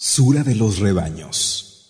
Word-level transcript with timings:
Sura 0.00 0.44
de 0.44 0.54
los 0.54 0.78
rebaños. 0.78 1.88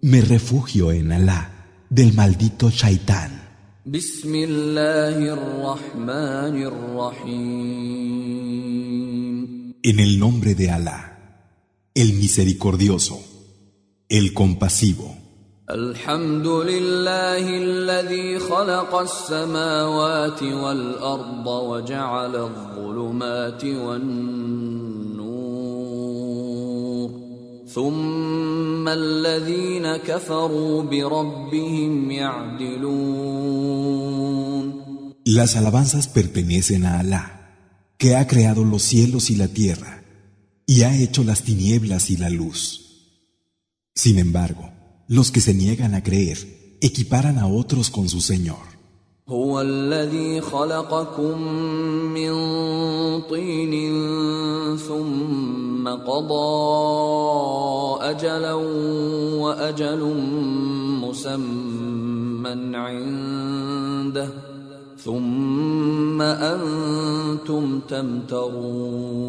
Me 0.00 0.20
refugio 0.20 0.92
en 0.92 1.10
Alá 1.10 1.50
del 1.90 2.12
maldito 2.12 2.70
Shaitán. 2.70 3.32
En 9.82 9.98
el 9.98 10.18
nombre 10.20 10.54
de 10.54 10.70
Alá, 10.70 11.18
el 11.96 12.12
misericordioso, 12.12 13.20
el 14.08 14.32
compasivo. 14.32 15.21
الحمد 15.72 16.46
لله 16.46 17.56
الذي 17.56 18.38
خلق 18.38 18.94
السماوات 18.94 20.42
والأرض 20.42 21.46
وجعل 21.46 22.36
الظلمات 22.36 23.64
والنور 23.64 24.12
ثم 27.68 28.88
الذين 28.88 29.96
كفروا 29.96 30.82
بربهم 30.82 32.10
يعدلون 32.10 33.52
Las 35.24 35.56
alabanzas 35.56 36.08
pertenecen 36.08 36.84
a 36.84 36.98
Alá, 36.98 37.24
que 37.96 38.16
ha 38.16 38.26
creado 38.26 38.64
los 38.64 38.82
cielos 38.82 39.30
y 39.30 39.36
la 39.36 39.48
tierra, 39.48 40.02
y 40.66 40.82
ha 40.82 40.94
hecho 40.96 41.22
las 41.24 41.42
tinieblas 41.42 42.10
y 42.10 42.16
la 42.16 42.28
luz. 42.28 42.60
Sin 43.94 44.18
embargo, 44.18 44.71
los 45.11 45.31
que 45.31 45.41
se 45.41 45.53
niegan 45.53 45.93
a 45.95 46.03
creer 46.03 46.37
equiparan 46.81 47.39
a 47.39 47.47
otros 47.47 47.89
con 47.89 48.09
su 48.09 48.21
Señor. 48.21 48.77
هو 49.29 49.61
الذي 49.61 50.41
خلقكم 50.41 51.41
من 52.15 52.31
طين 53.21 53.73
ثم 54.77 55.87
قضى 55.87 56.47
أجلا 58.01 58.53
وأجل 59.43 60.01
مسمى 61.03 62.77
عنده 62.77 64.29
ثم 64.97 66.21
أنتم 66.21 67.79
تمترون 67.79 69.27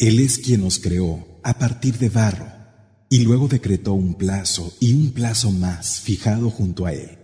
Él 0.00 0.20
es 0.20 0.38
quien 0.38 0.62
os 0.62 0.78
creó 0.78 1.26
a 1.42 1.54
partir 1.58 1.98
de 1.98 2.08
barro 2.08 2.51
y 3.12 3.20
luego 3.20 3.48
decretó 3.48 3.94
un 3.94 4.14
plazo 4.14 4.72
y 4.80 4.92
un 4.92 5.12
plazo 5.12 5.50
más 5.50 6.00
fijado 6.00 6.50
junto 6.50 6.86
a 6.86 6.92
él. 6.92 7.18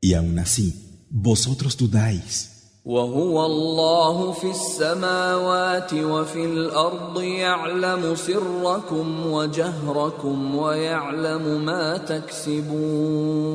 Y 0.00 0.14
aún 0.14 0.38
así, 0.38 1.06
vosotros 1.10 1.76
dudáis. 1.76 2.52
وهو 2.84 3.46
الله 3.46 4.32
في 4.32 4.50
السماوات 4.50 5.94
وفي 5.94 6.44
الأرض 6.44 7.22
يعلم 7.22 8.16
سركم 8.16 9.26
وجهركم 9.26 10.56
ويعلم 10.56 11.64
ما 11.64 11.96
تكسبون 11.96 13.52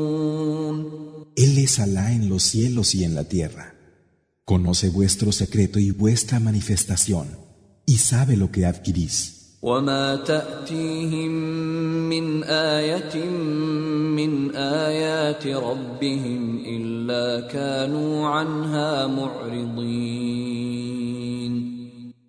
Él 1.35 1.57
es 1.59 1.79
Alá 1.79 2.13
en 2.13 2.29
los 2.29 2.41
cielos 2.43 2.95
y 2.95 3.03
en 3.03 3.13
la 3.13 3.25
tierra. 3.25 3.75
Conoce 4.43 4.89
vuestro 4.89 5.31
secreto 5.31 5.77
y 5.77 5.91
vuestra 5.91 6.39
manifestación, 6.39 7.27
y 7.85 7.97
sabe 7.97 8.37
lo 8.37 8.49
que 8.49 8.65
adquirís. 8.65 9.40
وما 9.62 10.16
تأتيهم 10.16 11.30
من 12.10 12.44
آية 12.44 13.26
من 14.18 14.56
آيات 14.56 15.46
ربهم 15.46 16.64
إلا 16.66 17.48
كانوا 17.48 18.26
عنها 18.26 19.06
معرضين 19.06 20.52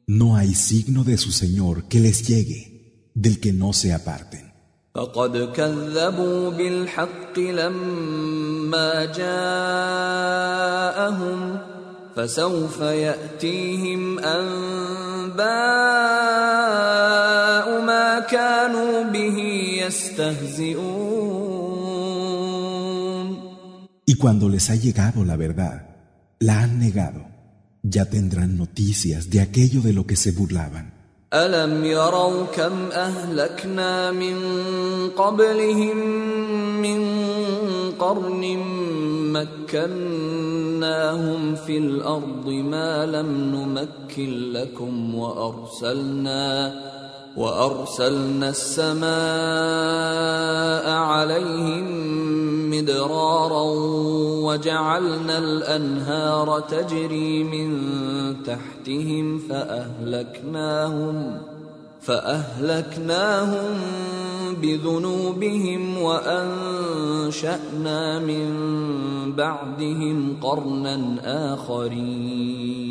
No 0.05 0.35
hay 0.35 0.53
signo 0.53 1.03
de 1.03 1.17
su 1.17 1.31
Señor 1.31 1.85
que 1.89 1.99
les 1.99 2.27
llegue, 2.27 2.61
del 3.15 3.39
que 3.39 3.51
no 3.51 3.73
se 3.73 3.93
aparten. 3.93 4.51
فقد 4.95 5.37
كذبوا 5.53 6.49
بالحق 6.49 7.39
لما 7.39 9.05
جاءهم 9.05 10.43
فسوف 12.16 12.80
يأتيهم 12.80 14.18
أنباء 14.18 15.38
ما 17.82 18.20
كانوا 18.20 19.02
به 19.02 19.38
يستهزئون 19.86 21.38
Y 24.06 24.14
cuando 24.14 24.48
les 24.48 24.70
ha 24.70 24.74
llegado 24.74 25.22
la 25.22 25.36
verdad, 25.36 25.86
la 26.40 26.62
han 26.62 26.78
negado. 26.78 27.26
Ya 27.82 28.06
tendrán 28.06 28.56
noticias 28.56 29.28
de 29.28 29.42
aquello 29.42 29.82
de 29.82 29.92
lo 29.92 30.06
que 30.06 30.16
se 30.16 30.32
burlaban. 30.32 30.91
ألم 31.33 31.85
يروا 31.85 32.43
كم 32.55 32.89
أهلكنا 32.91 34.11
من 34.11 34.37
قبلهم 35.17 35.97
من 36.81 37.01
قرن 37.99 38.57
مكناهم 39.73 41.55
في 41.55 41.77
الأرض 41.77 42.47
ما 42.47 43.05
لم 43.05 43.55
نمكن 43.55 44.51
لكم 44.51 45.15
وأرسلنا 45.15 46.73
وأرسلنا 47.37 48.49
السماء 48.49 49.07
عليهم 50.89 51.85
مدرارا 52.69 53.63
وجعلنا 54.45 55.37
الأنهار 55.37 56.59
تجري 56.59 57.43
من 57.43 57.73
تحتهم 58.43 59.39
فأهلكناهم 59.39 61.37
فأهلكناهم 62.01 63.79
بذنوبهم 64.61 65.97
وأنشأنا 65.97 67.59
من 68.19 68.53
بعدهم 69.35 70.37
قرنا 70.41 71.19
آخرين 71.53 72.83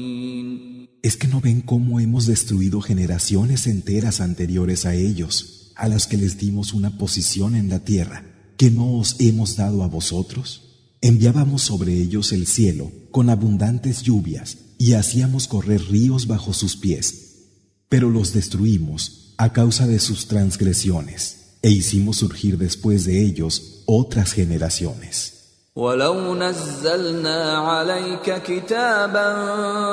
¿Es 1.03 1.17
que 1.17 1.27
no 1.27 1.41
ven 1.41 1.63
cómo 1.63 1.99
hemos 1.99 2.27
destruido 2.27 2.81
generaciones 2.81 3.67
enteras 3.67 4.21
anteriores 4.21 4.87
a 4.87 4.95
ellos, 4.95 5.73
a 5.75 5.89
las 5.89 6.07
que 6.07 6.17
les 6.17 6.39
dimos 6.39 6.73
una 6.75 6.97
posición 6.97 7.57
en 7.57 7.69
la 7.69 7.81
tierra, 7.81 8.25
que 8.57 8.71
no 8.71 8.99
os 8.99 9.17
hemos 9.19 9.57
dado 9.57 9.83
a 9.83 9.89
vosotros? 9.89 10.63
Enviábamos 11.01 11.63
sobre 11.63 11.95
ellos 11.95 12.31
el 12.31 12.47
cielo 12.47 12.93
con 13.11 13.31
abundantes 13.31 14.03
lluvias 14.03 14.59
y 14.79 14.93
hacíamos 14.93 15.49
correr 15.49 15.83
ríos 15.89 16.29
bajo 16.29 16.53
sus 16.53 16.77
pies, 16.77 17.49
pero 17.89 18.09
los 18.09 18.33
destruimos 18.33 19.35
a 19.39 19.53
causa 19.53 19.89
de 19.89 19.99
sus 19.99 20.29
transgresiones 20.29 21.57
e 21.63 21.71
hicimos 21.73 22.19
surgir 22.19 22.59
después 22.59 23.05
de 23.05 23.25
ellos 23.25 23.83
otras 23.87 24.33
generaciones. 24.33 25.42
ولو 25.77 26.35
نزلنا 26.35 27.59
عليك 27.59 28.43
كتابا 28.43 29.29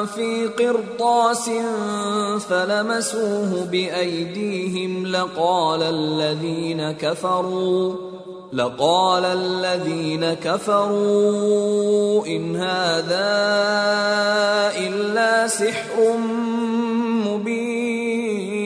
في 0.05 0.47
قرطاس 0.47 1.49
فلمسوه 2.49 3.65
بأيديهم 3.71 5.07
لقال 5.07 5.81
الذين 5.81 6.91
كفروا 6.91 7.95
لقال 8.53 9.25
الذين 9.25 10.33
كفروا 10.33 12.27
إن 12.27 12.55
هذا 12.55 13.29
إلا 14.77 15.47
سحر 15.47 16.17
مبين. 17.25 18.59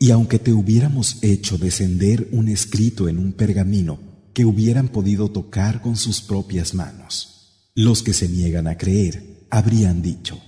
Y 0.00 0.10
aunque 0.10 0.38
te 0.40 0.52
hubiéramos 0.52 1.18
hecho 1.22 1.56
descender 1.56 2.26
un 2.32 2.48
escrito 2.48 3.06
en 3.06 3.18
un 3.18 3.32
pergamino 3.32 4.09
que 4.33 4.45
hubieran 4.45 4.89
podido 4.89 5.29
tocar 5.29 5.81
con 5.81 5.95
sus 5.95 6.21
propias 6.21 6.73
manos, 6.73 7.71
los 7.75 8.03
que 8.03 8.13
se 8.13 8.27
niegan 8.27 8.67
a 8.67 8.77
creer 8.77 9.47
habrían 9.49 10.01
dicho, 10.01 10.39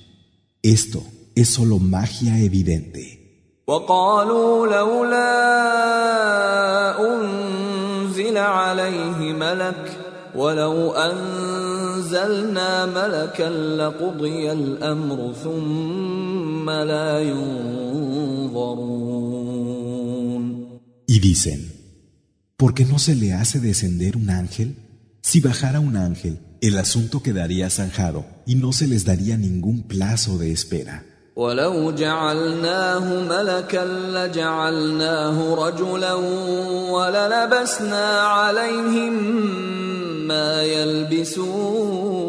esto 0.62 1.04
es 1.36 1.50
solo 1.50 1.80
magia 1.80 2.40
evidente. 2.40 3.18
وقالوا 3.68 4.68
لولا 4.68 5.28
أنزل 7.04 8.38
عليه 8.38 9.34
ملك 9.34 9.98
ولو 10.36 10.92
أنزلنا 10.92 12.86
ملكا 12.86 13.50
لقضي 13.78 14.52
الأمر 14.52 15.34
ثم 15.44 16.70
لا 16.70 17.20
ينظرون 17.20 18.98
Y 21.10 21.20
dicen, 21.20 21.71
¿por 22.62 22.74
qué 22.74 22.86
no 22.86 23.00
se 23.00 23.16
le 23.16 23.34
hace 23.34 23.60
descender 23.60 24.18
un 24.18 24.30
ángel? 24.30 24.76
Si 25.22 25.40
bajara 25.40 25.80
un 25.80 25.98
ángel, 25.98 26.40
el 26.62 26.78
asunto 26.78 27.22
quedaría 27.22 27.70
zanjado 27.70 28.26
y 28.46 28.56
no 28.56 28.72
se 28.74 28.88
les 28.88 29.06
daría 29.06 29.38
ningún 29.38 29.84
plazo 29.84 30.38
de 30.38 30.52
espera. 30.52 31.04
ولو 31.38 31.92
جعلناه 31.92 33.24
ملكا 33.30 33.86
لجعلناه 33.86 35.56
رجلا 35.56 36.14
وللبسنا 36.94 38.20
عليهم 38.20 39.14
ما 40.28 40.64
يلبسون 40.64 42.28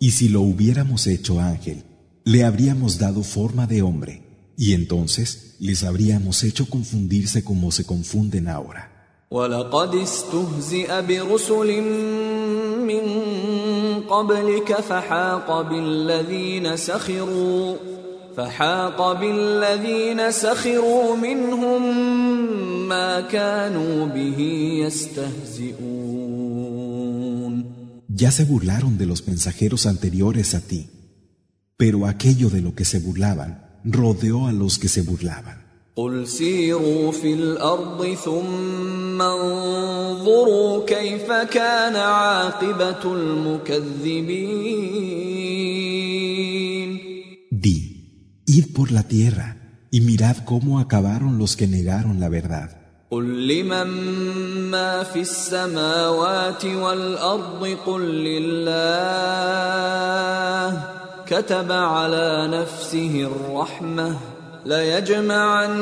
Y 0.00 0.10
si 0.12 0.28
lo 0.28 0.42
hubiéramos 0.42 1.06
hecho 1.06 1.40
ángel, 1.40 1.82
le 2.24 2.44
habríamos 2.44 2.98
dado 2.98 3.22
forma 3.22 3.66
de 3.66 3.82
hombre, 3.82 4.22
y 4.56 4.72
entonces 4.72 5.56
les 5.60 5.84
habríamos 5.84 6.42
hecho 6.42 6.68
confundirse 6.68 7.44
como 7.44 7.70
se 7.70 7.84
confunden 7.84 8.48
ahora. 8.48 8.98
ولقد 9.30 9.94
استهزئ 9.94 11.02
برسل 11.02 11.82
من 12.80 13.04
قبلك 14.08 14.80
فحاق 14.80 15.62
بالذين 15.70 16.76
سخروا 16.76 17.76
فحاق 18.36 19.12
بالذين 19.12 20.30
سخروا 20.30 21.16
منهم 21.16 21.82
ما 22.88 23.20
كانوا 23.20 24.06
به 24.06 24.40
يستهزئون 24.86 26.18
Ya 28.20 28.32
se 28.32 28.44
burlaron 28.44 28.98
de 28.98 29.06
los 29.06 29.28
mensajeros 29.28 29.86
anteriores 29.86 30.54
a 30.54 30.60
ti, 30.60 30.88
pero 31.76 32.06
aquello 32.06 32.50
de 32.50 32.60
lo 32.60 32.74
que 32.74 32.84
se 32.84 32.98
burlaban 32.98 33.71
rodeó 33.84 34.46
a 34.46 34.52
los 34.52 34.78
que 34.78 34.88
se 34.88 35.02
burlaban. 35.02 35.68
قل 35.98 36.26
سيروا 36.28 37.12
في 37.12 37.34
الارض 37.34 38.14
ثم 38.24 39.22
انظروا 39.22 40.86
كيف 40.86 41.32
كان 41.32 41.96
عاقبه 41.96 43.02
المكذبين 43.04 44.58
Di, 47.50 47.78
id 48.46 48.66
por 48.76 48.92
la 48.92 49.02
tierra 49.02 49.56
y 49.90 50.00
mirad 50.02 50.36
cómo 50.44 50.78
acabaron 50.78 51.38
los 51.38 51.56
que 51.56 51.66
negaron 51.66 52.20
la 52.20 52.28
verdad. 52.28 52.70
قل 53.10 53.48
لمن 53.48 53.86
ما 54.70 55.02
في 55.02 55.20
السماوات 55.20 56.64
والارض 56.64 57.76
قل 57.86 58.02
لله 58.24 58.78
كتب 61.27 61.71
على 61.71 62.49
نفسه 62.51 63.31
الرحمة 63.31 64.17
ليجمعنكم 64.65 65.73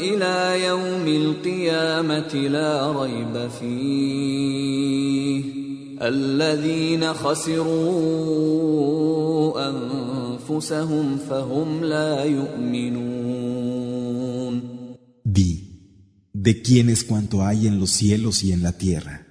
إلى 0.00 0.64
يوم 0.66 1.08
القيامة 1.08 2.34
لا 2.34 2.92
ريب 3.02 3.48
فيه 3.60 5.44
الذين 6.02 7.12
خسروا 7.14 7.72
أنفسهم 9.68 11.16
فهم 11.30 11.84
لا 11.84 12.24
يؤمنون 12.24 13.12
Di, 15.24 15.52
¿de 16.34 16.60
quién 16.60 16.90
es 16.90 17.04
cuanto 17.04 17.42
hay 17.42 17.66
en 17.66 17.80
los 17.80 17.90
cielos 17.90 18.44
y 18.44 18.52
en 18.52 18.62
la 18.62 18.72
tierra? 18.72 19.26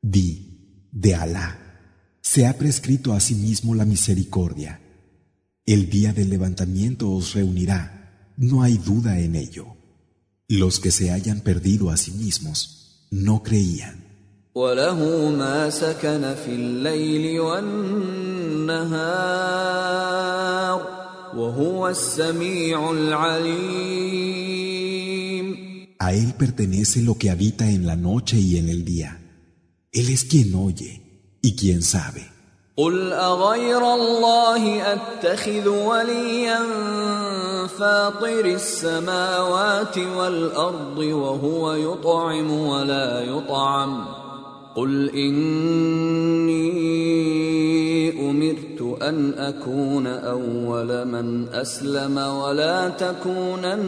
Di, 0.00 0.88
de 0.92 1.14
Alá. 1.16 1.63
se 2.24 2.46
ha 2.46 2.56
prescrito 2.56 3.12
a 3.12 3.20
sí 3.20 3.34
mismo 3.34 3.74
la 3.74 3.84
misericordia. 3.84 4.80
El 5.66 5.90
día 5.90 6.14
del 6.14 6.30
levantamiento 6.30 7.10
os 7.10 7.34
reunirá, 7.34 8.32
no 8.38 8.62
hay 8.62 8.78
duda 8.78 9.20
en 9.20 9.36
ello. 9.36 9.76
Los 10.48 10.80
que 10.80 10.90
se 10.90 11.10
hayan 11.10 11.42
perdido 11.42 11.90
a 11.90 11.98
sí 11.98 12.12
mismos 12.12 13.06
no 13.10 13.42
creían. 13.42 14.04
A 25.98 26.14
Él 26.14 26.34
pertenece 26.38 27.02
lo 27.02 27.18
que 27.18 27.28
habita 27.28 27.70
en 27.70 27.86
la 27.86 27.96
noche 27.96 28.38
y 28.40 28.56
en 28.56 28.70
el 28.70 28.86
día. 28.86 29.20
Él 29.92 30.08
es 30.08 30.24
quien 30.24 30.54
oye. 30.54 31.03
Y 31.44 31.54
quien 31.54 31.82
sabe. 31.82 32.34
قل 32.76 33.12
أغير 33.12 33.94
الله 33.94 34.92
أتخذ 34.92 35.68
وليا 35.68 36.58
فاطر 37.66 38.44
السماوات 38.44 39.98
والأرض 39.98 40.98
وهو 40.98 41.72
يطعم 41.72 42.50
ولا 42.50 43.20
يطعم 43.20 44.04
قل 44.74 45.10
إني 45.10 46.64
أمرت 48.30 49.02
أن 49.02 49.34
أكون 49.38 50.06
أول 50.06 51.04
من 51.08 51.48
أسلم 51.48 52.18
ولا 52.18 52.88
تكونن 52.88 53.86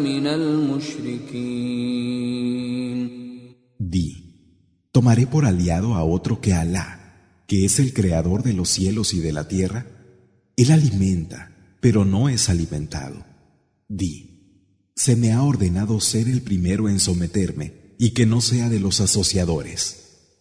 من 0.00 0.26
المشركين 0.26 1.98
Di, 3.78 4.27
tomaré 4.98 5.28
por 5.28 5.46
aliado 5.46 5.94
a 5.94 6.02
otro 6.02 6.40
que 6.40 6.54
Alá, 6.54 7.44
que 7.46 7.64
es 7.64 7.78
el 7.78 7.92
creador 7.92 8.42
de 8.42 8.52
los 8.52 8.68
cielos 8.68 9.14
y 9.14 9.20
de 9.20 9.30
la 9.30 9.46
tierra, 9.46 9.86
él 10.56 10.72
alimenta, 10.72 11.52
pero 11.80 12.04
no 12.04 12.28
es 12.28 12.48
alimentado. 12.48 13.24
Di, 13.86 14.90
se 14.96 15.14
me 15.14 15.32
ha 15.32 15.44
ordenado 15.44 16.00
ser 16.00 16.26
el 16.26 16.42
primero 16.42 16.88
en 16.88 16.98
someterme 16.98 17.94
y 17.96 18.10
que 18.10 18.26
no 18.26 18.40
sea 18.40 18.68
de 18.68 18.80
los 18.80 19.00
asociadores. 19.00 20.32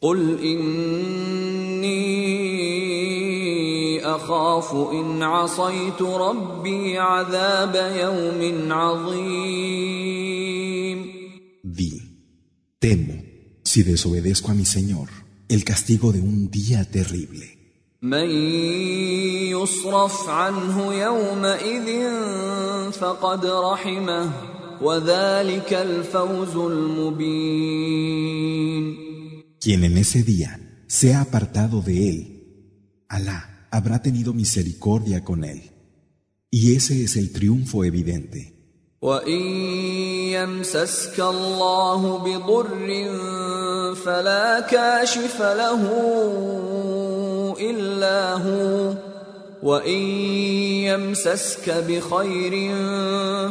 Di, 11.62 12.02
temo 12.80 13.27
si 13.67 13.83
desobedezco 13.83 14.51
a 14.51 14.55
mi 14.55 14.65
Señor, 14.65 15.09
el 15.49 15.65
castigo 15.65 16.13
de 16.13 16.21
un 16.21 16.51
día 16.51 16.85
terrible. 16.85 17.59
من 18.03 18.31
يصرف 19.51 20.29
عنه 20.29 20.95
يومئذ 20.95 21.89
فقد 22.93 23.47
رحمه 23.47 24.33
وذلك 24.83 25.73
الفوز 25.73 26.57
المبين 26.57 28.23
Quien 29.61 29.85
en 29.85 29.97
ese 29.97 30.25
día 30.25 30.83
sea 30.89 31.21
apartado 31.21 31.83
de 31.83 32.09
él, 32.09 32.29
Alá 33.09 33.69
habrá 33.71 34.03
tenido 34.03 34.33
misericordia 34.33 35.23
con 35.23 35.45
él. 35.45 35.71
Y 36.51 36.75
ese 36.75 37.05
es 37.05 37.17
el 37.17 37.31
triunfo 37.31 37.85
evidente. 37.85 38.56
وإن 39.02 39.42
يمسسك 40.34 41.20
الله 41.20 42.18
بضر 42.18 42.88
فلا 43.96 44.60
كاشف 44.60 45.42
له 45.42 45.82
إلا 47.60 48.34
هو 48.34 48.94
وإن 49.64 50.02
يمسسك 50.90 51.70
بخير 51.70 52.76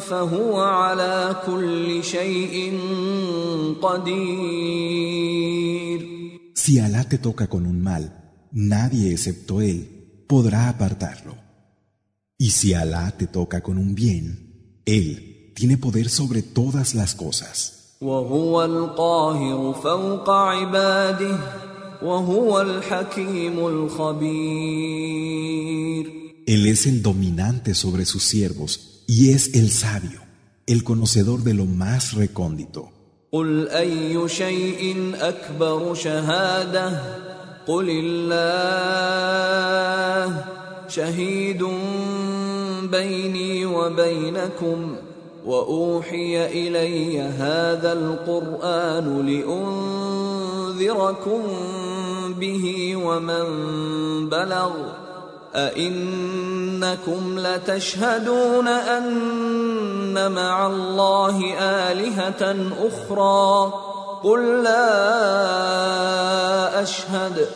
فهو 0.01 0.61
على 0.61 1.37
كل 1.47 2.05
شيء 2.05 2.81
قدير 3.83 5.27
Si 6.67 6.81
Alá 6.81 7.05
te 7.05 7.19
toca 7.19 7.47
con 7.47 7.65
un 7.65 7.81
mal, 7.81 8.05
nadie 8.51 9.13
excepto 9.13 9.61
él 9.61 9.79
podrá 10.27 10.69
apartarlo. 10.69 11.37
Y 12.37 12.51
si 12.51 12.75
Alá 12.75 13.13
te 13.17 13.29
toca 13.29 13.61
con 13.61 13.79
un 13.79 13.95
bien, 13.95 14.81
él 14.85 15.36
tiene 15.57 15.79
poder 15.79 16.11
sobre 16.11 16.43
todas 16.43 16.95
las 16.95 17.15
cosas. 17.15 17.97
Él 26.47 26.67
es 26.67 26.87
el 26.87 27.03
dominante 27.03 27.73
sobre 27.73 28.05
sus 28.05 28.23
siervos 28.23 29.03
y 29.07 29.31
es 29.31 29.55
el 29.55 29.71
sabio, 29.71 30.21
el 30.67 30.85
conocedor 30.85 31.43
de 31.43 31.55
lo 31.55 31.65
más 31.65 32.13
recóndito. 32.13 32.91
وأوحي 45.47 46.47
إلي 46.47 47.21
هذا 47.21 47.93
القرآن 47.93 49.27
لأنذركم 50.77 51.43
به 52.39 52.97
ومن 52.97 53.45
بلغ 54.29 54.71
أئنكم 55.55 57.39
لتشهدون 57.39 58.69
أن 58.69 60.33
مع 60.33 60.67
الله 60.67 61.55
آلهة 61.61 62.57
أخرى 62.89 63.73
قل 64.25 64.63
لا 64.63 65.23
أشهد 66.83 67.47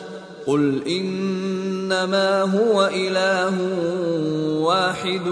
قل 0.46 0.88
إنما 0.88 2.42
هو 2.42 2.86
إله 2.86 3.60
واحد 4.62 5.28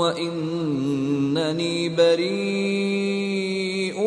وإنني 0.00 1.88
بريء 1.88 3.98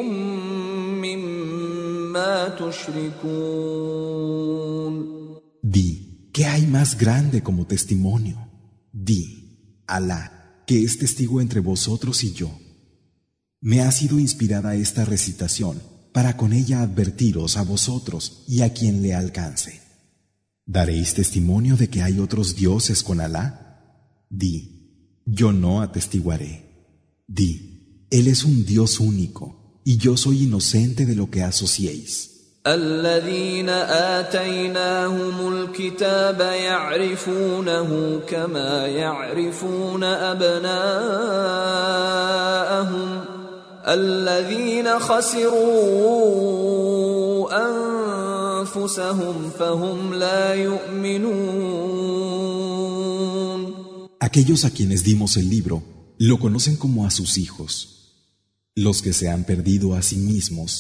مما 1.02 2.50
تشركون 2.50 3.98
Di, 5.62 6.30
¿qué 6.32 6.46
hay 6.46 6.66
más 6.66 6.98
grande 6.98 7.44
como 7.44 7.68
testimonio? 7.68 8.48
Di, 8.94 9.84
Alá, 9.86 10.64
que 10.66 10.84
es 10.84 10.98
testigo 10.98 11.42
entre 11.42 11.60
vosotros 11.60 12.24
y 12.24 12.32
yo. 12.34 12.50
Me 13.60 13.82
ha 13.82 13.92
sido 13.92 14.20
inspirada 14.20 14.76
esta 14.76 15.04
recitación 15.04 15.82
para 16.14 16.38
con 16.38 16.54
ella 16.54 16.82
advertiros 16.82 17.58
a 17.58 17.64
vosotros 17.64 18.46
y 18.48 18.62
a 18.62 18.74
quien 18.74 19.02
le 19.02 19.14
alcance. 19.14 19.81
¿Daréis 20.66 21.14
testimonio 21.14 21.78
de 21.78 21.90
que 21.90 22.02
hay 22.02 22.20
otros 22.20 22.56
dioses 22.56 23.04
con 23.04 23.22
Alá? 23.22 24.26
Di, 24.30 25.22
yo 25.26 25.54
no 25.54 25.82
atestiguaré. 25.82 26.54
Di, 27.28 28.06
Él 28.10 28.28
es 28.28 28.44
un 28.44 28.66
Dios 28.66 29.00
único 29.00 29.82
y 29.84 29.98
yo 29.98 30.18
soy 30.18 30.44
inocente 30.44 31.06
de 31.06 31.16
lo 31.16 31.30
que 31.30 31.44
asociéis. 31.44 32.34
الذين 32.68 33.70
آتيناهم 34.20 35.54
الكتاب 35.54 36.40
يعرفونه 36.42 38.20
كما 38.28 38.88
يعرفون 38.88 40.04
أبناءهم 40.04 41.18
الذين 43.88 45.00
خسروا 45.00 46.38
أنفسهم 48.72 49.50
فهم 49.60 50.14
لا 50.14 50.54
يؤمنون 50.54 51.88
Aquellos 54.20 54.66
a 54.66 54.72
quienes 54.72 55.04
dimos 55.04 55.38
el 55.38 55.48
libro 55.50 55.84
lo 56.18 56.40
conocen 56.40 56.76
como 56.76 57.06
a 57.06 57.12
sus 57.12 57.38
hijos. 57.38 57.72
Los 58.76 59.02
que 59.02 59.14
se 59.14 59.30
han 59.30 59.44
perdido 59.46 59.94
a 59.96 60.02
sí 60.02 60.18
mismos 60.18 60.72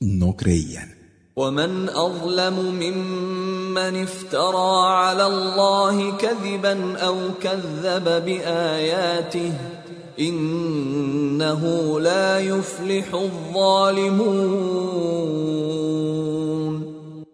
no 0.00 0.36
creían. 0.36 0.88
ومن 1.36 1.88
اظلم 1.88 2.56
ممن 2.80 4.02
افترى 4.02 4.86
على 4.86 5.26
الله 5.26 6.16
كذبا 6.16 6.98
او 6.98 7.16
كذب 7.42 8.04
باياته 8.24 9.52
انه 10.18 11.62
لا 12.00 12.38
يفلح 12.38 13.14
الظالمون 13.14 14.60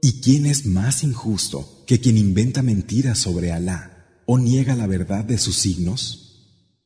¿Y 0.03 0.21
quién 0.21 0.47
es 0.47 0.67
más 0.67 1.03
injusto 1.03 1.85
que 1.87 2.01
quien 2.01 2.17
inventa 2.17 2.63
mentiras 2.63 3.19
sobre 3.19 3.53
Alá 3.53 4.23
o 4.27 4.39
niega 4.39 4.75
la 4.75 4.87
verdad 4.87 5.25
de 5.25 5.39
sus 5.39 5.57
signos? 5.57 6.23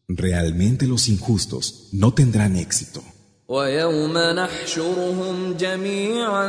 Realmente 0.09 0.87
los 0.87 1.09
injustos 1.09 1.89
no 1.93 2.15
tendrán 2.15 2.57
éxito. 2.57 3.03
ويوم 3.51 4.19
نحشرهم 4.19 5.57
جميعا 5.59 6.49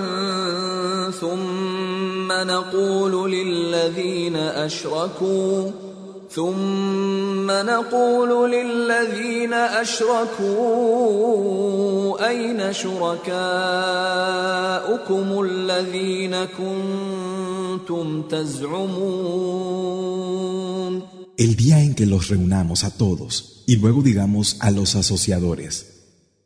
ثم 1.12 2.32
نقول 2.32 3.32
للذين 3.32 4.36
اشركوا 4.36 5.72
ثم 6.36 7.52
نقول 7.52 8.52
للذين 8.52 9.54
اشركوا 9.54 10.62
اين 12.28 12.74
شركاؤكم 12.74 13.32
الذين 15.42 16.46
كنتم 16.46 18.22
تزعمون 18.22 19.82
El 21.38 21.56
día 21.56 21.78
en 21.82 21.96
que 21.96 22.06
los 22.06 22.28
reunamos 22.30 22.84
a 22.84 22.92
todos 22.92 23.64
y 23.66 23.78
luego 23.78 24.02
digamos 24.02 24.58
a 24.60 24.70
los 24.72 24.96
asociadores 24.96 25.74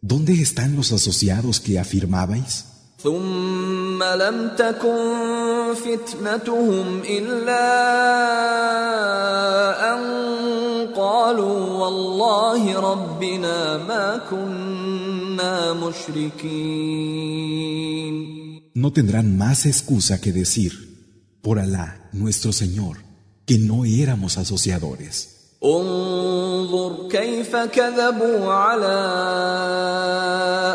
¿Dónde 0.01 0.33
están 0.47 0.75
los 0.75 0.91
asociados 0.91 1.59
que 1.59 1.79
afirmabais? 1.79 2.65
ثم 3.03 3.78
لم 4.02 4.50
تكن 4.58 5.04
فتنتهم 5.74 7.02
إلا 7.08 7.66
أن 9.94 10.00
قالوا 10.96 11.58
والله 11.80 12.80
ربنا 12.80 13.76
ما 13.78 14.20
كنا 14.30 15.72
مشركين 15.72 17.50
No 18.74 18.92
tendrán 18.92 19.36
más 19.36 19.66
excusa 19.66 20.20
que 20.20 20.32
decir, 20.32 20.72
por 21.42 21.58
Alá, 21.58 22.08
nuestro 22.12 22.52
Señor, 22.52 22.98
que 23.44 23.58
no 23.58 23.84
éramos 23.84 24.38
asociadores. 24.38 25.28
انظر 25.64 27.08
كيف 27.10 27.56
كذبوا 27.56 28.52
على 28.52 28.96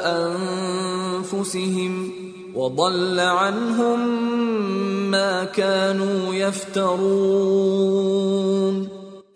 انفسهم 0.06 2.12
وضل 2.55 3.21
عنهم 3.21 4.01
ما 5.11 5.45
كانوا 5.45 6.35
يفترون 6.35 7.81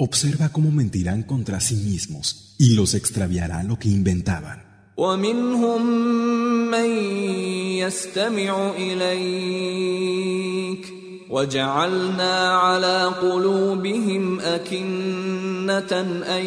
Observa 0.07 0.47
cómo 0.51 0.71
mentirán 0.73 1.23
contra 1.23 1.61
sí 1.61 1.77
mismos 1.77 2.57
y 2.59 2.75
los 2.75 2.95
extraviará 2.95 3.63
lo 3.63 3.79
que 3.79 3.89
inventaban. 3.89 4.65
ومنهم 4.97 5.87
من 6.71 6.91
يستمع 7.79 8.71
اليك 8.79 10.25
وجعلنا 11.30 12.58
على 12.58 13.12
قلوبهم 13.22 14.40
أكنة 14.40 15.92
أن 16.38 16.46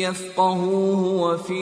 يفقهوه 0.00 1.04
وفي 1.04 1.60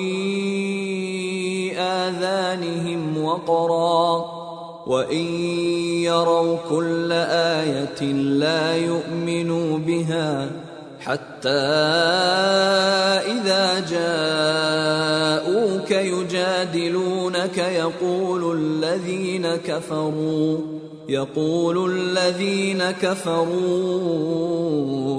آذانهم 1.79 3.25
وقرا. 3.25 4.37
وإن 4.87 5.27
يروا 6.07 6.57
كل 6.71 7.13
آية 7.13 8.03
لا 8.13 8.77
يؤمنوا 8.77 9.79
بها 9.79 10.51
حتى 11.01 11.49
إذا 13.27 13.81
جاءوك 13.91 15.91
يجادلونك 15.91 17.59
يقول 17.59 18.59
الذين 18.59 19.57
كفروا. 19.57 20.59
يقول 21.10 21.92
الذين 21.92 22.92
كفروا 22.92 24.12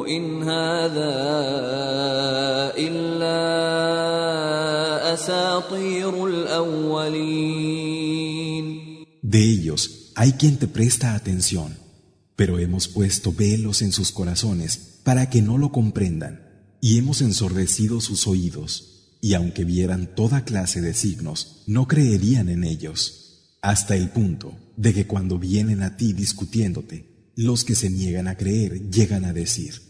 إن 0.07 0.43
هذا 0.43 1.15
إلا 2.79 3.43
أساطير 5.15 6.27
الأولين 6.27 7.73
De 9.23 9.43
ellos 9.51 10.13
hay 10.15 10.33
quien 10.33 10.59
te 10.59 10.67
presta 10.69 11.15
atención, 11.15 11.77
pero 12.37 12.59
hemos 12.59 12.89
puesto 12.89 13.33
velos 13.33 13.81
en 13.83 13.93
sus 13.93 14.13
corazones 14.13 15.01
para 15.05 15.31
que 15.31 15.41
no 15.43 15.59
lo 15.59 15.73
comprendan, 15.73 16.43
y 16.81 16.99
hemos 16.99 17.23
ensordecido 17.23 18.01
sus 18.01 18.27
oídos, 18.27 19.17
y 19.21 19.35
aunque 19.35 19.65
vieran 19.65 20.15
toda 20.15 20.45
clase 20.45 20.81
de 20.81 20.95
signos, 20.95 21.63
no 21.67 21.87
creerían 21.87 22.49
en 22.49 22.65
ellos, 22.65 23.26
hasta 23.62 23.96
el 23.96 24.10
punto 24.10 24.56
de 24.76 24.94
que 24.94 25.08
cuando 25.08 25.40
vienen 25.40 25.82
a 25.82 25.98
ti 25.98 26.14
discutiéndote, 26.14 27.32
los 27.36 27.64
que 27.64 27.76
se 27.76 27.90
niegan 27.90 28.28
a 28.28 28.36
creer 28.36 28.90
llegan 28.90 29.26
a 29.26 29.34
decir, 29.34 29.82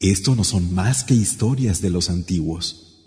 esto 0.00 0.34
no 0.34 0.44
son 0.44 0.74
más 0.74 1.04
que 1.04 1.14
historias 1.14 1.80
de 1.80 1.90
los 1.90 2.10
antiguos. 2.10 3.02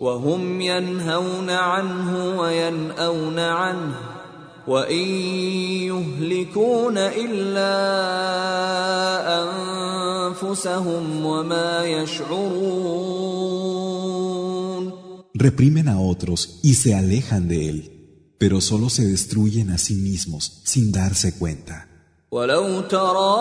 Reprimen 15.34 15.88
a 15.88 15.98
otros 16.00 16.60
y 16.62 16.74
se 16.74 16.94
alejan 16.94 17.48
de 17.48 17.68
él 17.68 17.99
pero 18.39 18.61
solo 18.61 18.89
se 18.89 19.05
destruyen 19.05 19.69
a 19.71 19.77
sí 19.77 19.95
mismos 19.95 20.61
sin 20.65 20.91
darse 20.91 21.37
cuenta. 21.37 21.87
ولو 22.31 22.81
ترى 22.81 23.35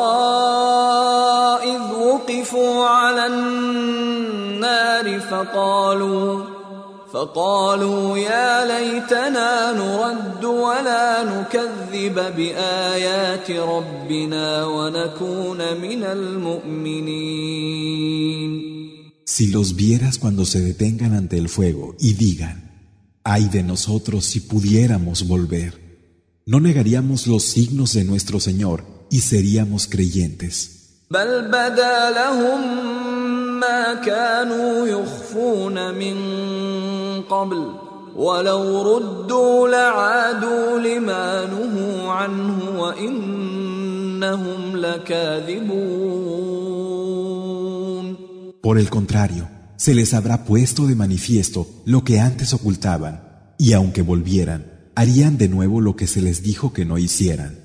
إذ 1.64 1.80
وقفوا 1.92 2.84
على 2.86 3.26
النار 3.26 5.20
فقالوا 5.20 6.44
فقالوا 7.12 8.18
يا 8.18 8.66
ليتنا 8.66 9.72
نرد 9.72 10.44
ولا 10.44 11.24
نكذب 11.24 12.36
بآيات 12.36 13.50
ربنا 13.50 14.66
ونكون 14.66 15.80
من 15.80 16.04
المؤمنين 16.04 17.94
Si 19.26 19.46
los 19.48 19.74
vieras 19.74 20.18
cuando 20.18 20.44
se 20.44 20.60
detengan 20.60 21.14
ante 21.14 21.38
el 21.38 21.48
fuego 21.48 21.96
y 21.98 22.14
digan, 22.14 22.67
ay 23.28 23.48
de 23.48 23.62
nosotros 23.62 24.24
si 24.26 24.40
pudiéramos 24.40 25.26
volver, 25.26 25.72
no 26.46 26.60
negaríamos 26.60 27.26
los 27.26 27.44
signos 27.44 27.94
de 27.94 28.04
nuestro 28.04 28.40
Señor 28.40 28.84
y 29.10 29.20
seríamos 29.20 29.86
creyentes. 29.86 30.70
بل 31.10 31.48
بدا 31.48 32.10
لهم 32.10 32.60
ما 33.60 33.94
كانوا 33.94 34.86
يخفون 34.86 35.94
من 35.94 36.16
قبل 37.22 37.74
ولو 38.16 38.82
ردوا 38.82 39.68
لعادوا 39.68 40.78
لما 40.78 41.46
نهوا 41.46 42.12
عنه 42.12 42.80
وإنهم 42.80 43.54
إنهم 44.24 44.76
لكاذبون 44.76 45.74
Por 48.62 48.78
el 48.78 48.88
contrario, 48.88 49.48
se 49.78 49.94
les 49.94 50.14
habrá 50.14 50.44
puesto 50.44 50.86
de 50.86 50.94
manifiesto 50.94 51.68
lo 51.84 52.04
que 52.04 52.20
antes 52.20 52.52
ocultaban, 52.52 53.54
y 53.58 53.72
aunque 53.72 54.02
volvieran, 54.02 54.90
harían 54.94 55.36
de 55.38 55.48
nuevo 55.48 55.80
lo 55.80 55.96
que 55.96 56.06
se 56.06 56.22
les 56.22 56.42
dijo 56.42 56.72
que 56.72 56.84
no 56.84 56.98
hicieran. 56.98 57.58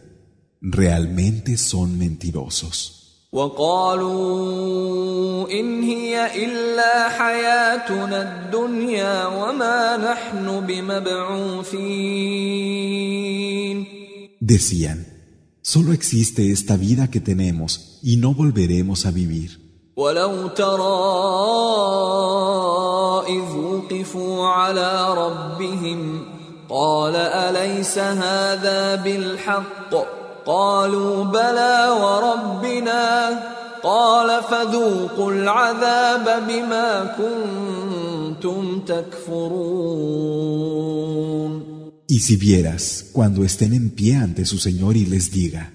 Realmente 0.62 1.58
son 1.58 1.98
mentirosos. 1.98 3.00
وقالوا 3.32 4.72
إن 5.51 5.84
هي 5.84 6.46
إلا 6.46 7.10
حياتنا 7.10 8.22
الدنيا 8.22 9.25
وما 9.25 9.98
نحن 9.98 10.66
بمبعوثين 10.66 12.20
Decían, 14.42 15.06
solo 15.62 15.94
existe 15.94 16.51
esta 16.51 16.75
vida 16.75 17.12
que 17.12 17.20
tenemos 17.20 18.00
y 18.01 18.16
no 18.18 18.34
volveremos 18.34 19.06
a 19.06 19.12
vivir. 19.12 19.62
ولو 19.97 20.49
ترى 20.49 21.05
إذ 23.29 23.57
وقفوا 23.57 24.47
على 24.47 25.15
ربهم 25.15 26.25
قال 26.69 27.17
أليس 27.17 27.99
هذا 27.99 28.95
بالحق 28.95 29.95
قالوا 30.47 31.25
بلى 31.25 31.89
وربنا 32.03 33.41
قال 33.83 34.43
فذوقوا 34.43 35.33
العذاب 35.33 36.47
بما 36.49 37.15
كنتم 37.19 38.81
تكفرون 38.81 40.25
Y 42.07 42.21
si 42.21 42.37
vieras, 42.37 43.07
cuando 43.13 43.45
estén 43.45 43.73
en 43.73 43.91
pie 43.91 44.17
ante 44.17 44.45
su 44.45 44.59
Señor 44.59 44.97
y 44.97 45.07
les 45.07 45.33
diga, 45.33 45.73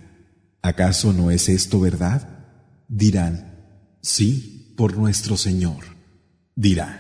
¿acaso 0.62 1.12
no 1.12 1.32
es 1.32 1.50
esto 1.50 1.80
verdad? 1.80 2.22
Dirán, 2.88 3.49
sí, 4.02 4.74
por 4.78 4.98
nuestro 4.98 5.38
Señor. 5.38 5.84
Dirá, 6.56 6.92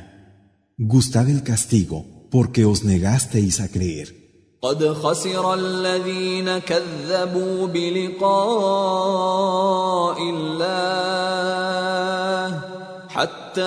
gustad 0.77 1.29
el 1.29 1.44
castigo 1.44 2.06
porque 2.32 2.65
os 2.65 2.84
negasteis 2.84 3.60
a 3.60 3.68
creer. 3.70 4.20
قد 4.62 4.94
خسر 4.94 5.53
الذين 5.53 6.58
كذبوا 6.58 7.68
بلقاء 7.68 8.29
الله 10.29 10.89
حتى 13.10 13.62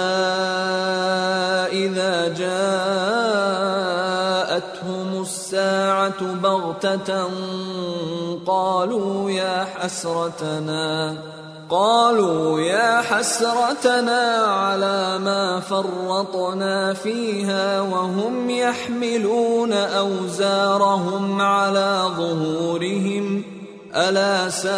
إذا 1.72 2.28
جاءتهم 2.34 3.62
الساعة 5.22 6.34
بغتة 6.34 7.30
قالوا 8.46 9.30
يا 9.30 9.64
حسرتنا 9.64 11.16
قالوا 11.71 12.61
يا 12.61 13.01
حسرتنا 13.01 14.37
على 14.37 15.19
ما 15.19 15.59
فرطنا 15.59 16.93
فيها 16.93 17.81
وهم 17.81 18.49
يحملون 18.49 19.73
اوزارهم 19.73 21.41
على 21.41 22.11
ظهورهم 22.17 23.43
الا 23.95 24.49
ساء 24.49 24.71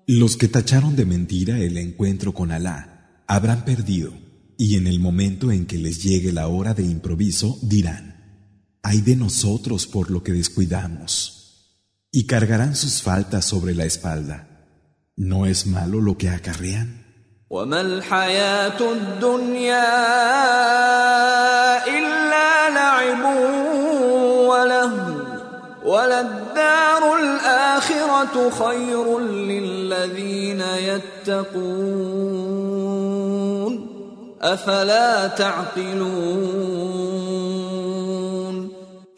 Los 0.09 0.37
que 0.37 0.47
tacharon 0.47 0.95
de 0.95 1.05
mentira 1.05 1.59
el 1.59 1.77
encuentro 1.79 2.33
con 2.33 2.53
Alá 2.53 3.23
habrán 3.27 3.65
perdido, 3.65 4.13
y 4.57 4.77
en 4.77 4.87
el 4.87 5.01
momento 5.01 5.51
en 5.51 5.67
que 5.67 5.79
les 5.79 6.05
llegue 6.05 6.33
la 6.33 6.47
hora 6.47 6.75
de 6.75 6.85
improviso 6.85 7.59
dirán, 7.63 8.10
Ay 8.84 9.02
de 9.02 9.16
nosotros 9.16 9.86
por 9.88 10.10
lo 10.10 10.24
que 10.24 10.32
descuidamos. 10.32 11.38
Y 12.12 12.26
cargarán 12.26 12.76
sus 12.76 13.02
faltas 13.02 13.46
sobre 13.46 13.74
la 13.76 13.86
espalda. 13.86 14.48
¿No 15.16 15.46
es 15.46 15.68
malo 15.68 16.02
lo 16.02 16.18
que 16.18 16.30
acarrean? 16.30 17.02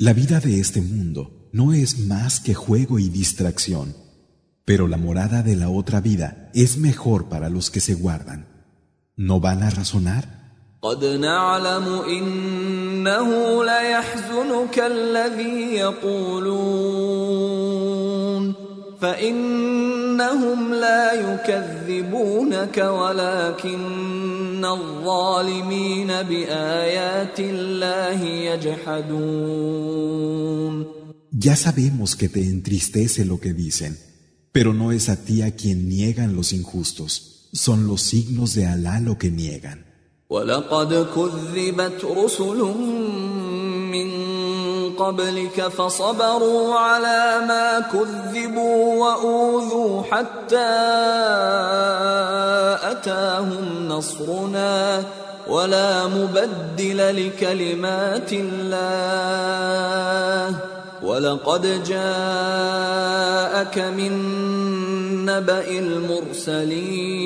La 0.03 0.13
vida 0.13 0.41
de 0.41 0.61
este 0.61 0.81
mundo 0.81 1.51
no 1.53 1.73
es 1.73 1.99
más 1.99 2.41
que 2.41 2.55
juego 2.55 2.99
y 2.99 3.09
distracción, 3.09 3.97
pero 4.65 4.87
la 4.87 4.97
morada 4.97 5.43
de 5.43 5.57
la 5.57 5.69
otra 5.71 6.01
vida 6.01 6.51
es 6.55 6.79
mejor 6.79 7.29
para 7.29 7.49
los 7.49 7.71
que 7.71 7.81
se 7.81 7.95
guardan. 7.95 8.47
¿No 9.17 9.41
van 9.41 9.63
a 9.63 9.71
razonar? 9.71 10.39
قد 10.83 11.05
نعلم 11.05 12.03
إنه 12.09 13.65
ليحزنك 13.65 14.79
الذي 14.79 15.75
يقولون 15.75 17.29
فإنهم 19.01 20.75
لا 20.75 21.13
يكذبونك 21.13 22.79
ولكن 22.79 23.79
الظالمين 24.65 26.07
بآيات 26.23 27.41
الله 27.41 28.25
يجحدون 28.49 29.79
Ya 31.31 31.57
sabemos 31.57 32.17
que 32.17 32.29
te 32.29 32.43
entristece 32.43 33.25
lo 33.25 33.39
que 33.39 33.53
dicen, 33.53 33.99
pero 34.51 34.73
no 34.75 34.93
es 34.93 35.09
a 35.09 35.17
ti 35.25 35.43
a 35.43 35.55
quien 35.55 35.89
niegan 35.89 36.35
los 36.35 36.53
injustos, 36.53 37.49
son 37.53 37.87
los 37.87 38.01
signos 38.03 38.55
de 38.55 38.67
Alá 38.67 38.99
lo 39.01 39.19
que 39.19 39.31
niegan. 39.31 39.85
ولقد 40.31 41.07
كذبت 41.15 42.05
رسل 42.05 42.59
من 42.59 43.32
قبلك 44.98 45.68
فصبروا 45.68 46.76
على 46.76 47.46
ما 47.48 47.80
كذبوا 47.80 48.96
وأوذوا 48.96 50.04
حتى 50.04 50.74
أتاهم 52.92 53.88
نصرنا 53.88 55.06
ولا 55.48 56.08
مبدل 56.08 57.28
لكلمات 57.28 58.34
الله. 58.34 59.14
ولقد 61.04 61.84
جاءك 61.84 63.78
من 63.78 64.14
نبأ 65.26 65.68
المرسلين. 65.80 67.24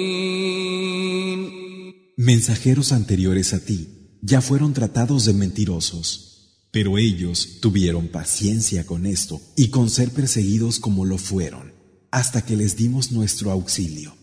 Mensajeros 2.17 2.91
anteriores 2.91 3.53
a 3.53 3.60
ti 3.60 3.80
ya 4.23 4.41
fueron 4.41 4.73
tratados 4.73 5.25
de 5.25 5.34
mentirosos, 5.34 6.37
pero 6.71 6.97
ellos 6.97 7.60
tuvieron 7.62 8.08
paciencia 8.08 8.86
con 8.86 9.06
esto 9.06 9.41
y 9.56 9.69
con 9.69 9.89
ser 9.89 10.12
perseguidos 10.12 10.80
como 10.80 11.06
lo 11.06 11.17
fueron, 11.17 11.73
hasta 12.12 12.43
que 12.43 12.56
les 12.56 12.75
dimos 12.75 13.12
nuestro 13.12 13.51
auxilio. 13.51 14.15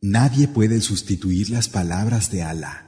Nadie 0.00 0.48
puede 0.48 0.80
sustituir 0.80 1.50
las 1.50 1.68
palabras 1.68 2.30
de 2.30 2.42
Alá. 2.42 2.80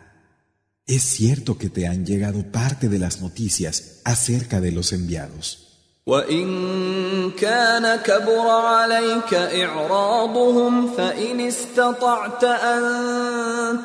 Es 0.87 1.03
cierto 1.03 1.59
que 1.59 1.71
te 1.71 1.87
han 1.87 2.05
llegado 2.05 2.53
parte 2.53 2.89
de 2.89 2.99
las 2.99 3.21
noticias 3.21 4.01
acerca 4.05 4.61
de 4.61 4.73
los 4.73 4.93
enviados. 4.93 5.66
وإن 6.07 7.31
كان 7.31 7.97
كبر 7.97 8.49
عليك 8.49 9.35
إعراضهم 9.35 10.95
فإن 10.97 11.41
استطعت 11.41 12.45
أن 12.45 12.83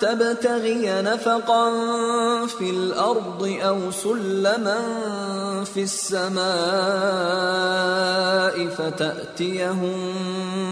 تبتغي 0.02 1.02
نفقا 1.02 1.72
في 2.48 2.70
الأرض 2.70 3.58
أو 3.64 3.92
سلما 3.92 4.80
في 5.74 5.84
السماء 5.84 6.42
فتأتيهم 8.68 10.00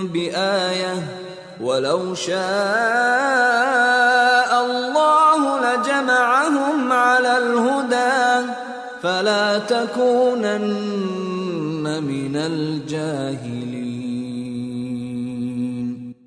بآية 0.07 1.07
ولو 1.62 2.15
شاء 2.15 2.39
الله 4.65 5.59
لجمعهم 5.59 6.93
على 6.93 7.38
الهدى 7.38 8.49
فلا 9.03 9.57
تكونن 9.59 11.18
من 11.98 12.37
الجاهلين 12.37 14.04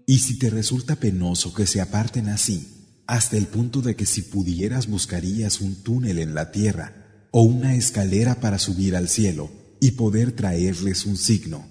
Y 0.10 0.20
si 0.20 0.40
te 0.40 0.50
resulta 0.50 0.96
penoso 0.96 1.54
que 1.54 1.68
se 1.68 1.82
aparten 1.82 2.30
así, 2.30 3.04
hasta 3.08 3.36
el 3.36 3.48
punto 3.48 3.82
de 3.82 3.98
que 3.98 4.06
si 4.06 4.22
pudieras 4.22 4.88
buscarías 4.88 5.60
un 5.60 5.76
túnel 5.84 6.20
en 6.20 6.34
la 6.34 6.52
tierra 6.52 7.28
o 7.32 7.42
una 7.42 7.76
escalera 7.76 8.36
para 8.40 8.58
subir 8.58 8.96
al 8.96 9.10
cielo 9.10 9.52
y 9.82 9.92
poder 9.92 10.32
traerles 10.32 11.06
un 11.06 11.18
signo. 11.18 11.68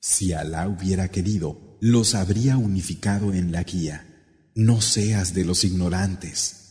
Si 0.00 0.32
Alá 0.32 0.68
hubiera 0.68 1.08
querido, 1.08 1.76
los 1.80 2.14
habría 2.14 2.56
unificado 2.56 3.34
en 3.34 3.50
la 3.50 3.64
guía. 3.64 4.06
No 4.54 4.80
seas 4.80 5.34
de 5.34 5.44
los 5.44 5.64
ignorantes. 5.64 6.61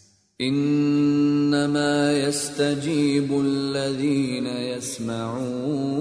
انما 0.42 2.14
يستجيب 2.14 3.40
الذين 3.42 4.48
يسمعون 4.48 5.98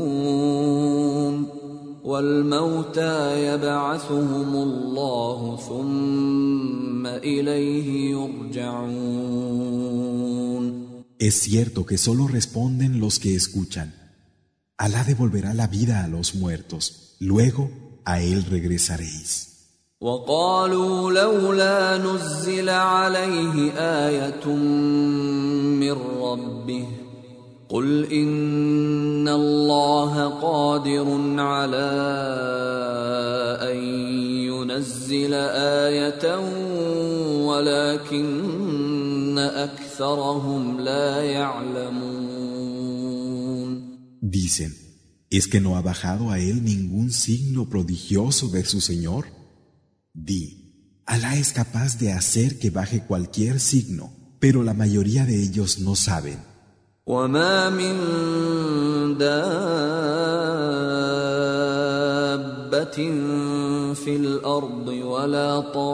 والموتى 2.04 3.46
يبعثهم 3.46 4.56
الله 4.56 5.59
ثم 5.68 7.06
اليه 7.06 8.11
يرجعون 8.11 9.56
Es 11.18 11.40
cierto 11.40 11.87
que 11.87 11.96
solo 11.96 12.28
responden 12.28 13.00
los 13.00 13.18
que 13.18 13.35
escuchan. 13.35 13.94
Alá 14.76 15.02
devolverá 15.02 15.54
la 15.54 15.66
vida 15.66 16.04
a 16.04 16.09
los 16.09 16.35
muertos, 16.35 17.16
luego 17.20 17.70
a 18.04 18.20
él 18.20 18.44
regresaréis. 18.44 19.49
وقالوا 20.01 21.11
لولا 21.11 21.97
نزل 21.97 22.69
عليه 22.69 23.71
آية 23.77 24.47
من 25.77 25.95
ربه 26.21 26.87
قل 27.69 28.05
إن 28.13 29.27
الله 29.27 30.27
قادر 30.27 31.07
على 31.37 31.91
أن 33.61 33.77
ينزل 34.49 35.33
آية 35.83 36.39
ولكن 37.45 39.37
أكثرهم 39.37 40.79
لا 40.79 41.23
يعلمون 41.23 42.21
Dicen, 44.23 44.71
¿es 45.29 45.47
que 45.47 45.59
no 45.59 45.75
ha 45.75 45.81
bajado 45.81 46.31
a 46.31 46.39
él 46.39 46.63
ningún 46.63 47.11
signo 47.11 47.69
prodigioso 47.69 48.47
de 48.47 48.63
su 48.65 48.79
Señor? 48.79 49.40
Di, 50.12 50.66
Alá 51.06 51.37
es 51.37 51.52
capaz 51.52 51.98
de 51.98 52.12
hacer 52.12 52.59
que 52.59 52.70
baje 52.70 53.04
cualquier 53.06 53.61
signo, 53.61 54.11
pero 54.40 54.64
la 54.64 54.74
mayoría 54.74 55.24
de 55.24 55.40
ellos 55.40 55.78
no 55.78 55.94
saben. 55.94 56.38
وما 57.06 57.70
من 57.70 57.94
دابة 59.18 59.76
في 63.94 64.16
الأرض 64.16 64.88
ولا 64.88 65.61
طائر 65.61 65.87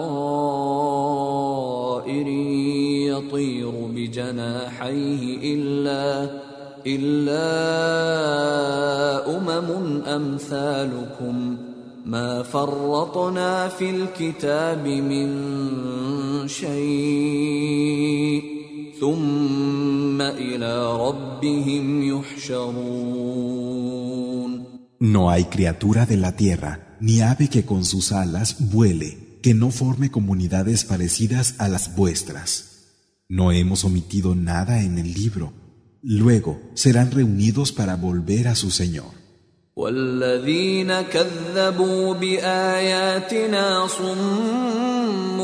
يطير 3.12 3.70
بجناحيه 3.70 5.54
إلا 5.54 6.30
إلا 6.86 7.46
أمم 9.36 10.02
أمثالكم 10.06 11.55
ما 12.06 12.42
فرطنا 12.42 13.68
في 13.68 13.90
الكتاب 13.90 14.86
من 14.88 15.28
شيء 16.48 18.42
ثم 19.00 20.20
إلى 20.20 20.96
ربهم 20.96 22.02
يحشرون 22.02 23.42
No 25.00 25.30
hay 25.30 25.44
criatura 25.46 26.06
de 26.06 26.16
la 26.16 26.36
tierra, 26.36 26.96
ni 27.00 27.22
ave 27.22 27.48
que 27.48 27.64
con 27.64 27.84
sus 27.84 28.12
alas 28.12 28.70
vuele, 28.70 29.38
que 29.42 29.52
no 29.52 29.72
forme 29.72 30.12
comunidades 30.12 30.84
parecidas 30.84 31.56
a 31.58 31.66
las 31.68 31.96
vuestras. 31.96 32.52
No 33.28 33.50
hemos 33.50 33.84
omitido 33.84 34.36
nada 34.36 34.84
en 34.84 34.98
el 34.98 35.12
libro. 35.12 35.52
Luego 36.02 36.60
serán 36.74 37.10
reunidos 37.10 37.72
para 37.72 37.96
volver 37.96 38.46
a 38.46 38.54
su 38.54 38.70
Señor. 38.70 39.10
والذين 39.77 41.01
كذبوا 41.01 42.13
بآياتنا 42.13 43.87
صم 43.87 45.39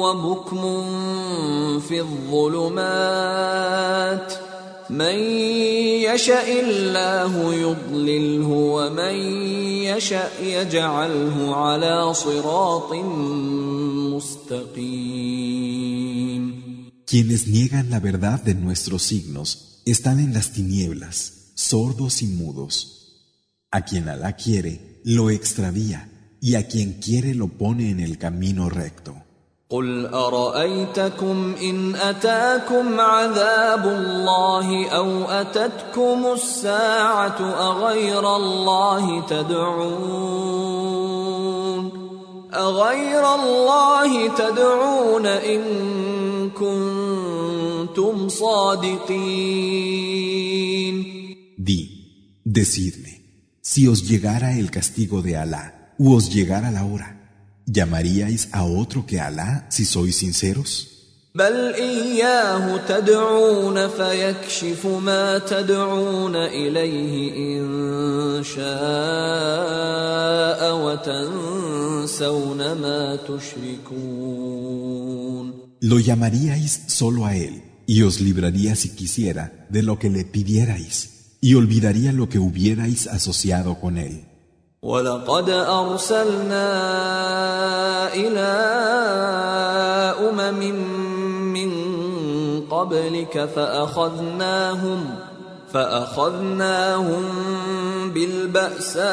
وبكم 0.00 0.60
في 1.80 2.00
الظلمات 2.00 3.26
من 4.90 5.18
يشاء 6.04 6.60
الله 6.60 7.54
يضلله 7.54 8.48
ومن 8.48 9.14
يشاء 9.88 10.32
يجعله 10.42 11.56
على 11.56 12.14
صراط 12.14 12.92
مستقيم 14.12 15.56
Quienes 17.06 17.46
niegan 17.46 17.88
la 17.88 18.00
verdad 18.00 18.42
de 18.42 18.54
nuestros 18.54 19.02
signos 19.04 19.80
están 19.86 20.18
en 20.18 20.34
las 20.34 20.50
tinieblas, 20.52 21.52
sordos 21.54 22.20
y 22.20 22.26
mudos. 22.26 22.95
A 23.71 23.81
quien 23.81 24.09
Alá 24.09 24.33
quiere, 24.33 25.01
lo 25.03 25.29
extravía, 25.29 26.09
y 26.41 26.55
a 26.55 26.67
quien 26.67 26.93
quiere 26.93 27.33
lo 27.35 27.47
pone 27.47 27.89
en 27.89 27.99
el 27.99 28.17
camino 28.17 28.69
recto. 28.69 29.15
قل 29.71 30.05
أرأيتكم 30.05 31.55
إن 31.63 31.95
أتاكم 31.95 32.99
عذاب 32.99 33.85
الله 33.87 34.89
أو 34.89 35.25
أتتكم 35.25 36.25
الساعة 36.33 37.39
أغير 37.71 38.35
الله 38.35 39.25
تدعون 39.27 40.81
أغير 42.53 43.35
الله 43.35 44.35
تدعون 44.35 45.25
إن 45.25 45.61
كنتم 46.49 48.29
صادقين 48.29 49.91
Di, 51.61 51.81
decidme, 52.43 53.14
si 53.65 53.87
os 53.87 54.07
llegara 54.09 54.57
el 54.57 54.71
castigo 54.71 55.21
de 55.21 55.37
Alá, 55.37 55.93
u 55.97 56.13
os 56.13 56.33
llegara 56.33 56.71
la 56.71 56.83
hora, 56.85 57.09
¿llamaríais 57.65 58.49
a 58.51 58.63
otro 58.63 59.05
que 59.05 59.19
Alá 59.19 59.67
si 59.69 59.85
sois 59.85 60.15
sinceros? 60.15 60.91
بل 61.35 61.73
إياه 61.73 62.77
تدعون 62.87 63.87
فيكشف 63.87 64.85
ما 64.85 65.37
تدعون 65.37 66.35
إليه 66.35 67.31
إن 67.33 68.43
شاء 68.43 68.61
وتنسون 70.85 72.57
ما 72.71 73.15
تشركون 73.15 74.71
Lo 75.83 75.97
llamaríais 75.99 76.81
solo 76.87 77.25
a 77.25 77.35
Él, 77.35 77.63
y 77.87 78.03
os 78.03 78.21
libraría 78.21 78.75
si 78.75 78.89
quisiera 78.89 79.65
de 79.69 79.81
lo 79.81 79.97
que 79.97 80.11
le 80.11 80.25
pidierais, 80.25 81.14
Y 81.46 81.54
olvidaría 81.54 82.10
lo 82.10 82.28
que 82.28 82.40
hubierais 82.40 83.06
asociado 83.06 83.76
con 83.80 83.98
Él. 83.98 84.24
ولقد 84.82 85.50
أرسلنا 85.50 86.68
إلى 88.14 88.52
أمم 90.28 90.60
من 91.54 91.70
قبلك 92.70 93.44
فأخذناهم 93.56 95.00
فأخذناهم 95.72 97.24
بالبأساء 98.14 99.06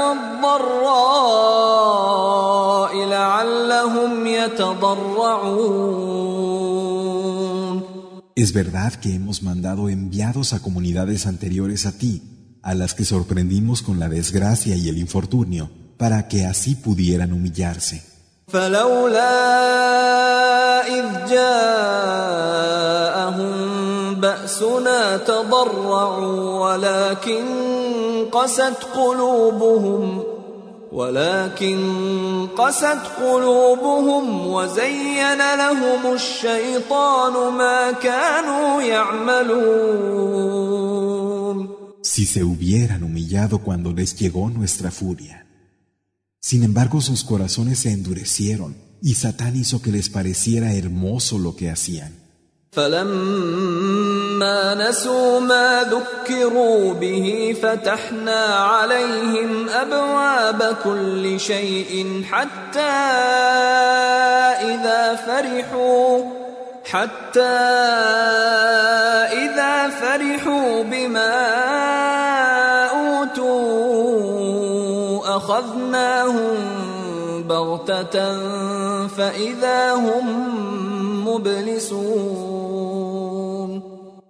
والضراء 0.00 0.92
لعلهم 3.04 4.26
يتضرعون 4.26 6.02
Es 8.34 8.54
verdad 8.54 8.94
que 8.94 9.14
hemos 9.14 9.42
mandado 9.42 9.90
enviados 9.90 10.54
a 10.54 10.60
comunidades 10.60 11.26
anteriores 11.26 11.84
a 11.84 11.92
ti, 11.92 12.22
a 12.62 12.74
las 12.74 12.94
que 12.94 13.04
sorprendimos 13.04 13.82
con 13.82 13.98
la 14.00 14.08
desgracia 14.08 14.74
y 14.74 14.88
el 14.88 14.96
infortunio, 14.96 15.70
para 15.98 16.28
que 16.28 16.46
así 16.46 16.74
pudieran 16.74 17.34
humillarse. 17.34 18.02
ولكن 30.91 32.47
قست 32.57 32.85
قلوبهم 32.85 32.97
ولكن 32.97 32.97
قست 32.97 33.01
قلوبهم 33.19 34.47
وزين 34.47 35.37
لهم 35.37 36.13
الشيطان 36.13 37.53
ما 37.53 37.91
كانوا 37.91 38.81
يعملون 38.81 40.17
Si 42.01 42.25
se 42.25 42.43
hubieran 42.43 43.03
humillado 43.03 43.59
cuando 43.59 43.91
les 43.91 44.15
llegó 44.15 44.49
nuestra 44.49 44.91
furia. 44.91 45.45
Sin 46.39 46.63
embargo, 46.63 47.01
sus 47.01 47.23
corazones 47.23 47.79
se 47.79 47.91
endurecieron 47.91 48.77
y 49.01 49.15
Satán 49.15 49.55
hizo 49.57 49.81
que 49.81 49.91
les 49.91 50.09
pareciera 50.09 50.73
hermoso 50.73 51.37
lo 51.37 51.55
que 51.55 51.69
hacían. 51.69 52.13
فلما 52.71 54.10
نسوا 54.74 55.40
ما 55.40 55.82
ذكروا 55.82 56.94
به 56.94 57.56
فتحنا 57.62 58.44
عليهم 58.44 59.68
أبواب 59.68 60.76
كل 60.84 61.40
شيء 61.40 62.24
حتى 62.30 62.80
إذا 64.72 65.14
فرحوا 65.14 66.22
حتى 66.84 67.40
إذا 69.32 69.88
فرحوا 69.88 70.82
بما 70.82 71.34
أوتوا 72.90 73.62
أخذناهم 75.36 76.82
بغتة 77.48 78.38
فإذا 79.08 79.92
هم 79.92 80.26
مبلسون. 81.28 82.51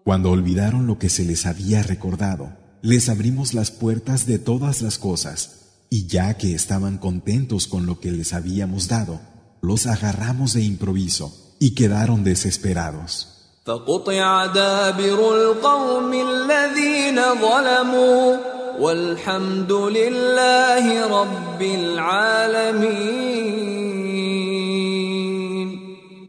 Cuando 0.04 0.30
olvidaron 0.30 0.88
lo 0.88 0.98
que 0.98 1.08
se 1.08 1.24
les 1.24 1.46
había 1.46 1.84
recordado, 1.84 2.50
les 2.82 3.08
abrimos 3.08 3.54
las 3.54 3.70
puertas 3.70 4.26
de 4.26 4.40
todas 4.40 4.82
las 4.82 4.98
cosas, 4.98 5.60
y 5.90 6.08
ya 6.08 6.34
que 6.34 6.54
estaban 6.54 6.98
contentos 6.98 7.68
con 7.68 7.86
lo 7.86 8.00
que 8.00 8.10
les 8.10 8.32
habíamos 8.32 8.88
dado, 8.88 9.20
los 9.60 9.86
agarramos 9.86 10.54
de 10.54 10.62
improviso 10.62 11.54
y 11.60 11.76
quedaron 11.76 12.24
desesperados. 12.24 13.28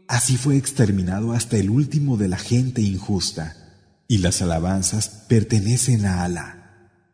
Así 0.06 0.36
fue 0.36 0.56
exterminado 0.56 1.32
hasta 1.32 1.56
el 1.56 1.70
último 1.70 2.16
de 2.16 2.28
la 2.28 2.38
gente 2.38 2.80
injusta. 2.80 3.63
Y 4.14 4.18
las 4.18 4.42
alabanzas 4.42 5.08
pertenecen 5.26 6.06
a 6.06 6.22
Alá, 6.22 6.48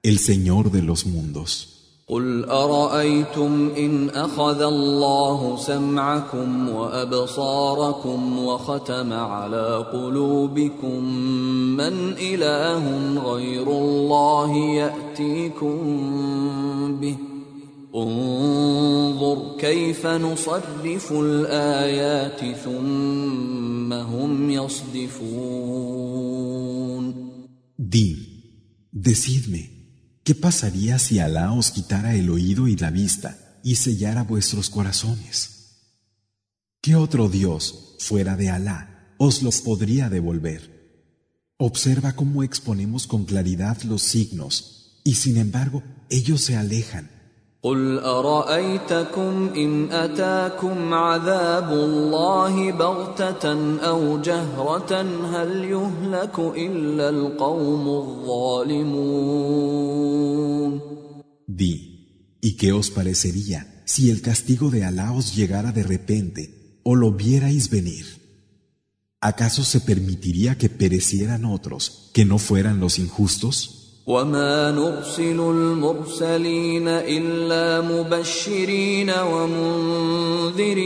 el 0.02 0.18
Señor 0.18 0.70
de 0.70 0.82
los 0.82 1.06
mundos. 1.06 1.76
قل 2.08 2.44
ارايتم 2.44 3.70
ان 3.78 4.10
اخذ 4.10 4.62
الله 4.62 5.56
سمعكم 5.56 6.68
وابصاركم 6.68 8.38
وختم 8.44 9.12
على 9.12 9.86
قلوبكم 9.92 11.04
من 11.76 12.14
اله 12.18 12.84
غير 13.32 13.68
الله 13.68 14.56
ياتيكم 14.56 15.76
به 17.00 17.29
انظر 17.95 19.57
كيف 19.59 20.05
نصرف 20.07 21.11
الايات 21.11 22.55
ثم 22.55 23.93
هم 23.93 24.49
يصدفون 24.49 26.05
Di, 27.77 28.09
decidme, 28.91 29.63
¿qué 30.23 30.33
pasaría 30.33 30.97
si 30.97 31.19
Alá 31.19 31.51
os 31.53 31.71
quitara 31.71 32.15
el 32.15 32.29
oído 32.29 32.67
y 32.67 32.75
la 32.75 32.89
vista 32.89 33.59
y 33.63 33.75
sellara 33.75 34.23
vuestros 34.23 34.69
corazones? 34.69 35.37
¿Qué 36.81 36.95
otro 36.95 37.29
Dios, 37.29 37.95
fuera 37.99 38.35
de 38.35 38.49
Alá, 38.49 39.13
os 39.17 39.43
los 39.43 39.61
podría 39.61 40.09
devolver? 40.09 40.61
Observa 41.57 42.15
cómo 42.15 42.43
exponemos 42.43 43.07
con 43.07 43.25
claridad 43.25 43.81
los 43.83 44.01
signos, 44.01 45.01
y 45.03 45.15
sin 45.15 45.37
embargo 45.37 45.83
ellos 46.09 46.41
se 46.41 46.55
alejan. 46.55 47.09
قل 47.65 47.99
ارايتكم 47.99 49.49
ان 49.55 49.91
اتاكم 49.91 50.93
عذاب 50.93 51.69
الله 51.73 52.71
بغته 52.71 53.79
او 53.79 54.21
جهره 54.21 55.01
هل 55.33 55.63
يهلك 55.63 56.39
الا 56.39 57.09
القوم 57.09 57.87
الظالمون 58.03 59.25
Di, 61.47 61.75
¿y 62.41 62.57
qué 62.57 62.71
os 62.73 62.91
parecería 62.91 63.81
si 63.85 64.11
el 64.11 64.21
castigo 64.21 64.69
de 64.69 64.83
Alá 64.83 65.11
os 65.19 65.35
llegara 65.35 65.71
de 65.71 65.83
repente 65.83 66.41
o 66.83 66.93
lo 66.93 67.09
vierais 67.13 67.69
venir? 67.71 68.05
¿Acaso 69.21 69.63
se 69.63 69.79
permitiría 69.81 70.55
que 70.59 70.69
perecieran 70.69 71.45
otros 71.45 72.11
que 72.13 72.25
no 72.25 72.37
fueran 72.37 72.79
los 72.79 72.99
injustos? 72.99 73.78
وما 74.06 74.70
نرسل 74.70 75.40
المرسلين 75.40 76.88
الا 76.88 77.80
مبشرين 77.80 79.10
ومنذرين 79.10 80.80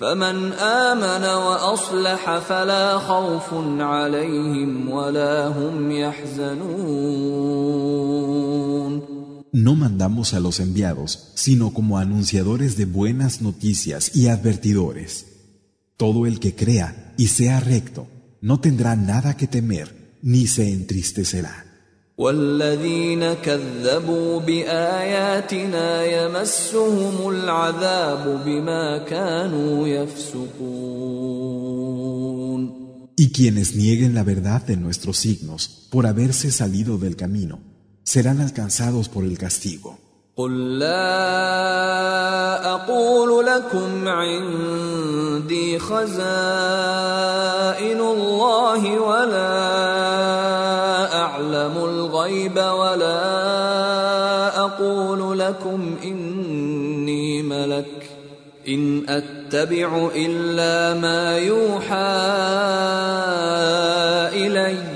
فمن 0.00 0.52
امن 0.52 1.24
واصلح 1.24 2.38
فلا 2.38 2.98
خوف 2.98 3.54
عليهم 3.78 4.90
ولا 4.90 5.48
هم 5.48 5.90
يحزنون 5.90 7.44
No 9.56 9.76
mandamos 9.76 10.34
a 10.34 10.40
los 10.40 10.58
enviados, 10.58 11.30
sino 11.36 11.72
como 11.72 11.98
anunciadores 11.98 12.76
de 12.76 12.86
buenas 12.86 13.40
noticias 13.40 14.16
y 14.16 14.26
advertidores. 14.26 15.26
Todo 15.96 16.26
el 16.26 16.40
que 16.40 16.56
crea 16.56 17.14
y 17.16 17.28
sea 17.28 17.60
recto 17.60 18.08
no 18.43 18.59
tendrá 18.59 18.95
nada 18.95 19.35
que 19.35 19.47
temer 19.47 20.17
ni 20.21 20.47
se 20.47 20.71
entristecerá. 20.71 21.65
والذين 22.19 23.33
كذبوا 23.33 24.39
باياتنا 24.39 26.05
يمسهم 26.05 27.29
العذاب 27.29 28.45
بما 28.45 28.97
كانوا 28.97 29.87
يفسقون 29.87 31.19
Y 33.15 33.31
quienes 33.31 33.75
nieguen 33.75 34.13
la 34.15 34.23
verdad 34.23 34.61
de 34.65 34.77
nuestros 34.77 35.17
signos 35.17 35.87
por 35.91 36.07
haberse 36.07 36.51
salido 36.51 36.97
del 36.97 37.17
camino, 37.17 37.59
serán 38.03 38.39
alcanzados 38.39 39.09
por 39.09 39.25
el 39.25 39.37
castigo. 39.37 39.99
قل 40.36 40.78
لا 40.78 41.14
أقول 42.74 43.46
لكم 43.46 44.08
عندي 44.08 45.78
خزائن 45.78 46.10
الله 48.00 49.00
ولا 49.00 49.54
اعلم 51.22 51.76
الغيب 51.76 52.56
ولا 52.56 53.20
أقول 54.60 55.38
لكم 55.38 55.96
اني 56.04 57.42
ملك 57.42 58.10
ان 58.68 59.02
اتبع 59.08 60.08
الا 60.16 61.00
ما 61.00 61.38
يوحى 61.38 61.94
الي 64.46 64.93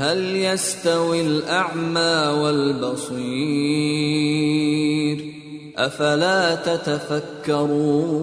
هل 0.00 0.36
يستوي 0.36 1.20
الاعمى 1.20 2.40
والبصير 2.40 3.26
افلا 5.76 6.54
تتفكرون 6.54 8.16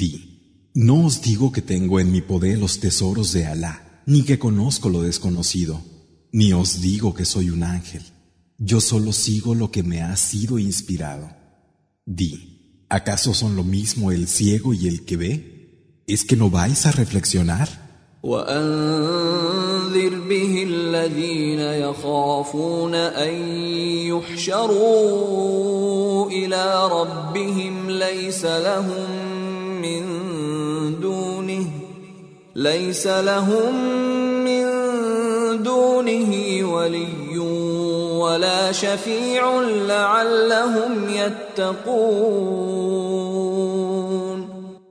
Di, 0.00 0.12
no 0.74 0.96
os 1.04 1.20
digo 1.20 1.46
que 1.52 1.62
tengo 1.62 1.94
en 2.00 2.08
mi 2.14 2.22
poder 2.22 2.56
los 2.58 2.74
tesoros 2.84 3.32
de 3.32 3.42
Alá, 3.52 3.74
ni 4.06 4.22
que 4.22 4.38
conozco 4.38 4.88
lo 4.88 5.02
desconocido, 5.02 5.74
ni 6.32 6.52
os 6.52 6.80
digo 6.80 7.12
que 7.12 7.24
soy 7.24 7.50
un 7.50 7.62
ángel. 7.64 8.02
Yo 8.58 8.80
solo 8.80 9.12
sigo 9.12 9.54
lo 9.54 9.70
que 9.74 9.82
me 9.82 10.00
ha 10.02 10.16
sido 10.16 10.58
inspirado. 10.58 11.26
Di, 12.06 12.86
¿acaso 12.88 13.34
son 13.34 13.56
lo 13.56 13.64
mismo 13.64 14.12
el 14.12 14.28
ciego 14.28 14.72
y 14.72 14.86
el 14.86 15.04
que 15.04 15.16
ve? 15.16 16.04
¿Es 16.06 16.24
que 16.24 16.36
no 16.36 16.50
vais 16.50 16.86
a 16.86 16.92
reflexionar? 16.92 17.83
وأنذر 18.25 20.13
به 20.29 20.67
الذين 20.69 21.59
يخافون 21.59 22.95
أن 22.95 23.33
يحشروا 24.09 25.45
إلى 26.29 26.89
ربهم 26.91 27.89
ليس 27.89 28.45
لهم 28.45 29.09
من 29.81 30.03
دونه 31.01 31.65
ليس 32.55 33.07
لهم 33.07 33.75
من 34.43 34.65
دونه 35.63 36.59
ولي 36.73 37.37
ولا 38.17 38.71
شفيع 38.71 39.61
لعلهم 39.61 41.09
يتقون. 41.09 42.75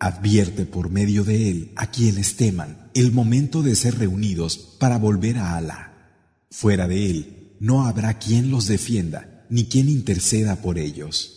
Advierte 0.04 0.66
por 0.66 0.90
medio 0.90 1.24
de 1.24 1.50
él 1.50 1.72
a 1.76 1.88
quienes 1.88 2.36
teman 2.36 2.90
el 2.94 3.12
momento 3.12 3.62
de 3.62 3.76
ser 3.76 3.98
reunidos 3.98 4.58
para 4.80 4.98
volver 4.98 5.38
a 5.38 5.56
Alá. 5.56 5.94
Fuera 6.52 6.88
de 6.88 7.10
él 7.10 7.58
no 7.60 7.86
habrá 7.86 8.18
quien 8.18 8.52
los 8.52 8.68
defienda 8.68 9.46
ni 9.50 9.66
quien 9.66 9.90
interceda 9.90 10.58
por 10.58 10.78
ellos. 10.78 11.36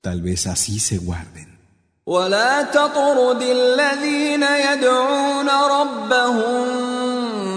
Tal 0.00 0.22
vez 0.22 0.46
así 0.46 0.78
se 0.78 0.98
guarden. 0.98 1.52
ولا 2.06 2.62
تطرد 2.62 3.42
الذين 3.42 4.42
يدعون 4.42 5.48
ربهم 5.48 6.64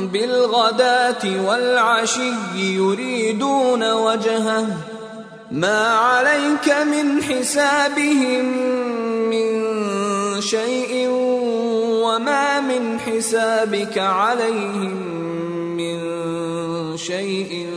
بالغداة 0.08 1.46
والعشي 1.46 2.34
يريدون 2.56 3.91
وجهه 3.91 4.68
ما 5.52 5.88
عليك 5.88 6.70
من 6.70 7.24
حسابهم 7.24 8.46
من 9.30 9.65
شيء 10.39 11.08
وما 12.06 12.60
من 12.60 13.00
حسابك 13.00 13.98
عليهم 13.98 14.94
من 15.78 15.98
شيء 16.98 17.68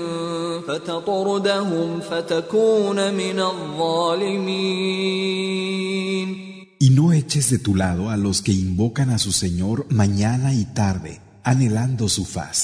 فتطردهم 0.68 2.00
فتكون 2.00 3.14
من 3.14 3.40
الظالمين 3.40 4.98
Y 6.80 6.90
no 6.90 7.12
eches 7.12 7.50
de 7.50 7.58
tu 7.58 7.74
lado 7.74 8.08
a 8.08 8.16
los 8.16 8.40
que 8.40 8.52
invocan 8.52 9.10
a 9.10 9.18
su 9.18 9.32
Señor 9.32 9.86
mañana 9.90 10.54
y 10.54 10.64
tarde, 10.64 11.20
anhelando 11.42 12.08
su 12.08 12.24
faz. 12.24 12.60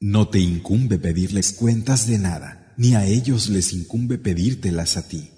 No 0.00 0.28
te 0.28 0.40
incumbe 0.40 0.98
pedirles 0.98 1.52
cuentas 1.52 2.08
de 2.08 2.18
nada, 2.18 2.74
ni 2.76 2.94
a 2.96 3.06
ellos 3.06 3.48
les 3.48 3.72
incumbe 3.72 4.18
pedírtelas 4.18 4.96
a 4.96 5.06
ti. 5.06 5.30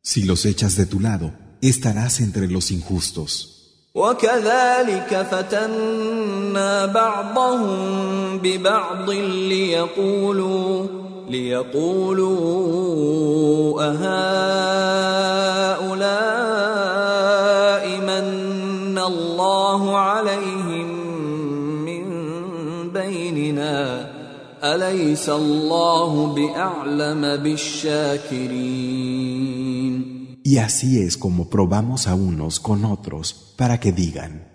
Si 0.00 0.22
los 0.22 0.46
echas 0.46 0.76
de 0.76 0.86
tu 0.86 1.00
lado, 1.00 1.32
estarás 1.61 2.19
entre 2.19 2.47
los 2.47 2.71
injustos. 2.71 3.59
وكذلك 3.95 5.27
فتنا 5.31 6.85
بعضهم 6.85 8.37
ببعض 8.37 9.09
ليقولوا 9.09 10.87
ليقولوا 11.29 12.29
أهؤلاء 13.81 14.69
من 17.97 18.97
الله 18.97 19.97
عليهم 19.97 20.87
من 21.85 22.05
بيننا 22.91 24.09
أليس 24.63 25.29
الله 25.29 26.25
بأعلم 26.35 27.21
بالشاكرين 27.43 28.89
Y 30.42 30.58
así 30.58 31.00
es 31.00 31.16
como 31.16 31.48
probamos 31.48 32.06
a 32.06 32.14
unos 32.14 32.60
con 32.60 32.84
otros 32.84 33.54
para 33.56 33.80
que 33.80 33.92
digan, 33.92 34.48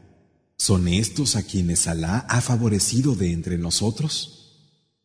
¿son 0.57 0.87
estos 0.87 1.35
a 1.35 1.43
quienes 1.43 1.87
Alá 1.87 2.25
ha 2.29 2.41
favorecido 2.41 3.15
de 3.15 3.31
entre 3.31 3.57
nosotros? 3.57 4.35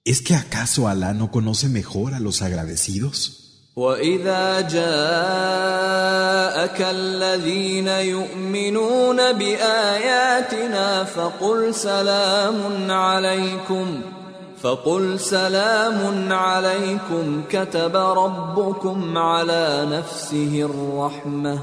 ¿Es 0.04 0.20
que 0.20 0.34
acaso 0.34 0.88
Alá 0.88 1.14
no 1.14 1.30
conoce 1.30 1.68
mejor 1.68 2.14
a 2.14 2.20
los 2.20 2.42
agradecidos? 2.42 3.40
فقل 11.04 11.74
سلام 11.74 12.90
عليكم 12.90 14.02
كتب 17.49 17.95
ربكم 17.95 19.17
على 19.17 19.87
نفسه 19.91 20.69
الرحمة 20.69 21.59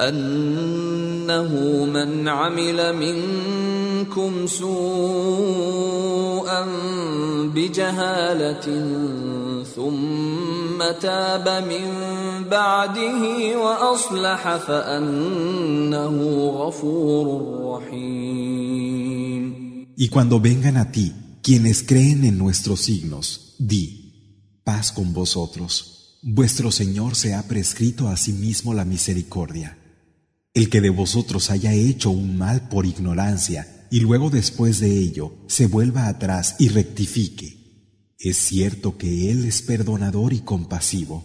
أنه 0.00 1.52
من 1.84 2.28
عمل 2.28 2.96
منكم 2.96 4.46
سوءا 4.46 5.06
بجهالة 7.54 8.66
ثم 9.76 10.78
تاب 11.00 11.48
من 11.70 11.86
بعده 12.50 13.22
وأصلح 13.58 14.56
فأنه 14.56 16.16
غفور 16.58 17.26
رحيم. 17.64 18.78
Y 19.98 20.06
cuando 20.08 20.38
vengan 20.38 20.76
a 20.78 20.86
ti 20.94 21.27
Quienes 21.48 21.82
creen 21.82 22.26
en 22.26 22.36
nuestros 22.36 22.82
signos, 22.82 23.54
di, 23.58 24.60
paz 24.64 24.92
con 24.92 25.14
vosotros. 25.14 26.18
Vuestro 26.20 26.70
Señor 26.70 27.16
se 27.16 27.32
ha 27.32 27.42
prescrito 27.48 28.08
a 28.08 28.18
sí 28.18 28.34
mismo 28.34 28.74
la 28.74 28.84
misericordia. 28.84 29.78
El 30.52 30.68
que 30.68 30.82
de 30.82 30.90
vosotros 30.90 31.50
haya 31.50 31.72
hecho 31.72 32.10
un 32.10 32.36
mal 32.36 32.68
por 32.68 32.84
ignorancia 32.84 33.86
y 33.90 34.00
luego 34.00 34.28
después 34.28 34.78
de 34.78 34.94
ello 34.94 35.32
se 35.46 35.68
vuelva 35.68 36.08
atrás 36.08 36.56
y 36.58 36.68
rectifique, 36.68 38.12
es 38.18 38.36
cierto 38.36 38.98
que 38.98 39.30
Él 39.30 39.46
es 39.46 39.62
perdonador 39.62 40.34
y 40.34 40.40
compasivo. 40.40 41.24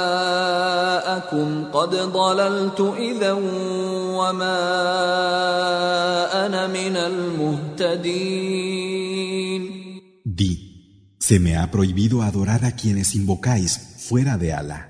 قد 1.72 1.90
ضللت 2.12 2.80
إذا 2.98 3.32
Di, 10.24 11.16
se 11.18 11.38
me 11.38 11.56
ha 11.56 11.70
prohibido 11.70 12.22
adorar 12.22 12.64
a 12.64 12.72
quienes 12.72 13.14
invocáis 13.14 13.78
fuera 13.98 14.38
de 14.38 14.52
Alá. 14.52 14.80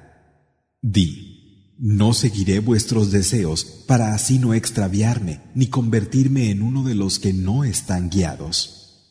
Di, 0.83 1.75
no 1.79 2.13
seguiré 2.13 2.61
vuestros 2.61 3.11
deseos 3.11 3.65
para 3.87 4.15
así 4.15 4.39
no 4.39 4.55
extraviarme 4.55 5.41
ni 5.55 5.67
convertirme 5.67 6.51
en 6.51 6.63
uno 6.63 6.85
de 6.85 6.95
los 6.95 7.19
que 7.19 7.33
no 7.33 7.65
están 7.65 8.09
guiados. 8.09 9.09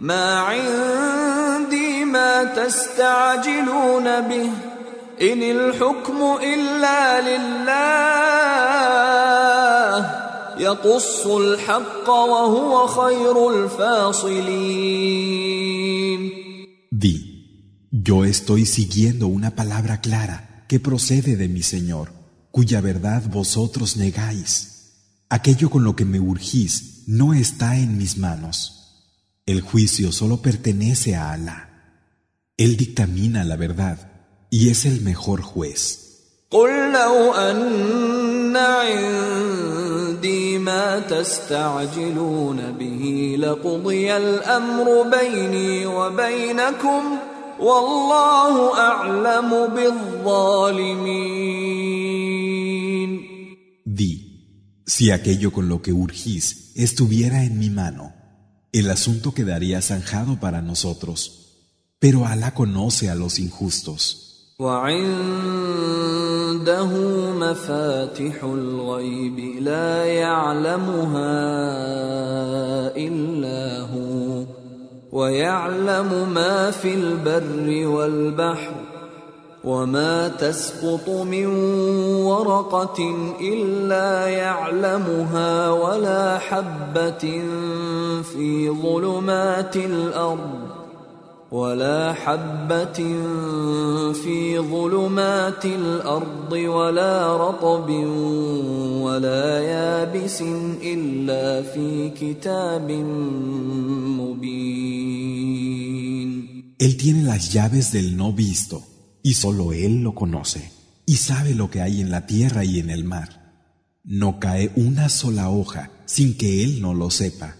ما 0.00 0.38
عندي 0.38 2.04
ما 2.04 2.44
تستعجلون 2.44 4.20
به. 4.20 4.50
إن 5.22 5.42
الحكم 5.42 6.38
إلا 6.42 7.20
لله. 7.20 8.10
يقص 10.58 11.26
الحق 11.26 12.08
وهو 12.08 12.86
خير 12.86 13.50
الفاصلين. 13.50 14.90
Di, 16.90 17.16
yo 17.90 18.24
estoy 18.24 18.66
siguiendo 18.66 19.26
una 19.26 19.50
palabra 19.50 20.00
clara 20.00 20.64
que 20.68 20.80
procede 20.80 21.36
de 21.36 21.48
mi 21.48 21.62
Señor, 21.62 22.19
cuya 22.51 22.81
verdad 22.81 23.23
vosotros 23.29 23.97
negáis. 23.97 24.93
Aquello 25.29 25.69
con 25.69 25.83
lo 25.83 25.95
que 25.95 26.05
me 26.05 26.19
urgís 26.19 27.03
no 27.07 27.33
está 27.33 27.77
en 27.77 27.97
mis 27.97 28.17
manos. 28.17 29.03
El 29.45 29.61
juicio 29.61 30.11
solo 30.11 30.41
pertenece 30.41 31.15
a 31.15 31.31
Alá. 31.31 31.69
Él 32.57 32.77
dictamina 32.77 33.43
la 33.43 33.57
verdad 33.57 34.11
y 34.49 34.69
es 34.69 34.85
el 34.85 35.01
mejor 35.01 35.41
juez. 35.41 36.01
قل 36.51 36.91
لو 36.91 37.33
أن 37.33 38.55
عندي 38.55 40.57
ما 40.57 40.99
تستعجلون 40.99 42.75
به 42.79 43.35
لقضي 43.39 44.17
الأمر 44.17 45.09
بيني 45.09 45.85
وبينكم 45.85 47.17
والله 47.59 48.77
أعلم 48.77 49.67
بالظالمين. 49.75 51.45
Di, 53.85 54.13
si 54.85 55.11
aquello 55.11 55.51
con 55.51 55.69
lo 55.69 55.81
que 55.81 55.93
urgís 55.93 56.71
estuviera 56.75 57.43
en 57.43 57.57
mi 57.57 57.69
mano, 57.69 58.13
el 58.73 58.89
asunto 58.89 59.33
quedaría 59.33 59.81
zanjado 59.81 60.39
para 60.39 60.61
nosotros, 60.61 61.19
pero 61.99 62.25
Alá 62.25 62.53
conoce 62.53 63.09
a 63.09 63.15
los 63.15 63.39
injustos. 63.39 64.25
وعنده 64.59 65.61
مفاتح 67.39 68.43
الغيب 68.43 69.39
لا 69.61 70.05
يعلمها 70.05 71.35
إلا 72.97 73.79
هو 73.81 74.08
ويعلم 75.12 76.32
ما 76.34 76.70
في 76.70 76.94
البر 76.94 77.86
والبحر 77.88 78.72
وما 79.64 80.28
تسقط 80.28 81.08
من 81.08 81.46
ورقة 82.24 83.14
إلا 83.40 84.26
يعلمها 84.26 85.70
ولا 85.70 86.38
حبة 86.38 87.42
في 88.22 88.70
ظلمات 88.82 89.76
الأرض 89.76 90.79
ولا 91.51 92.13
حبة 92.13 92.99
في 94.13 94.59
ظلمات 94.59 95.65
الأرض 95.65 96.51
ولا 96.51 97.37
رطب 97.37 97.89
ولا 99.01 99.59
يابس 99.59 100.41
إلا 100.81 101.61
في 101.61 102.09
كتاب 102.09 102.91
مبين 104.19 105.05
Él 106.77 106.97
tiene 106.97 107.23
las 107.23 107.53
llaves 107.53 107.93
del 107.93 108.17
no 108.17 108.33
visto 108.33 108.83
y 109.23 109.33
solo 109.35 109.71
Él 109.71 110.03
lo 110.03 110.13
conoce, 110.13 110.71
y 111.05 111.15
sabe 111.15 111.55
lo 111.55 111.69
que 111.71 111.81
hay 111.81 112.01
en 112.01 112.11
la 112.11 112.25
tierra 112.27 112.65
y 112.65 112.79
en 112.79 112.89
el 112.89 113.05
mar. 113.05 113.29
No 114.03 114.39
cae 114.39 114.71
una 114.75 115.07
sola 115.09 115.49
hoja 115.49 115.89
sin 116.05 116.37
que 116.37 116.63
Él 116.63 116.81
no 116.81 116.93
lo 116.93 117.09
sepa, 117.09 117.55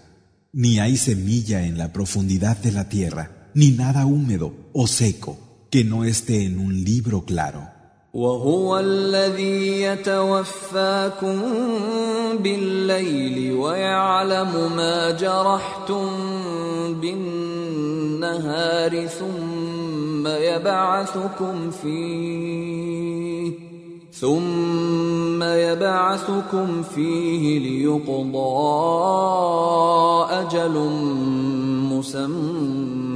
ni 0.51 0.79
hay 0.79 0.97
semilla 0.97 1.65
en 1.65 1.77
la 1.77 1.93
profundidad 1.93 2.57
de 2.57 2.71
la 2.71 2.89
tierra, 2.89 3.38
ni 3.54 3.70
nada 3.70 4.06
húmedo 4.06 4.52
o 4.72 4.86
seco 4.86 5.36
que 5.70 5.84
no 5.84 6.04
esté 6.04 6.44
en 6.44 6.58
un 6.58 6.84
libro 6.84 7.24
claro. 7.24 7.80
وهو 8.14 8.78
الذي 8.78 9.82
يتوفاكم 9.82 11.40
بالليل 12.42 13.52
ويعلم 13.52 14.72
ما 14.76 15.10
جرحتم 15.10 16.06
بالنهار 17.00 19.06
ثم 19.06 20.26
يبعثكم 20.26 21.70
فيه 21.70 23.52
ثم 24.12 25.42
يبعثكم 25.42 26.82
فيه 26.82 27.58
ليقضى 27.58 28.70
أجل 30.30 30.74
مسمى 31.90 33.09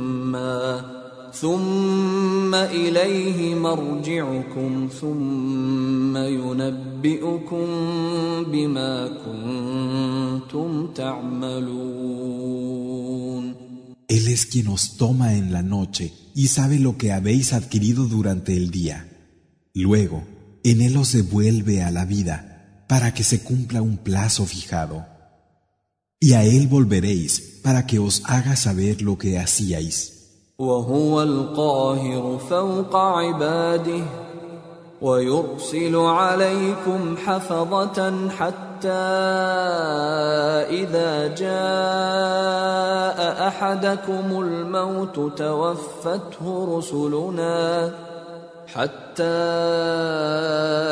ثم 1.34 2.56
اليه 2.56 3.56
مرجعكم 3.56 4.90
ثم 5.02 6.18
ينبئكم 6.18 7.68
بما 8.52 9.08
كنتم 9.26 10.88
تعملون 10.94 12.50
Él 14.10 14.28
es 14.28 14.48
quien 14.48 14.68
os 14.70 14.98
toma 14.98 15.36
en 15.36 15.54
la 15.54 15.62
noche 15.62 16.14
y 16.34 16.48
sabe 16.48 16.80
lo 16.80 16.98
que 16.98 17.12
habéis 17.12 17.54
adquirido 17.54 18.08
durante 18.08 18.58
el 18.58 18.72
día. 18.72 19.08
Luego, 19.76 20.24
en 20.64 20.82
Él 20.82 20.98
os 20.98 21.12
devuelve 21.14 21.84
a 21.84 21.92
la 21.92 22.06
vida 22.06 22.86
para 22.88 23.14
que 23.14 23.24
se 23.24 23.44
cumpla 23.44 23.84
un 23.84 23.98
plazo 23.98 24.48
fijado. 24.48 25.06
Y 26.20 26.34
a 26.34 26.44
Él 26.44 26.68
volveréis 26.68 27.60
para 27.62 27.86
que 27.86 28.00
os 28.00 28.24
haga 28.26 28.56
saber 28.56 29.04
lo 29.04 29.20
que 29.20 29.38
hacíais. 29.38 30.12
وهو 30.59 31.23
القاهر 31.23 32.39
فوق 32.39 32.97
عباده 32.97 34.05
ويرسل 35.03 35.97
عليكم 35.97 37.17
حفظة 37.27 38.29
حتى 38.29 38.89
إذا 40.71 41.35
جاء 41.35 41.59
أحدكم 43.49 44.41
الموت 44.41 45.39
توفته 45.39 46.77
رسلنا 46.79 47.93
حتى 48.74 49.24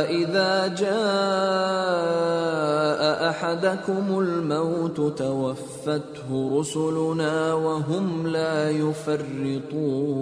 إذا 0.10 0.68
جاء 0.68 0.98
أحدكم 3.30 4.20
الموت 4.20 5.18
توفته 5.18 6.60
رسلنا 6.60 7.54
وهم 7.54 8.28
لا 8.28 8.72
يفرطون 8.72 10.18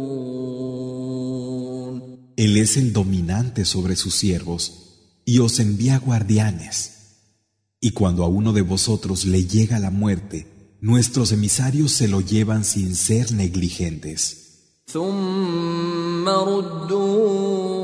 Él 2.38 2.58
es 2.58 2.76
el 2.76 2.92
dominante 2.92 3.64
sobre 3.64 3.96
sus 3.96 4.14
siervos 4.14 5.22
y 5.24 5.40
os 5.40 5.60
envía 5.62 6.00
guardianes. 6.00 6.92
Y 7.80 7.92
cuando 7.92 8.26
a 8.26 8.28
uno 8.28 8.52
de 8.52 8.62
vosotros 8.62 9.24
le 9.24 9.46
llega 9.46 9.80
la 9.80 9.90
muerte, 9.90 10.78
nuestros 10.82 11.32
emisarios 11.32 11.94
se 11.94 12.10
lo 12.10 12.20
llevan 12.20 12.66
sin 12.66 12.96
ser 12.96 13.32
negligentes. 13.32 14.39
ثم 14.90 16.30
ردوا 16.30 17.76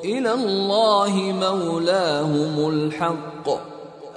إلى 0.00 0.32
الله 0.32 1.14
مولاهم 1.40 2.68
الحق 2.68 3.48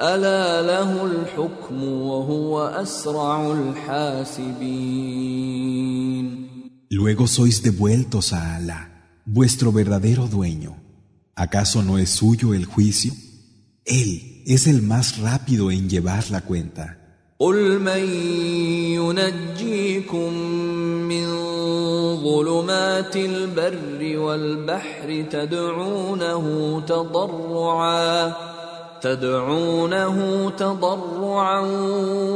ألا 0.02 0.62
له 0.62 1.06
الحكم 1.06 1.84
وهو 1.84 2.68
أسرع 2.68 3.52
الحاسبين 3.52 5.00
Luego 6.92 7.28
sois 7.28 7.62
devueltos 7.62 8.34
a 8.34 8.56
Alá, 8.56 8.82
vuestro 9.26 9.72
verdadero 9.72 10.28
dueño. 10.28 10.76
¿Acaso 11.36 11.84
no 11.84 12.00
es 12.00 12.10
suyo 12.10 12.56
el 12.56 12.66
juicio? 12.66 13.14
Él 13.86 14.44
es 14.48 14.66
el 14.66 14.82
más 14.82 15.20
rápido 15.20 15.70
en 15.70 15.88
llevar 15.88 16.32
la 16.32 16.42
cuenta. 16.42 16.96
قل 17.40 17.80
من 17.80 18.04
ينجيكم 19.00 20.34
من 21.05 21.27
ظلمات 22.23 23.17
البر 23.17 24.19
والبحر 24.19 25.25
تدعونه 25.31 26.81
تضرعا 26.81 28.35
تدعونه 29.05 30.51
تضرعا 30.51 31.61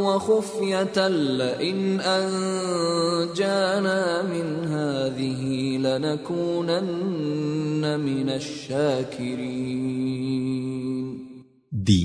وخفية 0.07 1.09
لئن 1.09 2.01
أنجانا 2.01 3.93
من 4.23 4.65
هذه 4.65 5.43
لنكونن 5.87 7.21
من 8.01 8.29
الشاكرين 8.31 9.89
Di, 11.71 12.03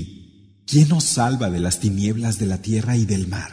¿quién 0.66 0.92
os 0.92 1.04
salva 1.04 1.50
de 1.50 1.60
las 1.60 1.80
tinieblas 1.80 2.38
de 2.38 2.46
la 2.46 2.62
tierra 2.62 2.96
y 2.96 3.04
del 3.04 3.26
mar? 3.28 3.50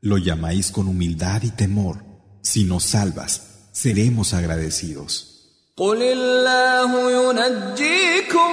Lo 0.00 0.18
llamáis 0.18 0.70
con 0.70 0.88
humildad 0.88 1.42
y 1.44 1.50
temor. 1.50 2.05
Si 2.45 2.63
nos 2.63 2.83
salvas, 2.83 3.41
seremos 3.71 4.33
agradecidos. 4.33 5.31
قل 5.77 6.01
الله 6.01 6.91
ينجيكم 7.11 8.51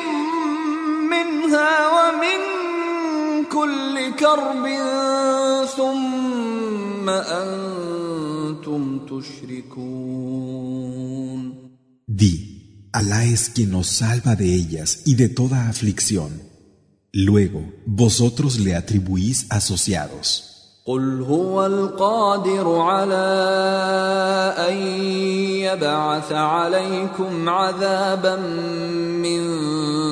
منها 1.11 1.89
ومن 1.97 2.41
كل 3.45 4.15
كرب 4.15 4.65
ثم 5.77 7.09
أنتم 7.09 9.07
تشركون 9.07 10.49
Di, 12.09 12.35
Alá 12.93 13.25
es 13.25 13.51
quien 13.51 13.71
nos 13.71 13.87
salva 13.87 14.35
de 14.35 14.55
ellas 14.55 15.03
y 15.05 15.15
de 15.15 15.29
toda 15.29 15.69
aflicción. 15.69 16.43
Luego, 17.13 17.63
vosotros 17.87 18.59
le 18.59 18.75
atribuís 18.75 19.47
asociados. 19.51 20.52
قل 20.86 21.22
هو 21.22 21.66
القادر 21.66 22.76
على 22.76 23.16
ان 24.70 24.78
يبعث 25.64 26.32
عليكم 26.32 27.50
عذابا 27.50 28.36
من 29.24 29.44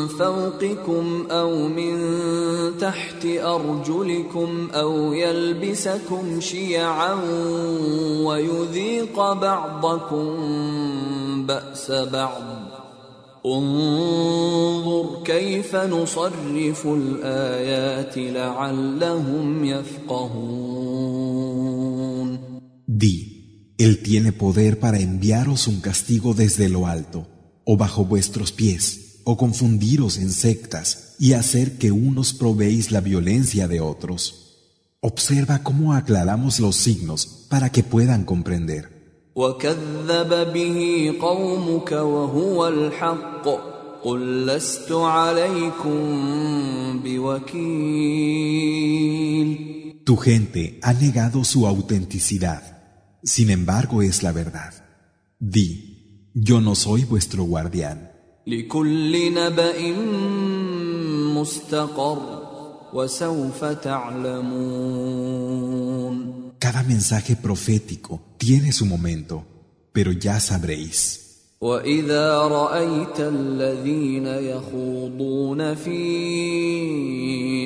فوقكم 0.08 1.28
أو 1.32 1.68
من 1.68 1.98
تحت 2.80 3.26
ارجلكم 3.26 4.68
أو 4.74 5.14
يلبسكم 5.14 6.40
شيعا 6.40 7.18
ويذيق 8.24 9.34
بعضكم 9.34 10.38
باس 11.48 11.92
بعض 11.92 12.81
انظر 13.47 15.23
كيف 15.25 15.77
نصرف 15.77 16.87
الايات 16.87 18.19
لعلهم 18.19 19.65
يفقهون 19.65 21.07
Di, 22.89 23.75
Él 23.79 24.03
tiene 24.03 24.33
poder 24.33 24.79
para 24.79 25.01
enviaros 25.01 25.67
un 25.67 25.81
castigo 25.81 26.33
desde 26.35 26.69
lo 26.71 26.87
alto, 26.87 27.29
o 27.65 27.77
bajo 27.77 28.05
vuestros 28.07 28.53
pies, 28.53 29.21
o 29.25 29.37
confundiros 29.37 30.17
en 30.19 30.31
sectas 30.31 31.15
y 31.19 31.35
hacer 31.35 31.79
que 31.79 31.93
unos 31.93 32.33
probéis 32.33 32.91
la 32.91 33.01
violencia 33.01 33.69
de 33.69 33.81
otros. 33.81 34.47
Observa 35.01 35.63
cómo 35.63 35.93
aclaramos 35.95 36.59
los 36.59 36.77
signos 36.77 37.47
para 37.51 37.71
que 37.71 37.83
puedan 37.83 38.25
comprender. 38.25 39.00
وكذب 39.36 40.54
به 40.54 41.14
قومك 41.22 41.92
وهو 41.92 42.68
الحق 42.68 43.48
قل 44.04 44.46
لست 44.46 44.92
عليكم 44.92 46.00
بوكيل 47.04 48.32
Tu 50.04 50.18
gente 50.18 50.80
ha 50.82 50.94
negado 50.94 51.44
su 51.44 51.68
autenticidad. 51.68 52.64
Sin 53.24 53.52
embargo, 53.52 54.02
es 54.02 54.24
la 54.24 54.32
verdad. 54.32 54.74
Di, 55.40 56.32
yo 56.34 56.60
no 56.60 56.74
soy 56.76 57.04
vuestro 57.06 57.44
guardián. 57.44 58.08
لكل 58.48 59.34
نبأ 59.34 59.94
مستقر 61.36 62.42
وسوف 62.94 63.66
تعلمون 63.66 65.32
Cada 66.61 66.83
mensaje 66.83 67.37
profético 67.37 68.21
tiene 68.39 68.73
su 68.73 68.87
momento, 68.87 69.45
pero 69.93 70.13
ya 70.13 70.41
sabréis. 70.41 71.27
واذا 71.61 72.39
رايت 72.39 73.21
الذين 73.21 74.27
يخوضون 74.27 75.75
في 75.75 76.03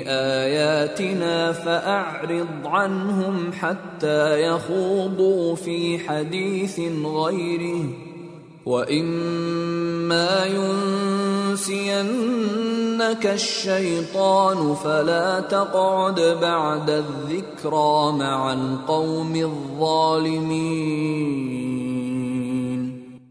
اياتنا 0.07 1.53
فاعرض 1.53 2.67
عنهم 2.67 3.53
حتى 3.53 4.43
يخوضوا 4.43 5.57
في 5.57 5.99
حديث 5.99 6.81
غيره 7.05 7.85
واما 8.67 10.47
ينسينك 11.57 11.97
الشيطان 13.27 14.75
فلا 14.75 15.41
تقعد 15.41 16.21
بعد 16.21 16.91
الذكرى 16.91 18.13
مع 18.13 18.53
القوم 18.53 19.37
الظالمين 19.37 20.91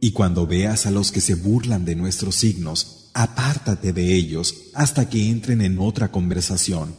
Y 0.02 0.14
cuando 0.14 0.48
veas 0.48 0.86
a 0.86 0.92
los 0.92 1.12
que 1.12 1.20
se 1.20 1.36
burlan 1.36 1.84
de 1.84 1.94
nuestros 1.94 2.36
signos, 2.36 3.12
apártate 3.14 3.92
de 3.92 4.16
ellos 4.16 4.56
hasta 4.74 5.10
que 5.10 5.30
entren 5.30 5.60
en 5.62 5.78
otra 5.78 6.10
conversación. 6.10 6.96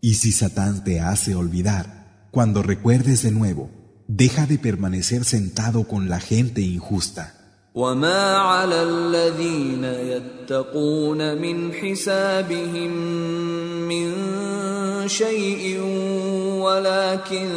Y 0.00 0.14
si 0.14 0.32
Satán 0.32 0.82
te 0.82 0.98
hace 1.00 1.34
olvidar, 1.34 2.28
cuando 2.30 2.62
recuerdes 2.62 3.22
de 3.22 3.32
nuevo, 3.32 3.70
deja 4.06 4.46
de 4.46 4.58
permanecer 4.58 5.26
sentado 5.26 5.86
con 5.86 6.08
la 6.08 6.20
gente 6.20 6.62
injusta. 6.62 7.31
وما 7.74 8.36
على 8.36 8.82
الذين 8.82 9.84
يتقون 9.84 11.38
من 11.38 11.72
حسابهم 11.72 12.92
من 13.88 14.14
شيء 15.08 15.80
ولكن 16.58 17.48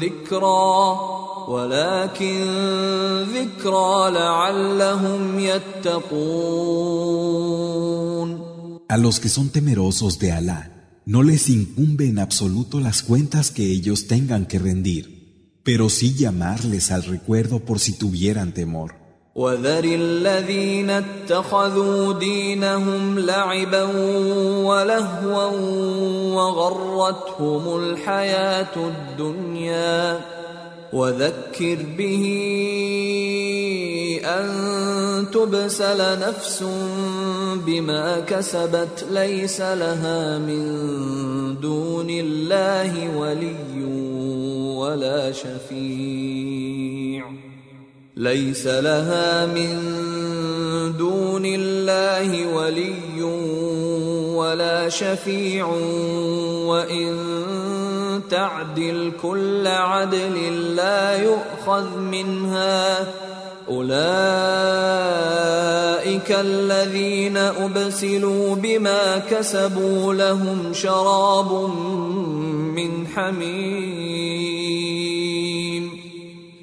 ذكرى 0.00 0.98
ولكن 1.48 2.44
ذكرى 3.34 4.10
لعلهم 4.10 5.38
يتقون 5.38 6.82
A 8.88 8.98
los 8.98 9.20
que 9.20 9.30
son 9.30 9.48
temerosos 9.48 10.18
de 10.18 10.32
Alá, 10.32 10.60
no 11.06 11.22
les 11.22 11.48
incumbe 11.48 12.08
en 12.08 12.18
absoluto 12.18 12.78
las 12.78 13.02
cuentas 13.02 13.50
que 13.50 13.64
ellos 13.64 14.06
tengan 14.06 14.44
que 14.44 14.58
rendir, 14.58 15.60
pero 15.64 15.88
sí 15.88 16.14
llamarles 16.14 16.90
al 16.90 17.04
recuerdo 17.04 17.60
por 17.60 17.78
si 17.80 17.92
tuvieran 17.94 18.52
temor. 18.52 19.02
وذر 19.37 19.83
الذين 19.83 20.89
اتخذوا 20.89 22.13
دينهم 22.13 23.19
لعبا 23.19 23.83
ولهوا 24.63 25.51
وغرتهم 26.33 27.79
الحياة 27.79 28.75
الدنيا. 28.75 30.21
وذكر 30.93 31.77
به 31.97 32.23
أن 34.25 34.47
تبسل 35.33 36.19
نفس 36.19 36.63
بما 37.65 38.19
كسبت 38.19 39.05
ليس 39.11 39.61
لها 39.61 40.37
من 40.37 40.65
دون 41.61 42.09
الله 42.09 43.17
ولي 43.17 43.83
ولا 44.75 45.31
شفيع. 45.31 47.46
ليس 48.17 48.67
لها 48.67 49.45
من 49.45 49.77
دون 50.97 51.45
الله 51.45 52.55
ولي 52.55 53.23
ولا 54.33 54.89
شفيع 54.89 55.67
وإن 56.65 57.17
تعدل 58.29 59.11
كل 59.21 59.67
عدل 59.67 60.75
لا 60.75 61.23
يؤخذ 61.23 61.97
منها 61.97 63.07
أولئك 63.69 63.97
الذين 66.31 67.37
أبسلوا 67.37 68.55
بما 68.55 69.17
كسبوا 69.17 70.13
لهم 70.13 70.73
شراب 70.73 71.51
من 72.75 73.07
حميم 73.07 73.97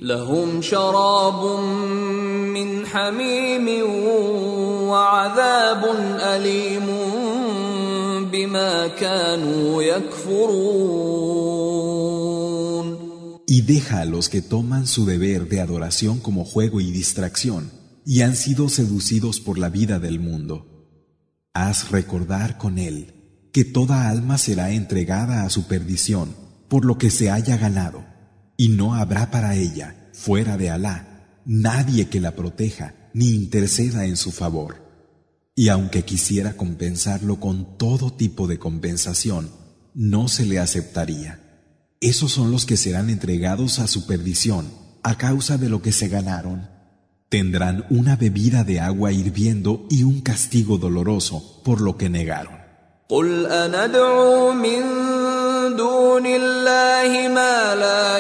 لهم 0.03 0.61
شراب 0.61 1.59
من 2.53 2.85
حميم 2.85 3.67
وعذاب 4.89 5.85
أليم 6.19 6.85
بما 8.31 8.87
كانوا 8.87 9.83
يكفرون 9.83 11.39
Y 13.51 13.61
deja 13.63 14.01
a 14.01 14.05
los 14.05 14.29
que 14.29 14.43
toman 14.43 14.85
su 14.85 15.07
deber 15.07 15.49
de 15.49 15.59
adoración 15.59 16.19
como 16.19 16.45
juego 16.45 16.81
y 16.81 16.91
distracción 16.91 17.71
y 18.05 18.21
han 18.21 18.35
sido 18.35 18.69
seducidos 18.69 19.39
por 19.39 19.57
la 19.57 19.69
vida 19.69 19.97
del 19.97 20.19
mundo. 20.19 20.55
Haz 21.53 21.89
recordar 21.89 22.59
con 22.59 22.77
él 22.77 23.15
que 23.51 23.65
toda 23.65 24.07
alma 24.07 24.37
será 24.37 24.71
entregada 24.71 25.43
a 25.43 25.49
su 25.49 25.67
perdición 25.67 26.35
por 26.67 26.85
lo 26.85 26.99
que 26.99 27.09
se 27.09 27.31
haya 27.31 27.57
ganado, 27.57 28.05
y 28.56 28.68
no 28.68 28.94
habrá 28.94 29.30
para 29.30 29.56
ella, 29.56 30.08
fuera 30.12 30.56
de 30.56 30.70
Alá, 30.70 31.40
nadie 31.44 32.08
que 32.08 32.20
la 32.20 32.32
proteja 32.36 32.94
ni 33.12 33.30
interceda 33.30 34.06
en 34.06 34.16
su 34.16 34.32
favor. 34.32 34.82
Y 35.54 35.68
aunque 35.68 36.02
quisiera 36.02 36.56
compensarlo 36.56 37.38
con 37.38 37.78
todo 37.78 38.12
tipo 38.12 38.46
de 38.46 38.58
compensación, 38.58 39.50
no 39.94 40.28
se 40.28 40.46
le 40.46 40.58
aceptaría. 40.58 41.40
Esos 42.00 42.32
son 42.32 42.50
los 42.50 42.66
que 42.66 42.76
serán 42.76 43.08
entregados 43.08 43.78
a 43.78 43.86
su 43.86 44.06
perdición 44.06 44.66
a 45.04 45.16
causa 45.16 45.58
de 45.58 45.68
lo 45.68 45.82
que 45.82 45.92
se 45.92 46.08
ganaron. 46.08 46.68
Tendrán 47.28 47.86
una 47.90 48.16
bebida 48.16 48.64
de 48.64 48.80
agua 48.80 49.12
hirviendo 49.12 49.86
y 49.90 50.02
un 50.02 50.20
castigo 50.22 50.78
doloroso 50.78 51.62
por 51.64 51.80
lo 51.80 51.96
que 51.96 52.08
negaron. 52.08 52.56
دون 55.76 56.26
الله 56.26 57.28
ما 57.28 57.74
لا 57.74 58.18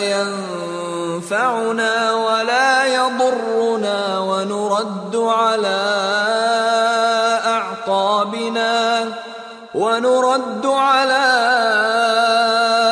ينفعنا 1.18 1.94
ولا 2.14 2.84
يضرنا 2.84 4.18
ونرد 4.18 5.16
على 5.16 5.82
أعقابنا 7.46 9.08
ونرد 9.74 10.66
على 10.66 11.26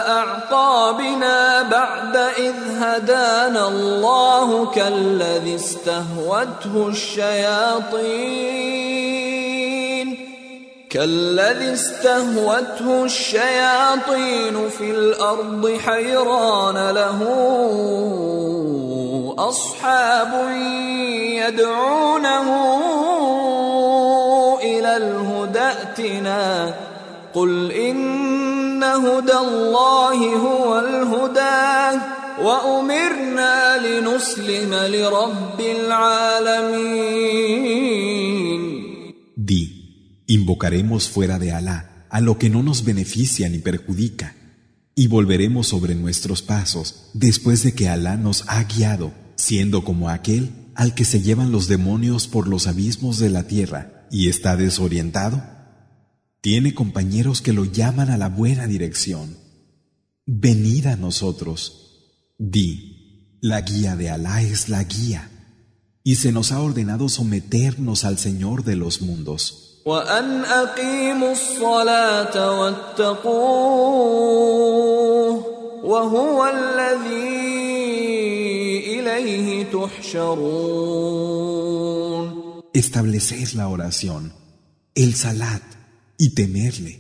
أعقابنا 0.09 1.63
بعد 1.63 2.17
إذ 2.17 2.55
هدانا 2.81 3.69
الله 3.69 4.67
كالذي 4.67 5.55
استهوته 5.55 6.89
الشياطين. 6.89 8.43
كالذي 10.93 11.73
استهوته 11.73 13.05
الشياطين 13.05 14.69
في 14.79 14.91
الأرض 14.91 15.79
حيران 15.87 16.91
له 16.91 17.21
أصحاب 19.39 20.51
يدعونه 21.49 22.49
إلى 24.63 24.97
الهدى 24.97 25.59
ائتنا. 25.59 26.75
قل 27.35 27.73
إن 27.73 28.85
هدى 28.85 29.37
الله 29.37 30.19
هو 30.37 30.79
الهدى 30.79 32.01
وأمرنا 32.43 33.79
لنسلم 33.79 34.75
لرب 34.75 35.61
العالمين. 35.61 37.33
Invocaremos 40.35 41.09
fuera 41.09 41.39
de 41.39 41.53
Alá 41.53 42.07
a 42.09 42.21
lo 42.21 42.39
que 42.39 42.51
no 42.51 42.63
nos 42.63 42.85
beneficia 42.85 43.49
ni 43.49 43.59
perjudica, 43.59 44.37
y 44.95 45.07
volveremos 45.07 45.69
sobre 45.69 45.95
nuestros 45.95 46.43
pasos 46.43 47.11
después 47.15 47.63
de 47.63 47.73
que 47.73 47.89
Alá 47.89 48.17
nos 48.17 48.45
ha 48.49 48.63
guiado, 48.65 49.13
siendo 49.37 49.85
como 49.85 50.11
aquel 50.11 50.51
al 50.75 50.95
que 50.95 51.05
se 51.05 51.21
llevan 51.21 51.53
los 51.53 51.69
demonios 51.69 52.29
por 52.29 52.49
los 52.49 52.67
abismos 52.67 53.19
de 53.19 53.31
la 53.31 53.47
tierra 53.47 54.07
y 54.11 54.29
está 54.29 54.57
desorientado. 54.57 55.43
Tiene 56.41 56.75
compañeros 56.75 57.41
que 57.41 57.53
lo 57.53 57.65
llaman 57.65 58.11
a 58.11 58.19
la 58.19 58.29
buena 58.29 58.67
dirección. 58.67 59.37
Venid 60.27 60.87
a 60.87 60.97
nosotros. 60.97 62.35
Di, 62.39 63.39
la 63.41 63.61
guía 63.63 63.97
de 63.97 64.11
Alá 64.11 64.43
es 64.43 64.69
la 64.69 64.85
guía. 64.85 65.31
Y 66.05 66.17
se 66.17 66.33
nos 66.33 66.53
ha 66.53 66.61
ordenado 66.61 67.09
someternos 67.09 68.05
al 68.05 68.19
Señor 68.19 68.65
de 68.65 68.77
los 68.77 69.01
mundos. 69.01 69.72
وأن 69.85 70.45
أقيموا 70.45 71.33
الصلاة 71.33 72.61
واتقوه 72.61 74.13
وهو 75.85 76.47
الذي 76.47 77.43
إليه 79.01 79.65
تحشرون 79.73 81.23
Estableced 82.75 83.55
la 83.55 83.69
oración, 83.69 84.33
el 84.95 85.15
salat 85.15 85.63
y 86.17 86.35
temerle. 86.35 86.95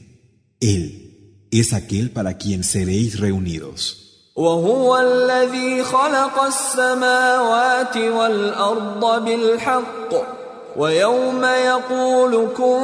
Él 0.61 1.49
es 1.51 1.73
aquel 1.73 2.11
para 2.11 2.37
quien 2.37 2.63
seréis 2.63 3.19
reunidos. 3.19 3.99
وهو 4.37 4.99
الذي 4.99 5.85
خلق 5.85 6.43
السماوات 6.43 7.97
والأرض 7.97 9.25
بالحق 9.25 10.42
ويوم 10.77 11.45
يقول 11.45 12.49
كن 12.57 12.81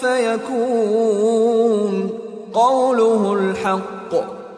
فيكون 0.00 1.38
قوله 2.54 3.34
الحق 3.34 4.14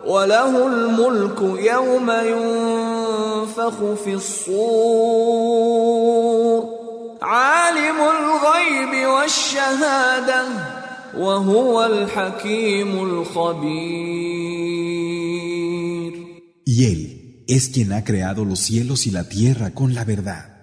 وله 0.07 0.67
الملك 0.67 1.43
يوم 1.43 2.11
ينفخ 2.11 3.95
في 4.05 4.15
الصور 4.15 5.61
عالم 7.23 7.97
الغيب 7.97 9.07
والشهادة 9.09 10.45
وهو 11.19 11.85
الحكيم 11.85 13.03
الخبير 13.03 14.81
Y 16.65 16.85
Él 16.85 17.45
es 17.49 17.69
quien 17.69 17.93
ha 17.93 18.05
creado 18.05 18.45
los 18.45 18.61
cielos 18.61 19.07
y 19.07 19.11
la 19.11 19.29
tierra 19.29 19.75
con 19.75 19.93
la 19.93 20.05
verdad. 20.05 20.60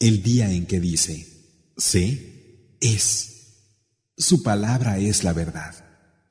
El 0.00 0.22
día 0.22 0.50
en 0.50 0.66
que 0.66 0.80
dice, 0.80 1.26
sé, 1.76 2.76
es. 2.80 3.28
Su 4.16 4.42
palabra 4.42 4.98
es 4.98 5.22
la 5.22 5.32
verdad. 5.32 5.74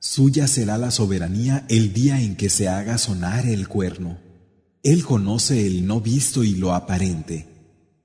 Suya 0.00 0.48
será 0.48 0.76
la 0.76 0.90
soberanía 0.90 1.64
el 1.68 1.92
día 1.92 2.20
en 2.20 2.36
que 2.36 2.50
se 2.50 2.68
haga 2.68 2.98
sonar 2.98 3.46
el 3.46 3.68
cuerno. 3.68 4.18
Él 4.82 5.04
conoce 5.04 5.66
el 5.66 5.86
no 5.86 6.00
visto 6.00 6.42
y 6.42 6.54
lo 6.54 6.74
aparente, 6.74 7.46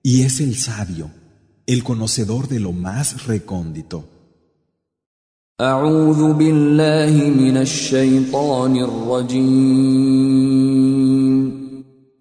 y 0.03 0.22
es 0.22 0.39
el 0.39 0.55
sabio, 0.57 1.09
el 1.66 1.84
conocedor 1.84 2.47
de 2.47 2.59
lo 2.59 2.72
más 2.72 3.26
recóndito. 3.26 4.09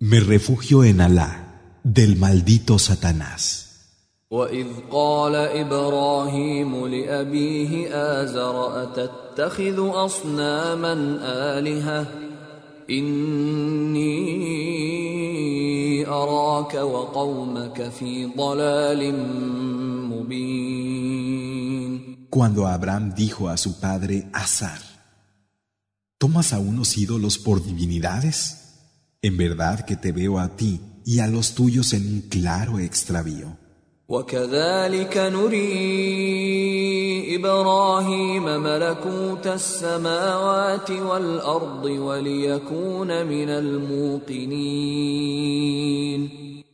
Me 0.00 0.20
refugio 0.20 0.84
en 0.84 1.00
Alá, 1.00 1.43
del 1.83 2.15
maldito 2.15 2.77
Satanás. 2.79 3.69
وإذ 4.31 4.67
قال 4.91 5.35
إبراهيم 5.35 6.87
لأبيه 6.87 7.95
آزر 7.95 8.83
أتتخذ 8.83 9.89
أصناما 10.05 10.93
آلهة 11.57 12.07
إني 12.89 14.09
أراك 16.07 16.73
وقومك 16.73 17.89
في 17.89 18.25
ضلال 18.37 19.13
مبين 20.09 20.89
Cuando 22.29 22.67
Abraham 22.67 23.15
dijo 23.15 23.49
a 23.49 23.57
su 23.57 23.79
padre 23.79 24.29
Azar, 24.31 24.79
¿tomas 26.19 26.53
a 26.53 26.59
unos 26.59 26.95
ídolos 26.95 27.39
por 27.39 27.63
divinidades? 27.63 28.57
En 29.23 29.35
verdad 29.35 29.83
que 29.83 29.95
te 29.95 30.11
veo 30.11 30.37
a 30.37 30.49
ti 30.55 30.79
y 31.05 31.19
a 31.19 31.27
los 31.27 31.55
tuyos 31.55 31.93
en 31.93 32.07
un 32.07 32.21
claro 32.21 32.79
extravío. 32.79 33.57
وكذلك 34.09 35.17
نري 35.17 35.69
ابراهيم 37.35 38.43
ملكوت 38.43 39.47
السماوات 39.47 40.91
والارض 40.91 41.85
وليكون 41.85 43.27
من 43.27 43.49
الموقنين 43.49 44.89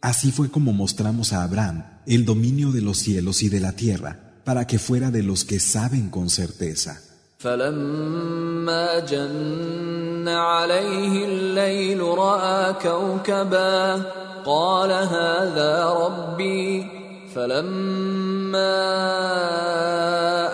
Así 0.02 0.32
fue 0.32 0.50
como 0.52 0.72
mostramos 0.72 1.34
a 1.34 1.44
Abraham 1.44 1.84
el 2.06 2.26
dominio 2.26 2.72
de 2.72 2.82
los 2.82 2.98
cielos 3.00 3.42
y 3.44 3.50
de 3.50 3.60
la 3.60 3.74
tierra 3.74 4.36
para 4.46 4.66
que 4.68 4.80
fuera 4.80 5.10
de 5.12 5.24
los 5.24 5.44
que 5.44 5.60
saben 5.60 6.10
con 6.10 6.30
certeza. 6.30 7.02
فلما 7.40 9.00
جن 9.00 9.99
عليه 10.28 11.26
الليل 11.26 12.02
راى 12.02 12.74
كوكبا 12.74 14.04
قال 14.46 14.92
هذا 14.92 15.86
ربي 15.90 16.88
فلما 17.36 18.76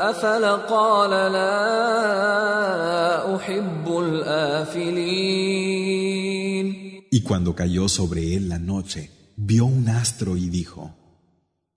أفل 0.10 0.46
قال 0.46 1.10
لا 1.10 1.56
أحب 3.36 3.98
الآفلين 4.00 5.62
Y 7.14 7.24
cuando 7.24 7.54
cayó 7.56 7.90
sobre 7.90 8.36
él 8.36 8.48
la 8.48 8.58
noche, 8.58 9.12
vio 9.36 9.66
un 9.66 9.90
astro 9.90 10.38
y 10.38 10.48
dijo, 10.48 10.96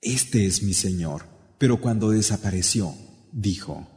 Este 0.00 0.46
es 0.46 0.62
mi 0.62 0.74
Señor. 0.74 1.22
Pero 1.58 1.80
cuando 1.80 2.10
desapareció, 2.10 2.94
dijo, 3.32 3.88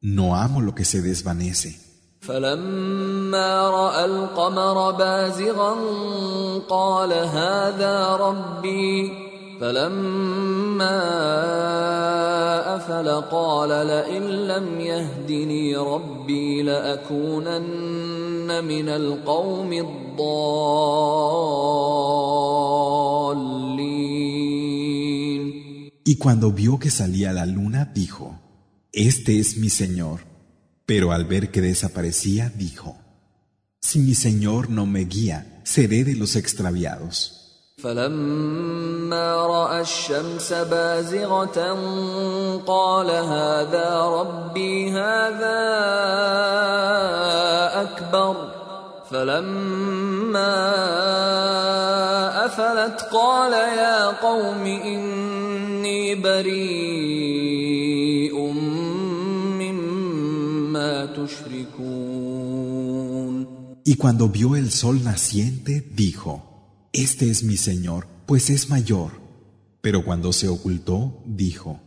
No 0.00 0.36
amo 0.36 0.60
lo 0.60 0.76
que 0.76 0.84
se 0.84 1.02
desvanece. 1.02 1.81
فلما 2.27 3.69
رأى 3.69 4.05
القمر 4.05 4.91
بازغا 4.91 5.75
قال 6.69 7.13
هذا 7.13 8.15
ربي 8.15 9.11
فلما 9.61 10.99
أفل 12.75 13.21
قال 13.21 13.69
لئن 13.69 14.23
لم 14.23 14.79
يهدني 14.79 15.77
ربي 15.77 16.61
لأكونن 16.61 18.63
من 18.63 18.89
القوم 18.89 19.73
الضالين 19.73 20.83
Y 26.05 26.17
cuando 26.17 26.51
vio 26.51 26.79
que 26.79 26.89
salía 26.89 27.31
la 27.31 27.45
luna, 27.45 27.89
dijo, 27.95 28.37
Este 28.91 29.39
es 29.39 29.57
mi 29.57 29.69
Señor. 29.69 30.32
Pero 30.86 31.12
al 31.12 31.24
ver 31.24 31.50
que 31.50 31.60
desaparecía, 31.60 32.52
dijo, 32.54 32.96
Si 33.80 33.98
mi 34.00 34.14
Señor 34.14 34.70
no 34.70 34.86
me 34.86 35.00
guía, 35.00 35.60
seré 35.64 36.04
de 36.04 36.14
los 36.14 36.36
extraviados. 36.36 37.34
فلما 37.82 39.46
راى 39.46 39.80
الشمس 39.80 40.52
بازغه 40.52 41.58
قال 42.66 43.10
هذا 43.10 44.02
ربي 44.02 44.90
هذا 44.90 45.58
اكبر 47.82 48.36
فلما 49.10 50.54
افلت 52.46 53.08
قال 53.12 53.52
يا 53.52 54.06
قوم 54.06 54.66
اني 54.66 56.14
بريء 56.14 57.61
Y 63.84 63.94
cuando 63.94 64.28
vio 64.28 64.56
el 64.56 64.70
sol 64.70 65.02
naciente, 65.02 65.86
dijo, 65.94 66.88
Este 66.92 67.30
es 67.30 67.42
mi 67.42 67.56
Señor, 67.56 68.06
pues 68.26 68.50
es 68.50 68.68
mayor. 68.68 69.12
Pero 69.80 70.04
cuando 70.04 70.32
se 70.32 70.48
ocultó, 70.48 71.22
dijo, 71.24 71.80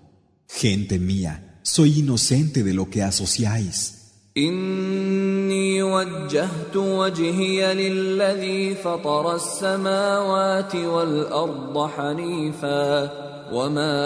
Gente 0.47 0.99
mía, 0.99 1.59
soy 1.63 1.99
inocente 1.99 2.63
de 2.63 2.73
lo 2.73 2.89
que 2.89 3.03
asociáis. 3.03 4.01
إني 4.37 5.83
وجهت 5.83 6.75
وجهي 6.75 7.73
للذي 7.73 8.75
فطر 8.75 9.35
السماوات 9.35 10.75
والأرض 10.75 11.89
حنيفا 11.89 13.11
وما 13.51 13.97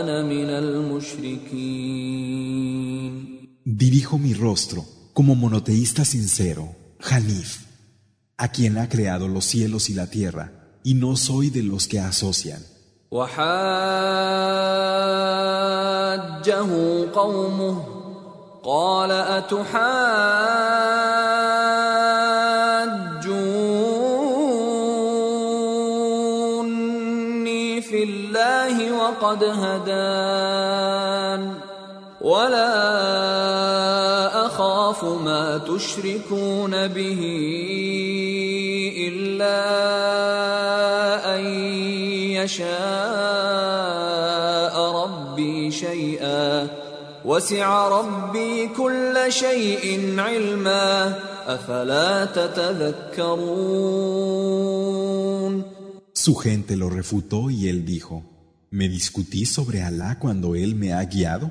أنا 0.00 0.22
من 0.22 0.50
المشركين 0.50 2.14
Dirijo 3.66 4.18
mi 4.18 4.34
rostro 4.34 4.84
como 5.18 5.34
monoteísta 5.34 6.04
sincero, 6.04 6.74
Hanif, 7.00 7.60
a 8.36 8.48
quien 8.48 8.78
ha 8.78 8.88
creado 8.88 9.28
los 9.28 9.44
cielos 9.44 9.90
y 9.90 9.94
la 9.94 10.08
tierra, 10.08 10.78
y 10.82 10.94
no 10.94 11.16
soy 11.16 11.50
de 11.50 11.62
los 11.62 11.86
que 11.88 12.00
asocian. 12.00 12.62
وحاجه 13.14 13.44
قومه 17.14 17.76
قال 18.64 19.10
أتحاجوني 19.10 19.74
في 27.80 28.02
الله 28.02 28.92
وقد 28.92 29.44
هدان 29.44 30.94
ولا 32.20 32.77
أخاف 32.77 32.77
ما 32.77 32.77
تشركون 35.67 36.87
به 36.87 37.21
إلا 39.07 39.59
أن 41.35 41.45
يشاء 42.39 42.69
ربي 45.03 45.71
شيئا 45.71 46.67
وسع 47.25 47.87
ربي 47.87 48.67
كل 48.67 49.17
شيء 49.29 50.19
علما 50.19 51.15
أفلا 51.47 52.25
تتذكرون 52.25 53.79
Su 56.13 56.35
gente 56.35 56.75
lo 56.75 56.89
refutó 56.89 57.49
y 57.49 57.69
él 57.69 57.85
dijo, 57.85 58.23
¿me 58.71 58.89
discutís 58.89 59.53
sobre 59.53 59.83
Alá 59.83 60.19
cuando 60.19 60.53
Él 60.53 60.75
me 60.75 60.91
ha 60.91 61.03
guiado? 61.05 61.49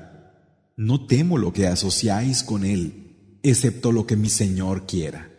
No 0.76 1.06
temo 1.06 1.38
lo 1.38 1.54
que 1.54 1.66
asociáis 1.66 2.42
con 2.42 2.64
Él, 2.64 3.07
excepto 3.43 3.91
lo 3.91 4.05
que 4.05 4.15
mi 4.15 4.29
Señor 4.29 4.85
quiera. 4.85 5.29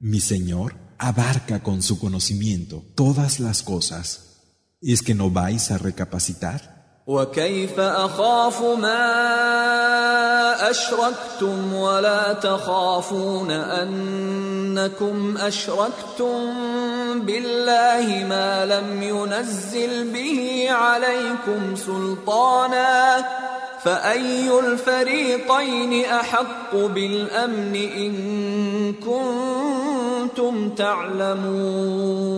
Mi 0.00 0.20
Señor 0.20 0.76
abarca 0.98 1.62
con 1.62 1.82
su 1.82 1.98
conocimiento 1.98 2.84
todas 2.94 3.40
las 3.40 3.62
cosas. 3.62 4.40
¿Es 4.80 5.02
que 5.02 5.14
no 5.14 5.30
vais 5.30 5.70
a 5.70 5.78
recapacitar? 5.78 6.74
وكيف 7.06 7.80
اخاف 7.80 8.62
ما 8.62 9.04
اشركتم 10.70 11.74
ولا 11.74 12.32
تخافون 12.32 13.50
انكم 13.50 15.36
اشركتم 15.36 16.54
بالله 17.20 18.24
ما 18.28 18.66
لم 18.66 19.02
ينزل 19.02 20.12
به 20.12 20.66
عليكم 20.70 21.76
سلطانا 21.76 23.24
فاي 23.84 24.58
الفريقين 24.58 26.04
احق 26.04 26.76
بالامن 26.76 27.74
ان 27.74 28.14
كنتم 28.92 30.70
تعلمون 30.74 32.34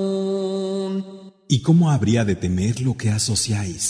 ¿Y 1.49 1.63
cómo 1.63 1.93
habría 1.93 2.25
de 2.25 2.35
temer 2.35 2.81
lo 2.81 2.97
que 2.97 3.11
asociáis? 3.11 3.85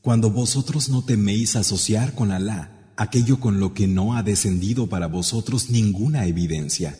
Cuando 0.00 0.30
vosotros 0.30 0.88
no 0.88 1.04
teméis 1.04 1.54
asociar 1.54 2.14
con 2.14 2.32
Alá 2.32 2.74
aquello 2.96 3.40
con 3.40 3.60
lo 3.60 3.74
que 3.74 3.86
no 3.86 4.16
ha 4.16 4.22
descendido 4.22 4.86
para 4.86 5.06
vosotros 5.06 5.70
ninguna 5.70 6.26
evidencia. 6.26 6.98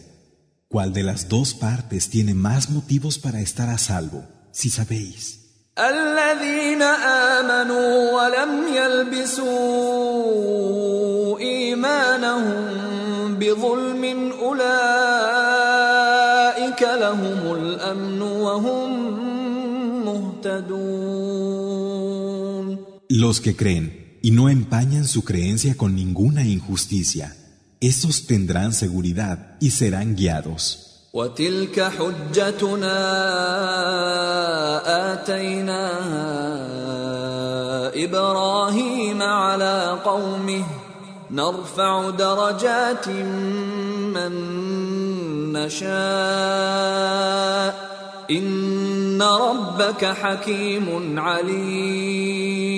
¿Cuál 0.68 0.92
de 0.92 1.04
las 1.04 1.28
dos 1.28 1.54
partes 1.54 2.08
tiene 2.10 2.34
más 2.34 2.70
motivos 2.70 3.18
para 3.18 3.40
estar 3.40 3.68
a 3.68 3.78
salvo, 3.78 4.24
si 4.52 4.70
sabéis? 4.70 5.37
الذين 5.78 6.82
آمنوا 7.32 8.12
ولم 8.12 8.68
يلبسوا 8.74 9.48
إيمانهم 11.38 12.64
بظلم 13.38 14.32
أولئك 14.42 15.22
لهم 16.82 17.54
الأمن 17.54 18.22
وهم 18.22 19.24
Los 23.08 23.40
que 23.40 23.56
creen 23.56 24.18
y 24.22 24.30
no 24.30 24.50
empañan 24.50 25.06
su 25.06 25.24
creencia 25.24 25.74
con 25.74 25.94
ninguna 25.94 26.46
injusticia, 26.46 27.34
esos 27.80 28.26
tendrán 28.26 28.74
seguridad 28.74 29.56
y 29.60 29.70
serán 29.70 30.16
guiados. 30.16 30.87
وتلك 31.13 31.81
حجتنا 31.81 32.99
آتينا 35.13 35.89
إبراهيم 37.95 39.21
على 39.21 39.99
قومه. 40.05 40.63
نرفع 41.31 42.09
درجات 42.09 43.09
من 43.09 44.33
نشاء. 45.53 45.89
إن 48.31 49.21
ربك 49.21 50.05
حكيم 50.05 51.19
عليم. 51.19 52.69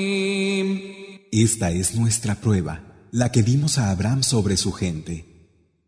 Esta 1.31 1.71
es 1.71 1.95
nuestra 1.95 2.35
prueba, 2.35 2.79
la 3.11 3.31
que 3.31 3.43
dimos 3.43 3.77
a 3.77 3.91
Abraham 3.91 4.23
sobre 4.23 4.57
su 4.57 4.71
gente. 4.73 5.30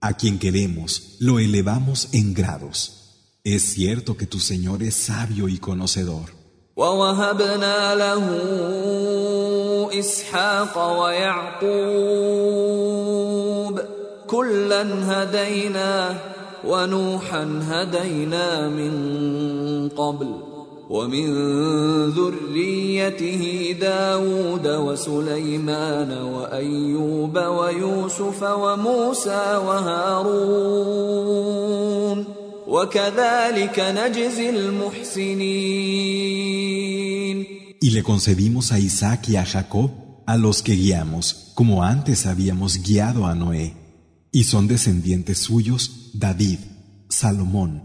A 0.03 0.15
quien 0.15 0.39
queremos, 0.39 1.17
lo 1.19 1.39
elevamos 1.39 2.09
en 2.13 2.35
grados. 2.35 3.39
Es 3.45 3.63
cierto 3.63 4.17
que 4.17 4.27
tu 4.27 4.39
Señor 4.39 4.83
es 4.83 4.95
sabio 4.95 5.49
y 5.49 5.59
conocedor. 5.59 6.37
ونوحا 16.65 17.61
هدينا 17.71 18.69
من 18.69 19.89
قبل 19.89 20.52
ومن 20.93 21.27
ذريته 22.11 23.77
داود 23.81 24.67
وسليمان 24.67 26.13
وأيوب 26.13 27.39
ويوسف 27.39 28.43
وموسى 28.43 29.57
وهارون 29.67 30.99
وكذلك 32.67 33.81
نجزي 33.81 34.51
المحسنين 34.51 35.89
Y 37.81 37.91
le 37.91 38.03
concedimos 38.03 38.73
a 38.73 38.81
Isaac 38.81 39.29
y 39.29 39.37
a 39.37 39.45
Jacob 39.45 39.91
a 40.27 40.37
los 40.37 40.63
que 40.63 40.73
guiamos, 40.73 41.53
como 41.55 41.85
antes 41.85 42.27
habíamos 42.27 42.83
guiado 42.83 43.25
a 43.25 43.37
Noé. 43.37 43.77
Y 44.33 44.45
son 44.45 44.67
descendientes 44.67 45.39
suyos 45.39 46.11
David, 46.13 46.59
Salomón, 47.09 47.85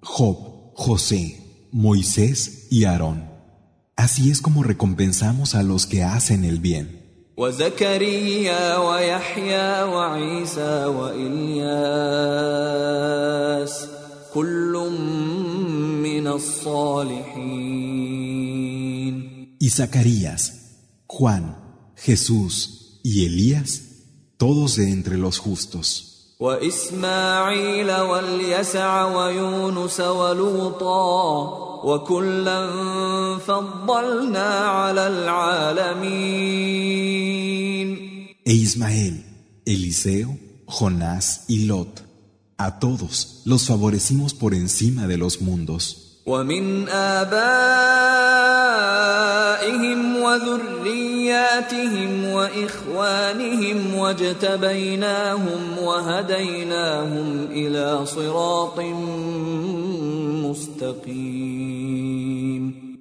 Job, 0.00 0.72
José, 0.74 1.44
Moisés 1.71 2.67
y 2.69 2.85
Aarón. 2.85 3.29
Así 3.95 4.31
es 4.31 4.41
como 4.41 4.63
recompensamos 4.63 5.55
a 5.55 5.63
los 5.63 5.85
que 5.85 6.03
hacen 6.03 6.45
el 6.45 6.59
bien. 6.59 6.99
Y 19.59 19.69
Zacarías, 19.69 20.53
Juan, 21.07 21.57
Jesús 21.95 22.99
y 23.03 23.25
Elías 23.25 23.81
todos 24.39 24.77
de 24.77 24.89
entre 24.89 25.17
los 25.17 25.37
justos. 25.37 26.18
وإسماعيل 26.39 27.89
فضلنا 33.39 34.49
على 34.59 35.07
العالمين 35.07 36.29
E 38.45 38.53
Ismael, 38.53 39.25
Eliseo, 39.65 40.37
Jonás 40.65 41.43
y 41.49 41.65
Lot. 41.65 42.03
A 42.57 42.79
todos 42.79 43.41
los 43.43 43.67
favorecimos 43.67 44.33
por 44.33 44.53
encima 44.53 45.07
de 45.07 45.17
los 45.17 45.41
mundos. 45.41 46.08
ومن 46.28 46.88
آبائهم 46.88 47.64
وذرياتهم 50.16 52.10
وإخوانهم 52.24 53.94
واجتبيناهم 53.94 55.78
وهديناهم 55.78 57.46
إلى 57.50 58.06
صراط 58.06 58.80
مستقيم 60.48 61.74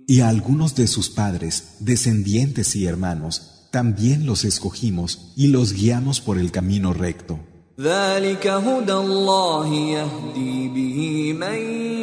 Y 0.05 0.19
a 0.19 0.27
algunos 0.27 0.75
de 0.75 0.87
sus 0.87 1.09
padres, 1.09 1.77
descendientes 1.79 2.75
y 2.75 2.85
hermanos, 2.85 3.67
también 3.71 4.25
los 4.25 4.43
escogimos 4.43 5.31
y 5.37 5.47
los 5.47 5.71
guiamos 5.73 6.19
por 6.19 6.37
el 6.37 6.51
camino 6.51 6.93
recto. 6.93 7.39
ذلك 7.79 8.47
هدى 8.47 8.93
الله 8.93 9.73
يهدي 9.73 10.67
به 10.67 11.33
من 11.33 11.96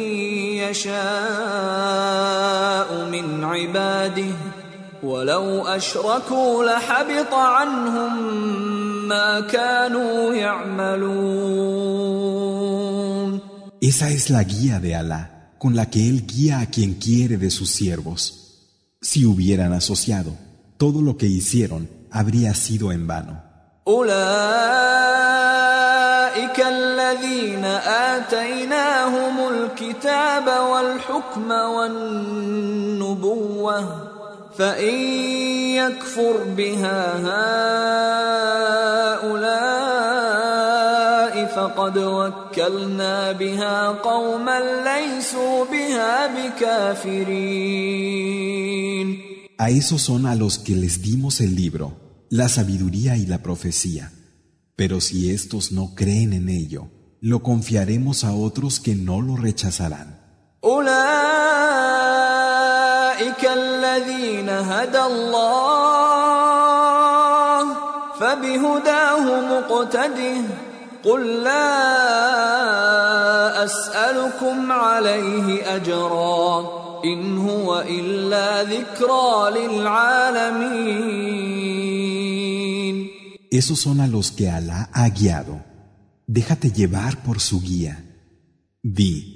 يشاء 0.65 0.95
من 3.05 3.43
عباده 3.43 4.35
ولو 5.03 5.67
أشركوا 5.67 6.63
لحبط 6.63 7.33
عنهم 7.33 8.41
ما 9.07 9.39
كانوا 9.39 10.33
يعملون 10.33 11.91
Esa 13.83 14.09
es 14.11 14.29
la 14.29 14.43
guía 14.43 14.79
de 14.79 14.95
Alá, 14.95 15.23
con 15.57 15.75
la 15.75 15.89
que 15.89 16.07
Él 16.07 16.27
guía 16.27 16.59
a 16.59 16.67
quien 16.67 16.93
quiere 16.93 17.37
de 17.37 17.49
sus 17.49 17.71
siervos. 17.71 18.21
Si 19.01 19.25
hubieran 19.25 19.73
asociado, 19.73 20.31
todo 20.77 21.01
lo 21.01 21.17
que 21.17 21.25
hicieron 21.25 21.89
habría 22.11 22.53
sido 22.53 22.91
en 22.91 23.07
vano. 23.07 23.41
أولئك 23.87 24.17
الذين 26.59 27.65
آتيناهم 28.15 28.84
الكتاب 30.35 30.47
والحكم 30.71 31.51
والنبوة 31.75 33.29
فإن 34.57 34.95
يكفر 35.79 36.43
بها 36.57 37.17
هؤلاء 39.21 39.85
فقد 41.45 41.97
وكلنا 41.97 43.31
بها 43.31 43.87
قوما 43.87 44.59
ليسوا 44.83 45.65
بها 45.65 46.27
بكافرين 46.27 47.61
A 49.57 49.69
esos 49.69 50.01
son 50.01 50.25
a 50.25 50.35
los 50.35 50.57
que 50.57 50.75
les 50.75 51.03
dimos 51.03 51.39
el 51.39 51.55
libro, 51.55 51.93
la 52.31 52.49
sabiduría 52.49 53.15
y 53.15 53.27
la 53.27 53.43
profecía. 53.43 54.11
Pero 54.75 54.99
si 54.99 55.29
estos 55.29 55.71
no 55.71 55.93
creen 55.93 56.33
en 56.33 56.49
ello, 56.49 56.89
lo 57.21 57.43
confiaremos 57.43 58.23
a 58.23 58.33
otros 58.33 58.79
que 58.79 58.95
no 58.95 59.21
lo 59.21 59.35
rechazarán. 59.37 60.14
Esos 83.52 83.78
son 83.78 84.00
a 84.00 84.08
los 84.08 84.32
que 84.32 84.50
Alá 84.50 84.90
ha 84.92 85.08
guiado. 85.08 85.62
Déjate 86.26 86.72
llevar 86.72 87.22
por 87.22 87.38
su 87.40 87.60
guía. 87.60 88.02
Di, 88.82 89.35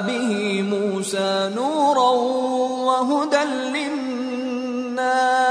به 0.00 0.62
موسى 0.62 1.50
نورا 1.56 2.10
وهدى 2.86 3.44
للناس 4.96 5.46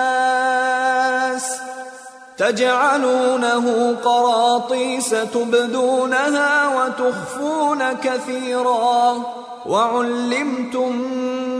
تجعلونه 2.37 3.95
قراطيس 4.03 5.09
تبدونها 5.09 6.67
وتخفون 6.77 7.93
كثيرا 7.93 9.23
وعلمتم 9.65 10.95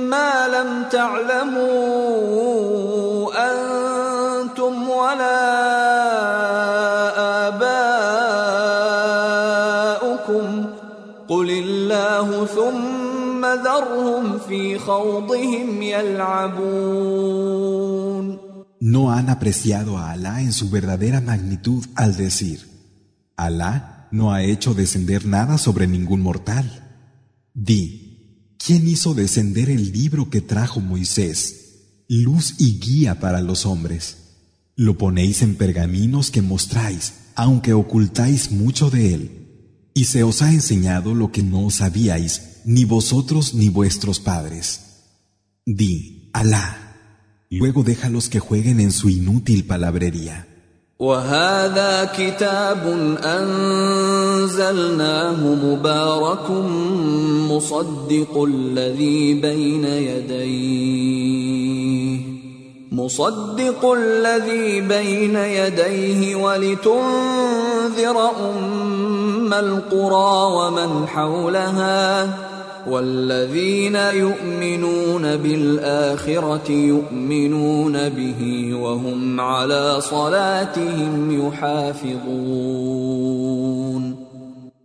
ما 0.09 0.47
لم 0.47 0.83
تعلموا 0.91 2.45
أنتم 3.51 4.89
ولا 4.89 5.84
الله 12.14 12.46
ثم 12.46 13.44
ذرهم 13.44 14.38
في 14.38 14.78
خوضهم 14.78 15.82
يلعبون 15.82 17.20
No 18.82 19.12
han 19.12 19.28
apreciado 19.28 19.98
a 19.98 20.10
Alá 20.12 20.40
en 20.40 20.52
su 20.54 20.70
verdadera 20.70 21.20
magnitud 21.20 21.84
al 21.96 22.16
decir, 22.16 22.58
Alá 23.36 24.08
no 24.10 24.32
ha 24.32 24.42
hecho 24.42 24.72
descender 24.72 25.26
nada 25.26 25.58
sobre 25.58 25.86
ningún 25.86 26.22
mortal. 26.22 26.66
Di, 27.52 28.54
¿quién 28.58 28.88
hizo 28.88 29.12
descender 29.12 29.68
el 29.68 29.92
libro 29.92 30.30
que 30.30 30.40
trajo 30.40 30.80
Moisés, 30.80 32.04
luz 32.08 32.54
y 32.58 32.80
guía 32.80 33.20
para 33.20 33.42
los 33.42 33.66
hombres? 33.66 34.16
Lo 34.76 34.96
ponéis 34.96 35.42
en 35.42 35.56
pergaminos 35.56 36.30
que 36.30 36.40
mostráis, 36.40 37.12
aunque 37.34 37.74
ocultáis 37.74 38.50
mucho 38.50 38.88
de 38.88 39.14
él. 39.14 39.40
Y 39.94 40.04
se 40.04 40.22
os 40.22 40.42
ha 40.42 40.52
enseñado 40.52 41.14
lo 41.14 41.32
que 41.32 41.42
no 41.42 41.70
sabíais, 41.70 42.60
ni 42.64 42.84
vosotros 42.84 43.54
ni 43.54 43.68
vuestros 43.68 44.20
padres. 44.20 44.66
Di, 45.66 46.30
Alá. 46.32 46.96
Luego 47.50 47.82
déjalos 47.82 48.28
que 48.28 48.38
jueguen 48.38 48.80
en 48.80 48.92
su 48.92 49.08
inútil 49.08 49.66
palabrería. 49.66 50.46
وهذا 51.00 52.12
كتاب 52.16 52.86
انزلناه 54.44 55.40
مبارك 55.54 56.50
مصدق 57.50 58.44
الذي 58.44 59.34
بين 59.34 59.84
يديه 59.84 61.50
مصدق 62.95 63.91
الذي 63.91 64.81
بين 64.81 65.35
يديه 65.35 66.35
ولتنذر 66.35 68.17
أم 68.49 69.53
القرى 69.53 70.53
ومن 70.57 71.07
حولها 71.07 72.37
والذين 72.87 73.95
يؤمنون 73.95 75.37
بالآخرة 75.37 76.71
يؤمنون 76.71 78.09
به 78.09 78.73
وهم 78.73 79.39
على 79.39 80.01
صلاتهم 80.01 81.47
يحافظون. 81.47 82.95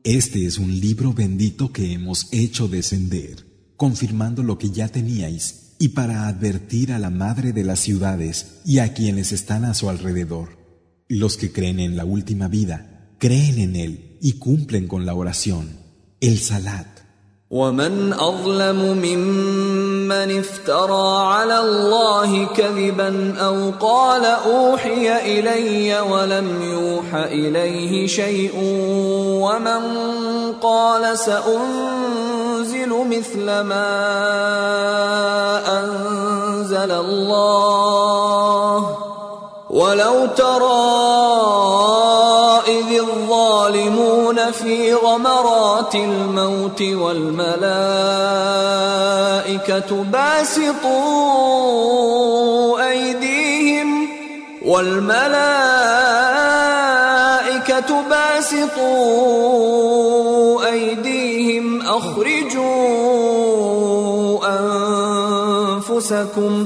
Este 0.02 0.46
es 0.46 0.58
un 0.58 0.80
libro 0.80 1.12
bendito 1.12 1.70
que 1.72 1.92
hemos 1.92 2.26
hecho 2.32 2.66
descender, 2.66 3.46
confirmando 3.76 4.42
lo 4.42 4.58
que 4.58 4.70
ya 4.70 4.88
teníais 4.88 5.69
y 5.79 5.89
para 5.89 6.27
advertir 6.27 6.91
a 6.91 6.99
la 6.99 7.09
madre 7.09 7.53
de 7.53 7.63
las 7.63 7.79
ciudades 7.79 8.61
y 8.65 8.79
a 8.79 8.93
quienes 8.93 9.31
están 9.31 9.65
a 9.65 9.73
su 9.73 9.89
alrededor. 9.89 10.57
Los 11.07 11.37
que 11.37 11.51
creen 11.51 11.79
en 11.79 11.95
la 11.95 12.05
última 12.05 12.47
vida, 12.47 13.09
creen 13.19 13.59
en 13.59 13.75
él 13.75 14.17
y 14.21 14.33
cumplen 14.33 14.87
con 14.87 15.05
la 15.05 15.13
oración, 15.13 15.77
el 16.21 16.39
salat. 16.39 16.95
ومن 17.49 18.13
اظلم 18.13 18.97
ممن 19.03 20.39
افترى 20.39 21.17
على 21.27 21.59
الله 21.59 22.45
كذبا 22.45 23.33
او 23.39 23.71
قال 23.79 24.25
اوحي 24.25 25.39
الي 25.39 25.99
ولم 25.99 26.61
يوح 26.61 27.15
اليه 27.15 28.07
شيء 28.07 28.51
ومن 29.45 29.81
قال 30.61 31.17
سانزل 32.80 33.04
مثل 33.18 33.44
ما 33.44 33.90
أنزل 35.80 36.90
الله. 36.90 38.76
ولو 39.70 40.26
ترى 40.26 40.80
اذ 42.68 42.98
الظالمون 42.98 44.50
في 44.50 44.94
غمرات 44.94 45.94
الموت 45.94 46.82
والملائكة 46.82 47.60
باسطوا 50.04 51.00
أيديهم 52.90 54.08
والملائكة 54.66 55.30
باسطوا 58.10 59.60
أنفسكم 66.09 66.65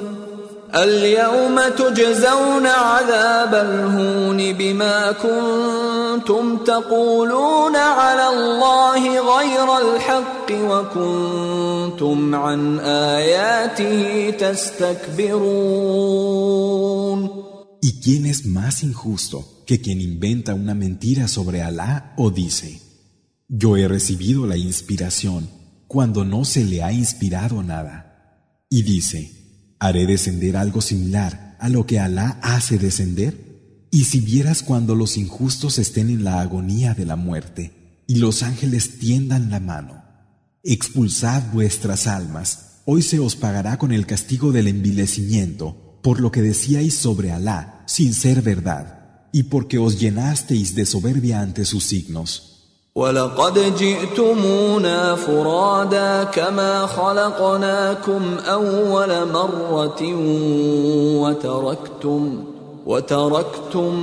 اليوم 0.76 1.60
تجزون 1.78 2.66
عذاب 2.66 3.56
الهون 3.56 4.54
بما 4.54 5.12
كنتم 5.12 6.58
تقولون 6.58 7.76
على 7.76 8.30
الله 8.30 9.02
غير 9.38 9.78
الحق 9.78 10.52
وكنتم 10.52 12.36
عن 12.36 12.80
اياته 12.80 14.30
تستكبرون 14.40 15.70
¿Y 17.82 18.02
quién 18.02 18.26
es 18.26 18.46
más 18.46 18.84
injusto 18.84 19.64
que 19.66 19.80
quien 19.80 20.02
inventa 20.02 20.54
una 20.54 20.76
mentira 20.76 21.30
sobre 21.30 21.62
Alá 21.62 22.14
o 22.18 22.30
dice, 22.30 22.82
yo 23.48 23.78
he 23.78 23.88
recibido 23.88 24.46
la 24.46 24.58
inspiración 24.58 25.50
cuando 25.88 26.26
no 26.26 26.44
se 26.44 26.66
le 26.66 26.84
ha 26.84 26.92
inspirado 26.92 27.64
nada? 27.64 28.03
Y 28.75 28.83
dice, 28.83 29.31
haré 29.79 30.05
descender 30.05 30.57
algo 30.57 30.81
similar 30.81 31.57
a 31.61 31.69
lo 31.69 31.87
que 31.87 32.01
Alá 32.01 32.41
hace 32.43 32.77
descender? 32.77 33.87
Y 33.93 34.03
si 34.03 34.19
vieras 34.19 34.65
cuando 34.65 34.97
los 34.97 35.17
injustos 35.17 35.79
estén 35.79 36.11
en 36.11 36.25
la 36.25 36.41
agonía 36.41 36.93
de 36.93 37.07
la 37.07 37.15
muerte 37.15 38.03
y 38.09 38.17
los 38.17 38.43
ángeles 38.43 38.99
tiendan 38.99 39.49
la 39.49 39.61
mano, 39.61 40.03
expulsad 40.65 41.53
vuestras 41.53 42.09
almas, 42.09 42.81
hoy 42.85 43.03
se 43.03 43.21
os 43.21 43.37
pagará 43.37 43.79
con 43.79 43.93
el 43.93 44.07
castigo 44.07 44.51
del 44.51 44.67
envilecimiento 44.67 46.01
por 46.03 46.19
lo 46.19 46.33
que 46.33 46.43
decíais 46.43 46.95
sobre 46.95 47.31
Alá 47.31 47.85
sin 47.87 48.13
ser 48.13 48.43
verdad 48.43 49.29
y 49.33 49.45
porque 49.45 49.79
os 49.79 50.01
llenasteis 50.01 50.75
de 50.75 50.85
soberbia 50.85 51.43
ante 51.43 51.65
sus 51.65 51.85
signos. 51.85 52.54
ولقد 52.97 53.77
جئتمونا 53.79 55.15
فرادا 55.15 56.25
كما 56.25 56.87
خلقناكم 56.87 58.23
اول 58.47 59.33
مره 59.33 60.03
وتركتم 61.21 62.45
وتركتم 62.87 63.95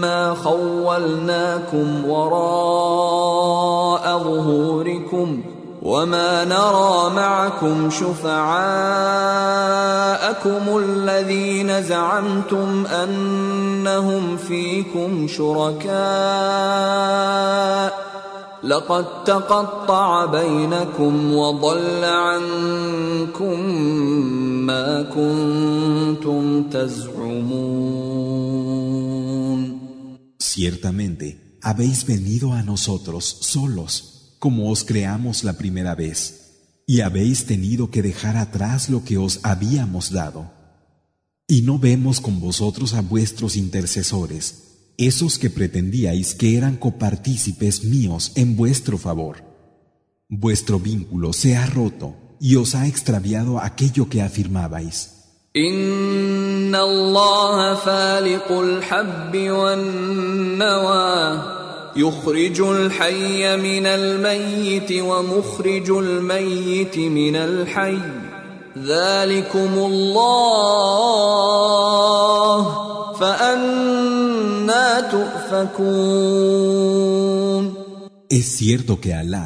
ما 0.00 0.34
خولناكم 0.34 2.10
وراء 2.10 3.38
ظهوركم 4.18 5.42
وما 5.82 6.44
نرى 6.44 7.10
معكم 7.16 7.90
شفعاءكم 7.90 8.38
الذين 10.78 11.82
زعمتم 11.82 12.86
انهم 12.86 14.36
فيكم 14.36 15.26
شركاء 15.28 15.98
لقد 18.63 19.23
تقطع 19.23 20.25
بينكم 20.25 21.33
وضل 21.33 22.03
عنكم 22.03 23.59
ما 24.65 25.01
كنتم 25.01 26.69
تزعمون 26.69 28.13
Ciertamente, 30.55 31.57
habéis 31.63 32.05
venido 32.05 32.53
a 32.53 32.61
nosotros 32.61 33.23
solos, 33.41 34.37
como 34.37 34.69
os 34.69 34.83
creamos 34.83 35.43
la 35.43 35.53
primera 35.53 35.95
vez, 35.95 36.43
y 36.85 37.01
habéis 37.01 37.45
tenido 37.45 37.89
que 37.89 38.03
dejar 38.03 38.37
atrás 38.37 38.87
lo 38.87 39.03
que 39.03 39.17
os 39.17 39.39
habíamos 39.41 40.11
dado. 40.11 40.51
Y 41.47 41.63
no 41.63 41.79
vemos 41.79 42.21
con 42.21 42.39
vosotros 42.39 42.93
a 42.93 43.01
vuestros 43.01 43.55
intercesores, 43.55 44.76
esos 44.97 45.37
que 45.37 45.49
pretendíais 45.49 46.35
que 46.35 46.57
eran 46.57 46.75
copartícipes 46.75 47.83
míos 47.83 48.31
en 48.35 48.55
vuestro 48.55 48.97
favor. 48.97 49.37
Vuestro 50.29 50.79
vínculo 50.79 51.33
se 51.33 51.55
ha 51.55 51.65
roto 51.65 52.15
y 52.39 52.55
os 52.55 52.75
ha 52.75 52.87
extraviado 52.87 53.59
aquello 53.59 54.09
que 54.09 54.21
afirmabais. 54.21 55.09
إن 55.55 56.75
الله 56.75 57.75
فالق 57.75 58.51
الحب 58.51 59.37
والنوى 59.37 61.41
يخرج 61.95 62.61
الحي 62.61 63.57
من 63.57 63.85
الميت 63.85 64.91
ومخرج 64.91 65.89
الميت 65.89 66.97
من 66.97 67.35
الحي 67.35 67.99
ذلكم 68.77 69.73
الله 69.77 70.33
فأنا 73.13 73.23
تؤفكون 73.23 74.16
Es 78.29 78.45
cierto 78.57 78.99
que 78.99 79.13
Alá 79.13 79.45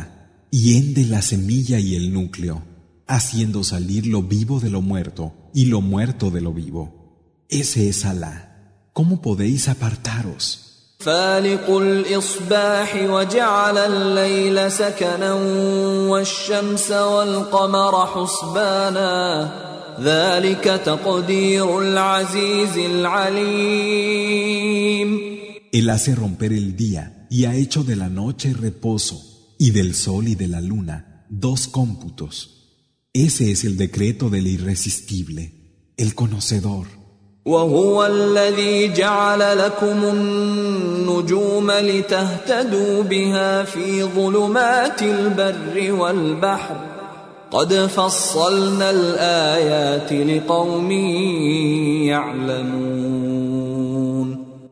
hiende 0.51 1.05
la 1.05 1.21
semilla 1.21 1.79
y 1.79 1.95
el 1.95 2.13
núcleo, 2.13 2.63
haciendo 3.07 3.63
salir 3.63 4.07
lo 4.07 4.23
vivo 4.23 4.59
de 4.59 4.69
lo 4.69 4.81
muerto 4.81 5.33
y 5.53 5.65
lo 5.65 5.81
muerto 5.81 6.29
de 6.31 6.41
lo 6.41 6.53
vivo. 6.53 7.45
Ese 7.49 7.89
es 7.89 8.05
Alá. 8.05 8.89
¿Cómo 8.93 9.21
podéis 9.21 9.67
apartaros? 9.69 10.67
فالق 10.99 11.69
الإصباح 11.69 12.95
وجعل 12.95 13.77
الليل 13.77 14.71
سكنا 14.71 15.33
والشمس 16.09 16.91
والقمر 16.91 18.05
حسبانا 18.05 19.51
ذلك 20.00 20.80
تقدير 20.84 21.80
العزيز 21.80 22.78
العليم 22.78 24.52
Él 25.72 25.88
hace 25.88 26.14
romper 26.14 26.52
el 26.52 26.76
día 26.76 27.26
y 27.30 27.46
ha 27.46 27.54
hecho 27.54 27.82
de 27.82 27.96
la 27.96 28.10
noche 28.10 28.52
reposo 28.52 29.16
y 29.58 29.70
del 29.70 29.94
sol 29.94 30.28
y 30.28 30.34
de 30.34 30.48
la 30.48 30.60
luna 30.60 31.24
dos 31.30 31.66
cómputos. 31.66 32.34
Ese 33.14 33.50
es 33.50 33.64
el 33.64 33.76
decreto 33.76 34.28
del 34.28 34.46
irresistible, 34.46 35.52
el 35.96 36.14
conocedor. 36.14 36.86
وهو 37.44 38.06
الذي 38.06 38.92
جعل 38.92 39.58
لكم 39.58 40.04
النجوم 40.04 41.70
لتهتدوا 41.70 43.02
بها 43.02 43.64
في 43.64 44.04
ظلمات 44.04 45.02
البر 45.02 45.92
والبحر 45.92 46.91
قد 47.51 47.73
فصلنا 47.73 48.89
الآيات 48.89 50.13
لقوم 50.13 50.91
يعلمون 52.11 53.27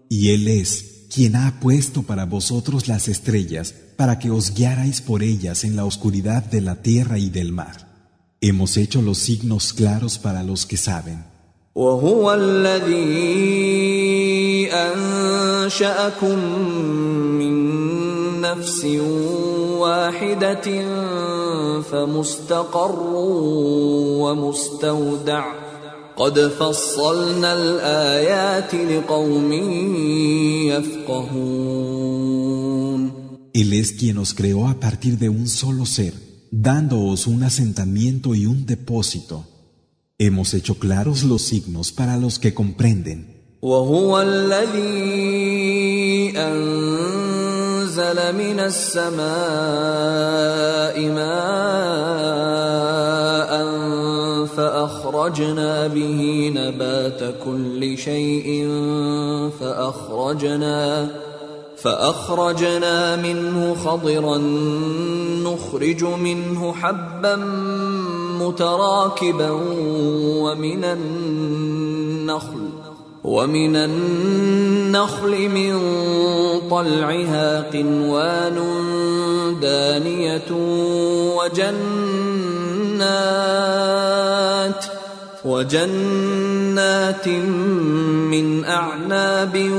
Y 0.10 0.30
Él 0.30 0.48
es 0.48 1.08
quien 1.14 1.36
ha 1.36 1.60
puesto 1.60 2.04
para 2.04 2.26
vosotros 2.26 2.88
las 2.88 3.08
estrellas 3.08 3.74
para 3.96 4.20
que 4.20 4.30
os 4.32 4.54
guiarais 4.54 5.02
por 5.02 5.24
ellas 5.24 5.64
en 5.64 5.76
la 5.76 5.86
oscuridad 5.86 6.44
de 6.44 6.62
la 6.62 6.76
tierra 6.82 7.18
y 7.18 7.30
del 7.30 7.52
mar. 7.52 7.78
Hemos 8.42 8.78
hecho 8.78 9.02
los 9.02 9.18
signos 9.18 9.74
claros 9.74 10.18
para 10.20 10.44
los 10.44 10.66
que 10.66 10.78
saben. 10.78 11.24
وهو 11.76 12.34
الذي 12.34 12.96
أنشأكم 14.72 16.40
من 17.40 17.59
نفس 18.42 18.86
واحدة 19.80 20.68
فمستقر 21.82 23.14
ومستودع 24.22 25.46
قد 26.18 26.40
فصلنا 26.40 27.54
الآيات 27.54 28.76
لقوم 28.76 29.54
يفقهون 30.72 32.06
Él 33.54 33.72
es 33.72 33.94
quien 33.94 34.18
os 34.18 34.34
creó 34.34 34.68
a 34.68 34.82
partir 34.82 35.18
de 35.18 35.30
un 35.30 35.48
solo 35.48 35.86
ser, 35.86 36.14
dándoos 36.52 37.26
un 37.26 37.42
asentamiento 37.44 38.36
y 38.36 38.46
un 38.48 38.66
depósito. 38.66 39.46
Hemos 40.18 40.54
hecho 40.54 40.76
claros 40.78 41.24
los 41.24 41.42
signos 41.44 41.94
para 41.94 42.18
los 42.18 42.38
que 42.38 42.54
comprenden. 42.54 43.36
وهو 43.62 44.22
الذي 44.22 45.36
أنزل 47.91 48.37
من 48.37 48.61
السماء 48.61 49.27
ماء 51.11 51.31
فأخرجنا 54.47 55.87
به 55.87 56.53
نبات 56.55 57.35
كل 57.45 57.99
شيء 57.99 58.69
فأخرجنا 59.61 61.09
فأخرجنا 61.77 63.17
منه 63.17 63.75
خضرا 63.75 64.39
نخرج 65.45 66.05
منه 66.05 66.73
حبا 66.73 67.37
متراكبا 68.41 69.51
ومن 70.41 70.85
النخل 70.85 72.70
ومن 73.25 73.77
النخل 73.77 75.49
من 75.49 75.79
طلعها 76.71 77.61
قنوان 77.61 78.57
دانية 79.61 80.51
وجنات 81.37 82.01
وجنات 85.45 87.29
من 87.29 88.65
أعناب 88.65 89.71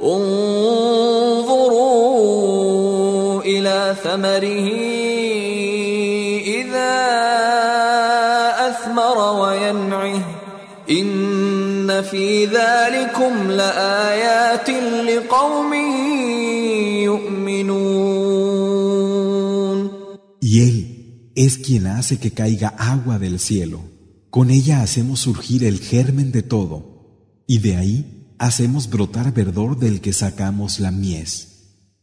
انظروا 0.04 1.80
إلى 3.42 3.96
ثمره 4.04 4.70
إذا 6.60 6.96
أثمر 8.68 9.18
وينعه 9.42 10.22
إن 10.90 12.02
في 12.02 12.46
ذلكم 12.46 13.52
لآيات 13.52 14.70
لقوم 15.10 15.74
يؤمنون 17.04 18.40
Y 20.42 20.62
Él 20.62 21.32
es 21.36 21.58
quien 21.58 21.86
hace 21.88 22.18
que 22.18 22.32
caiga 22.32 22.70
agua 22.78 23.20
del 23.20 23.40
cielo. 23.40 23.82
Con 24.32 24.50
ella 24.50 24.82
hacemos 24.82 25.20
surgir 25.20 25.64
el 25.64 25.80
germen 25.80 26.32
de 26.32 26.42
todo, 26.42 26.78
y 27.46 27.60
de 27.60 27.76
ahí 27.76 28.19
hacemos 28.40 28.90
brotar 28.90 29.34
verdor 29.34 29.78
del 29.78 30.02
que 30.02 30.14
sacamos 30.14 30.80
la 30.80 30.92
mies. 30.92 31.48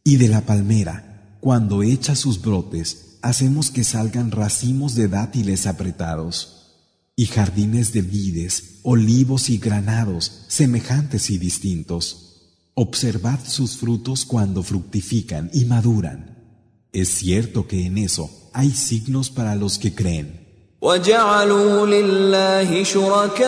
Y 0.03 0.15
de 0.15 0.29
la 0.29 0.45
palmera, 0.45 1.37
cuando 1.41 1.83
echa 1.83 2.15
sus 2.15 2.41
brotes, 2.41 3.17
hacemos 3.21 3.71
que 3.71 3.83
salgan 3.83 4.31
racimos 4.31 4.95
de 4.95 5.09
dátiles 5.09 5.67
apretados, 5.67 6.53
y 7.15 7.25
jardines 7.25 7.91
de 7.91 8.03
vides, 8.03 8.79
olivos 8.83 9.49
y 9.49 9.57
granados, 9.57 10.43
semejantes 10.47 11.31
y 11.31 11.39
distintos. 11.39 12.23
Observad 12.75 13.39
sus 13.43 13.77
frutos 13.77 14.23
cuando 14.23 14.61
fructifican 14.61 15.49
y 15.51 15.65
maduran. 15.65 16.37
Es 16.93 17.09
cierto 17.09 17.67
que 17.67 17.87
en 17.87 17.97
eso 17.97 18.49
hay 18.53 18.71
signos 18.71 19.31
para 19.31 19.55
los 19.55 19.79
que 19.79 19.95
creen. 19.95 20.46
وجعلوا 20.81 21.85
لله 21.85 22.83
شركاء 22.83 23.47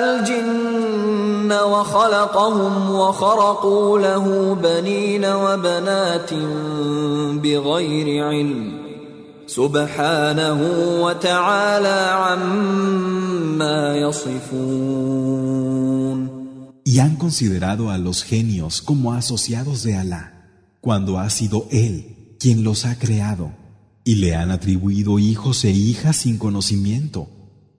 الجن 0.00 1.52
وخلقهم 1.52 2.90
وخرقوا 2.90 3.98
له 3.98 4.54
بنين 4.62 5.24
وبنات 5.24 6.34
بغير 7.42 8.24
علم 8.24 8.80
سبحانه 9.46 10.60
وتعالى 11.02 12.10
عما 12.22 13.96
يصفون 13.96 15.50
Y 16.82 16.98
han 16.98 17.16
considerado 17.16 17.90
a 17.90 17.98
los 17.98 18.24
genios 18.24 18.80
como 18.82 19.12
asociados 19.12 19.82
de 19.84 19.96
Alá, 19.96 20.48
cuando 20.80 21.18
ha 21.18 21.28
sido 21.30 21.66
Él 21.70 22.36
quien 22.40 22.64
los 22.64 22.84
ha 22.86 22.98
creado, 22.98 23.52
y 24.03 24.15
le 24.15 24.35
han 24.35 24.51
atribuido 24.51 25.19
hijos 25.19 25.65
e 25.65 25.71
hijas 25.71 26.17
sin 26.17 26.37
conocimiento. 26.37 27.27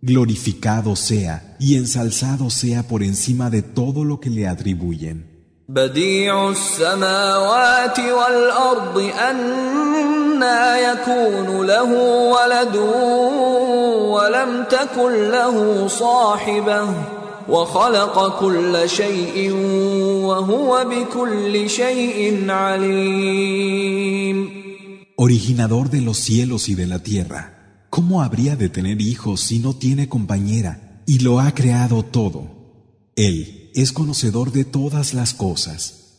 Glorificado 0.02 0.96
sea 0.96 1.56
y 1.58 1.76
ensalzado 1.76 2.50
sea 2.50 2.86
por 2.86 3.02
encima 3.02 3.48
de 3.50 3.62
todo 3.62 4.04
lo 4.04 4.20
que 4.20 4.30
le 4.30 4.46
atribuyen. 4.46 5.36
بديع 5.68 6.50
السماوات 6.50 7.98
والأرض 7.98 9.10
أنا 9.30 10.78
يكون 10.78 11.66
له 11.66 11.92
ولد 12.30 12.76
ولم 14.14 14.64
تكن 14.70 15.30
له 15.30 15.86
صاحبة 15.88 16.88
وخلق 17.48 18.38
كل 18.40 18.88
شيء 18.88 19.52
وهو 20.22 20.84
بكل 20.90 21.70
شيء 21.70 22.50
عليم 22.50 23.86
Originador 25.23 25.91
de 25.91 26.01
los 26.01 26.17
cielos 26.17 26.67
y 26.67 26.73
de 26.73 26.87
la 26.87 26.97
tierra, 26.97 27.85
¿cómo 27.91 28.23
habría 28.23 28.55
de 28.55 28.69
tener 28.69 28.99
hijos 29.01 29.41
si 29.41 29.59
no 29.59 29.75
tiene 29.75 30.09
compañera 30.09 31.03
y 31.05 31.19
lo 31.19 31.39
ha 31.39 31.53
creado 31.53 32.01
todo. 32.01 32.47
Él 33.15 33.69
es 33.75 33.91
conocedor 33.91 34.51
de 34.51 34.65
todas 34.65 35.13
las 35.13 35.35
cosas. 35.35 36.17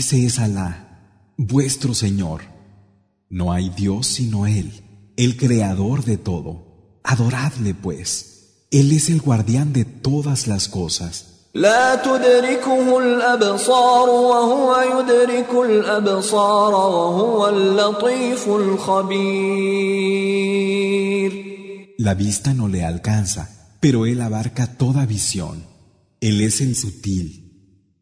Ese 0.00 0.26
es 0.26 0.38
Alá, 0.38 1.32
vuestro 1.36 1.94
Señor. 1.94 2.42
No 3.28 3.52
hay 3.52 3.70
Dios 3.70 4.06
sino 4.06 4.46
Él, 4.46 4.72
el 5.16 5.36
creador 5.36 6.04
de 6.04 6.16
todo. 6.16 7.00
Adoradle 7.04 7.74
pues. 7.74 8.66
Él 8.70 8.92
es 8.92 9.10
el 9.10 9.20
guardián 9.20 9.72
de 9.72 9.84
todas 9.84 10.46
las 10.46 10.68
cosas. 10.68 11.36
لا 11.56 11.94
تدركه 11.94 12.98
الأبصار 12.98 14.08
وهو 14.08 14.76
يدرك 15.00 15.50
الأبصار 15.70 16.74
وهو 16.74 17.48
اللطيف 17.48 18.48
الخبير 18.48 20.06
La 21.98 22.14
vista 22.14 22.52
no 22.52 22.68
le 22.68 22.84
alcanza, 22.84 23.48
pero 23.80 24.04
Él 24.04 24.20
abarca 24.20 24.76
toda 24.76 25.06
visión. 25.06 25.64
Él 26.20 26.42
es 26.42 26.60
el 26.60 26.76
sutil, 26.76 27.49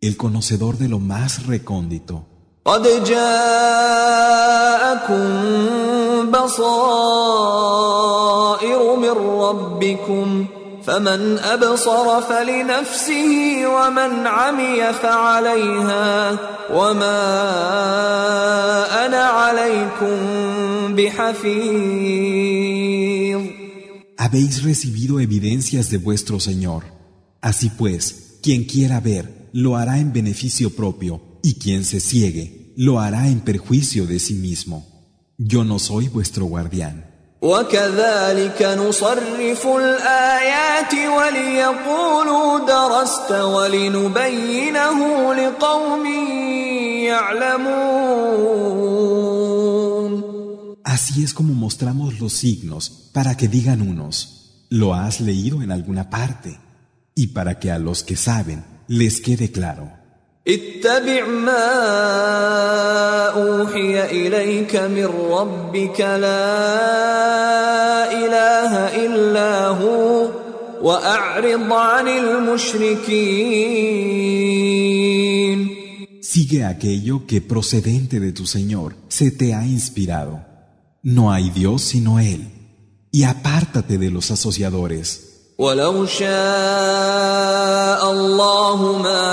el 0.00 0.16
conocedor 0.16 0.78
de 0.78 0.88
lo 0.88 0.98
más 0.98 1.46
recóndito. 1.46 2.26
قد 2.64 3.04
جاءكم 3.04 3.34
بصائر 6.30 7.44
من 8.96 9.10
ربكم 9.40 10.46
فمن 10.86 11.38
أبصر 11.38 12.20
فلنفسه 12.20 13.62
ومن 13.66 14.26
عمي 14.26 14.92
فعليها 14.92 16.38
وما 16.72 17.20
أنا 19.06 19.22
عليكم 19.22 20.16
بحفيظ 20.96 22.44
Habéis 24.16 24.62
recibido 24.62 25.20
evidencias 25.20 25.90
de 25.90 25.98
vuestro 25.98 26.40
Señor. 26.40 26.84
Así 27.42 27.68
pues, 27.68 28.38
quien 28.42 28.64
quiera 28.64 29.00
ver, 29.00 29.37
lo 29.52 29.76
hará 29.76 29.98
en 29.98 30.12
beneficio 30.12 30.70
propio, 30.70 31.20
y 31.42 31.54
quien 31.54 31.84
se 31.84 32.00
ciegue, 32.00 32.72
lo 32.76 33.00
hará 33.00 33.28
en 33.28 33.40
perjuicio 33.40 34.06
de 34.06 34.18
sí 34.18 34.34
mismo. 34.34 34.86
Yo 35.38 35.64
no 35.64 35.78
soy 35.78 36.08
vuestro 36.08 36.46
guardián. 36.46 37.14
وكذلك 37.44 38.62
نصرف 38.62 39.66
الآيات 39.66 40.94
وليقولوا 40.94 42.58
درست 42.58 43.32
ولنبينه 43.32 44.98
لقوم 45.34 46.06
يعلمون 47.04 48.94
Así 50.84 51.24
es 51.24 51.34
como 51.34 51.54
mostramos 51.54 52.20
los 52.20 52.32
signos 52.32 53.10
para 53.12 53.36
que 53.36 53.48
digan 53.48 53.82
unos, 53.82 54.66
lo 54.70 54.94
has 54.94 55.20
leído 55.20 55.60
en 55.62 55.70
alguna 55.72 56.08
parte, 56.08 56.60
y 57.14 57.28
para 57.28 57.58
que 57.58 57.70
a 57.72 57.78
los 57.78 58.04
que 58.04 58.16
saben 58.16 58.64
les 58.88 59.20
quede 59.20 59.50
claro. 59.50 60.04
اتبع 60.48 61.26
ما 61.26 61.66
أوحي 63.32 64.04
إليك 64.26 64.76
من 64.76 65.04
ربك 65.06 66.00
لا 66.00 66.52
إله 68.12 68.72
إلا 69.06 69.68
هو 69.68 70.30
وأعرض 70.82 71.72
عن 71.72 72.08
المشركين 72.08 73.64
Sigue 76.20 76.64
aquello 76.64 77.26
que 77.26 77.40
procedente 77.40 78.18
de 78.18 78.32
tu 78.32 78.44
Señor 78.44 78.96
se 79.08 79.30
te 79.30 79.54
ha 79.54 79.64
inspirado. 79.64 80.44
No 81.02 81.32
hay 81.32 81.48
Dios 81.50 81.82
sino 81.82 82.18
Él, 82.18 82.50
y 83.12 83.22
apártate 83.22 83.98
de 83.98 84.10
los 84.10 84.30
asociadores. 84.30 85.27
ولو 85.58 86.06
شاء 86.06 86.26
الله 88.12 88.98
ما 88.98 89.26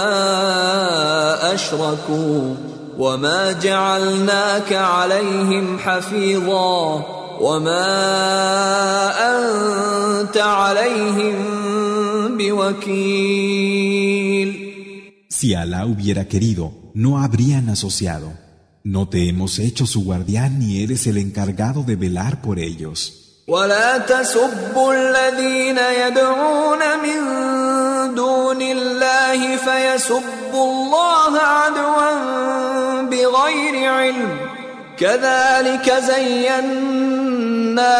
أشركوا 1.53 2.55
وما 2.97 3.51
جعلناك 3.51 4.73
عليهم 4.73 5.79
حفيظا 5.79 7.05
وما 7.41 7.87
أنت 9.17 10.37
عليهم 10.37 11.37
بوكيل 12.37 13.91
Si 15.41 15.55
Alá 15.55 15.87
hubiera 15.87 16.27
querido, 16.27 16.71
no 16.93 17.17
habrían 17.23 17.69
asociado. 17.69 18.31
No 18.83 19.09
te 19.09 19.27
hemos 19.27 19.57
hecho 19.57 19.87
su 19.87 20.03
guardián 20.03 20.59
ni 20.59 20.83
eres 20.83 21.07
el 21.07 21.17
encargado 21.17 21.81
de 21.81 21.95
velar 21.95 22.43
por 22.43 22.59
ellos. 22.59 23.24
ولا 23.48 23.98
تسبوا 23.98 24.94
الذين 24.94 25.78
يدعون 25.78 26.78
من 26.78 27.20
دون 28.14 28.62
الله 28.62 29.56
فيسبوا 29.56 30.22
الله 30.54 31.38
عدوا 31.38 32.10
بغير 33.02 33.92
علم. 33.92 34.28
كذلك 34.98 35.94
زينا 36.06 37.06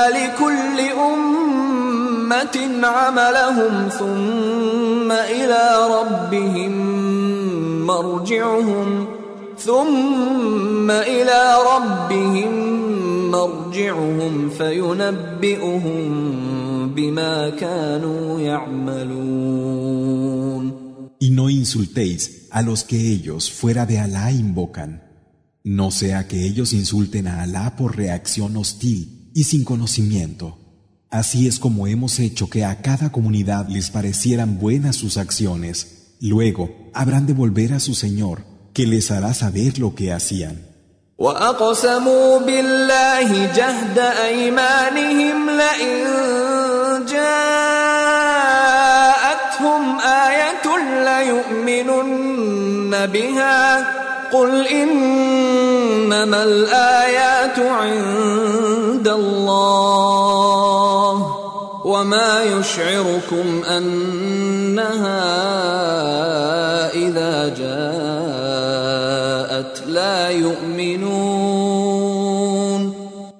لكل 0.09 0.81
أمة 1.15 2.87
عملهم 2.87 3.89
ثم 3.99 5.13
إلى 5.13 5.89
ربهم 5.91 6.73
مرجعهم. 7.87 9.07
ثم 9.59 10.91
إلى 10.91 11.57
ربهم 11.75 12.77
مرجعهم 13.36 14.50
فينبئهم 14.50 16.02
بما 16.94 17.50
كانوا 17.50 18.40
يعملون 18.42 20.02
Y 21.20 21.30
no 21.30 21.52
insultéis 21.52 22.48
a 22.50 22.64
los 22.64 22.84
que 22.84 23.12
ellos 23.14 23.52
fuera 23.52 23.86
de 23.86 24.00
Alá 24.00 24.32
invocan. 24.32 25.04
No 25.64 25.92
sea 25.92 26.28
que 26.28 26.48
ellos 26.48 26.74
insulten 26.74 27.28
a 27.28 27.44
Alá 27.44 27.76
por 27.76 27.96
reacción 27.96 28.58
hostil 28.58 29.30
y 29.36 29.44
sin 29.44 29.64
conocimiento. 29.64 30.58
Así 31.12 31.48
es 31.48 31.60
como 31.60 31.86
hemos 31.88 32.20
hecho 32.20 32.50
que 32.50 32.66
a 32.66 32.82
cada 32.82 33.12
comunidad 33.12 33.68
les 33.70 33.92
parecieran 33.92 34.58
buenas 34.58 34.96
sus 34.96 35.18
acciones. 35.18 36.16
Luego 36.22 36.90
habrán 36.94 37.28
de 37.28 37.34
volver 37.34 37.74
a 37.74 37.80
su 37.80 37.94
Señor, 37.94 38.44
que 38.74 38.88
les 38.88 39.12
hará 39.12 39.34
saber 39.34 39.78
lo 39.78 39.94
que 39.94 40.14
hacían. 40.14 40.66
وأقسموا 41.19 42.39
بالله 42.39 43.49
جهد 43.57 43.99
أيمانهم 43.99 45.51
لئن 45.51 46.05
جاءتهم 47.09 47.27
آية 50.01 50.67
ليؤمنن 51.05 53.07
بها 53.07 53.87
قل 54.33 54.67
إنما 54.67 56.43
الآيات 56.43 57.59
عند 57.59 59.09
الله 59.09 60.17
وما 61.85 62.43
يشعركم 62.43 63.63
أنها 63.65 65.23
إذا 66.95 67.55
جاءت 67.59 67.76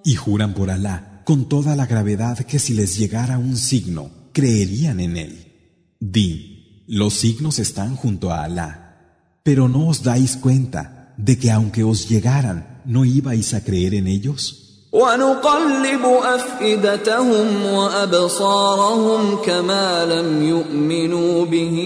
Y 0.07 0.15
juran 0.15 0.55
por 0.55 0.71
Alá 0.71 1.23
con 1.25 1.49
toda 1.49 1.75
la 1.75 1.87
gravedad 1.87 2.39
que 2.39 2.61
si 2.61 2.75
les 2.75 2.97
llegara 2.97 3.39
un 3.39 3.57
signo, 3.57 4.13
creerían 4.33 5.01
en 5.01 5.17
él. 5.17 5.53
Di, 5.99 6.85
los 6.87 7.15
signos 7.15 7.59
están 7.59 7.97
junto 7.97 8.31
a 8.31 8.45
Alá, 8.45 9.41
pero 9.43 9.69
no 9.69 9.89
os 9.89 10.05
dais 10.05 10.37
cuenta 10.37 11.13
de 11.17 11.37
que 11.37 11.51
aunque 11.51 11.83
os 11.83 12.09
llegaran, 12.09 12.83
no 12.85 13.05
ibais 13.05 13.53
a 13.53 13.65
creer 13.65 13.95
en 13.95 14.07
ellos. 14.07 14.66
ونقلب 14.92 16.06
أفئدتهم 16.24 17.66
وأبصارهم 17.66 19.36
كما 19.46 20.06
لم 20.06 20.44
يؤمنوا 20.44 21.46
به 21.46 21.78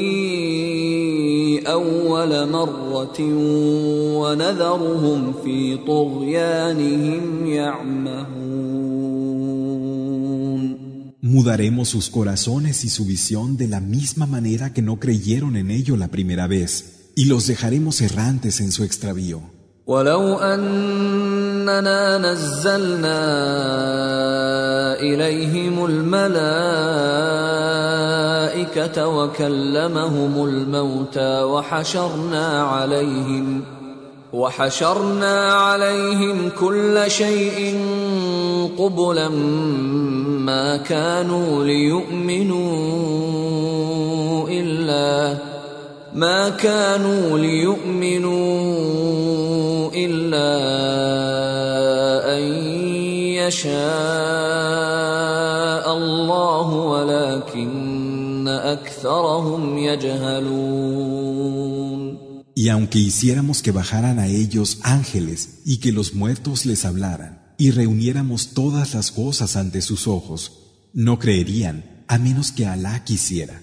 أول 1.68 2.50
مرة 2.50 3.20
ونذرهم 4.20 5.34
في 5.44 5.78
طغيانهم 5.88 7.46
يعمهون 7.46 8.46
Mudaremos 11.36 11.90
sus 11.90 12.10
corazones 12.12 12.86
y 12.86 12.90
su 12.90 13.04
visión 13.04 13.58
de 13.58 13.68
la 13.68 13.82
misma 13.82 14.26
manera 14.26 14.74
que 14.74 14.84
no 14.84 15.00
creyeron 15.00 15.58
en 15.58 15.70
ello 15.72 15.98
la 15.98 16.08
primera 16.08 16.46
vez, 16.48 17.12
y 17.16 17.26
los 17.26 17.48
dejaremos 17.48 18.00
errantes 18.00 18.62
en 18.62 18.72
su 18.72 18.84
extravío. 18.84 19.42
ولو 19.88 20.36
أنا 20.40 21.29
إننا 21.79 22.19
نزلنا 22.19 23.21
إليهم 25.01 25.85
الملائكة 25.85 26.29
وكلمهم 29.09 30.45
الموتى 30.45 31.43
وحشرنا 31.43 32.63
عليهم 32.63 33.63
وحشرنا 34.33 35.53
عليهم 35.53 36.51
كل 36.61 37.05
شيء 37.07 37.79
قبلا 38.79 39.29
ما 40.49 40.77
كانوا 40.77 41.65
ليؤمنوا 41.65 42.69
إلا 44.49 45.37
ما 46.15 46.49
كانوا 46.49 47.39
ليؤمنوا 47.39 49.20
يشاء 53.50 53.76
الله 55.98 56.68
ولكن 56.70 58.48
أكثرهم 58.48 59.78
يجهلون 59.78 61.36
Y 62.58 62.70
aunque 62.70 63.00
hiciéramos 63.00 63.62
que 63.62 63.72
bajaran 63.72 64.18
a 64.18 64.28
ellos 64.28 64.80
ángeles 64.82 65.60
y 65.66 65.80
que 65.80 65.92
los 65.92 66.14
muertos 66.14 66.66
les 66.66 66.86
hablaran, 66.86 67.54
y 67.58 67.72
reuniéramos 67.72 68.54
todas 68.54 68.94
las 68.94 69.12
cosas 69.12 69.58
ante 69.58 69.82
sus 69.82 70.08
ojos, 70.08 70.54
no 70.94 71.20
creerían 71.20 72.06
a 72.08 72.18
menos 72.18 72.54
que 72.54 72.66
Alá 72.66 73.04
quisiera. 73.04 73.62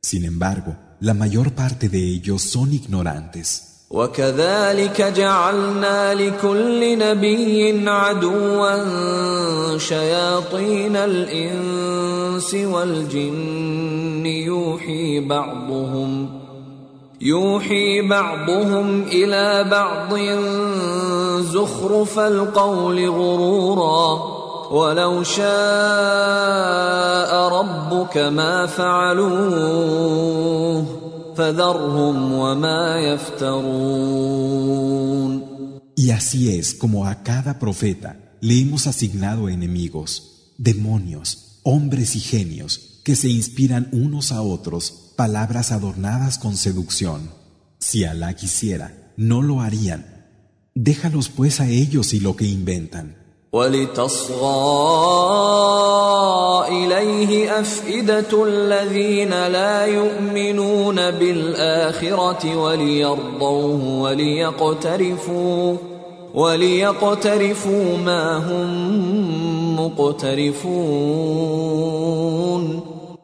Sin 0.00 0.24
embargo, 0.24 0.78
la 1.00 1.14
mayor 1.14 1.54
parte 1.54 1.88
de 1.88 2.02
ellos 2.02 2.42
son 2.42 2.72
ignorantes. 2.72 3.65
وكذلك 3.91 5.01
جعلنا 5.01 6.13
لكل 6.13 6.97
نبي 6.97 7.89
عدوا 7.89 8.77
شياطين 9.77 10.95
الإنس 10.95 12.53
والجن 12.53 14.25
يوحي 14.25 15.19
بعضهم 15.19 16.29
يوحي 17.21 18.01
بعضهم 18.01 19.03
إلى 19.03 19.69
بعض 19.71 20.19
زخرف 21.41 22.19
القول 22.19 23.09
غرورا 23.09 24.37
ولو 24.71 25.23
شاء 25.23 25.47
ربك 27.49 28.17
ما 28.17 28.65
فعلوه 28.65 30.27
Y 35.95 36.11
así 36.11 36.55
es 36.57 36.73
como 36.73 37.05
a 37.05 37.23
cada 37.23 37.59
profeta 37.59 38.17
le 38.39 38.59
hemos 38.59 38.87
asignado 38.87 39.49
enemigos, 39.49 40.53
demonios, 40.57 41.59
hombres 41.63 42.15
y 42.15 42.19
genios 42.19 43.01
que 43.03 43.15
se 43.15 43.29
inspiran 43.29 43.89
unos 43.91 44.31
a 44.31 44.41
otros 44.41 45.13
palabras 45.15 45.71
adornadas 45.71 46.37
con 46.37 46.55
seducción. 46.55 47.31
Si 47.79 48.03
Alá 48.03 48.35
quisiera, 48.35 49.13
no 49.17 49.41
lo 49.41 49.61
harían. 49.61 50.25
Déjalos 50.75 51.29
pues 51.29 51.59
a 51.59 51.67
ellos 51.67 52.13
y 52.13 52.19
lo 52.19 52.35
que 52.35 52.45
inventan. 52.45 53.16
ولتصغى 53.53 54.37
إليه 56.69 57.59
أفئدة 57.59 58.43
الذين 58.43 59.29
لا 59.29 59.85
يؤمنون 59.85 60.95
بالآخرة 60.95 62.55
وليرضوه 62.55 64.01
وليقترفوا 64.01 65.77
وليقترفوا 66.33 67.97
ما 67.97 68.37
هم 68.37 69.79
مقترفون 69.79 71.07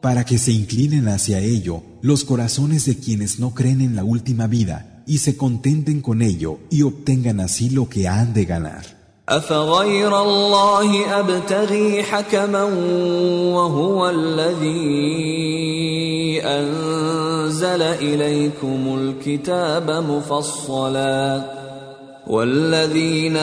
Para 0.01 0.25
que 0.25 0.37
se 0.37 0.51
inclinen 0.51 1.07
hacia 1.07 1.39
ello 1.39 1.81
los 2.01 2.25
corazones 2.25 2.85
de 2.85 2.97
quienes 2.97 3.39
no 3.39 3.53
creen 3.53 3.79
en 3.79 3.95
la 3.95 4.03
última 4.03 4.47
vida 4.47 5.01
y 5.07 5.19
se 5.19 5.37
contenten 5.37 6.01
con 6.01 6.21
ello 6.21 6.59
y 6.69 6.81
obtengan 6.81 7.39
así 7.39 7.69
lo 7.69 7.87
que 7.87 8.09
han 8.09 8.33
de 8.33 8.43
ganar. 8.43 9.02
أفغير 9.29 10.21
الله 10.21 11.19
أبتغي 11.19 12.03
حكما 12.03 12.63
وهو 13.53 14.09
الذي 14.09 14.73
أنزل 16.45 17.81
إليكم 17.81 18.99
الكتاب 18.99 19.91
مفصلا 19.91 21.41
والذين 22.27 23.37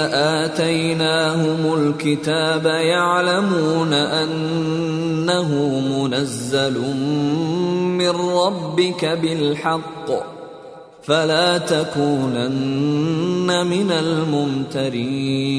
آتيناهم 0.44 1.74
الكتاب 1.74 2.66
يعلمون 2.66 3.92
أنه 3.92 5.54
منزل 5.80 6.80
من 7.98 8.10
ربك 8.10 9.04
بالحق 9.04 10.39
فلا 11.03 11.57
تكونن 11.57 13.47
من 13.67 13.91
الممترين 13.91 15.55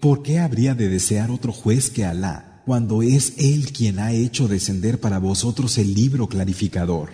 ¿Por 0.00 0.22
qué 0.22 0.38
habría 0.38 0.74
de 0.74 0.88
desear 0.88 1.30
otro 1.30 1.52
juez 1.52 1.90
que 1.90 2.06
Alá 2.06 2.62
cuando 2.64 3.02
es 3.02 3.34
Él 3.36 3.72
quien 3.72 3.98
ha 3.98 4.12
hecho 4.12 4.48
descender 4.48 4.98
para 4.98 5.18
vosotros 5.18 5.76
el 5.78 5.92
libro 5.94 6.26
clarificador? 6.26 7.10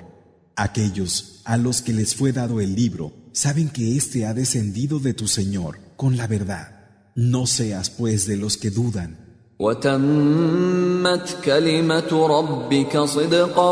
Aquellos 0.55 1.43
a 1.45 1.57
los 1.57 1.83
que 1.83 1.93
les 1.93 2.15
fue 2.15 2.33
dado 2.33 2.61
el 2.61 2.75
libro 2.75 3.13
saben 3.33 3.69
que 3.71 3.97
éste 3.97 4.25
ha 4.25 4.35
descendido 4.35 4.99
de 5.01 5.15
tu 5.15 5.27
Señor 5.29 5.79
con 5.97 6.17
la 6.17 6.27
verdad. 6.27 6.69
No 7.15 7.47
seas 7.47 7.91
pues 7.91 8.27
de 8.27 8.37
los 8.37 8.57
que 8.57 8.71
dudan. 8.71 9.27
وتمت 9.59 11.37
كلمة 11.45 12.27
ربك 12.27 12.99
صدقا 12.99 13.71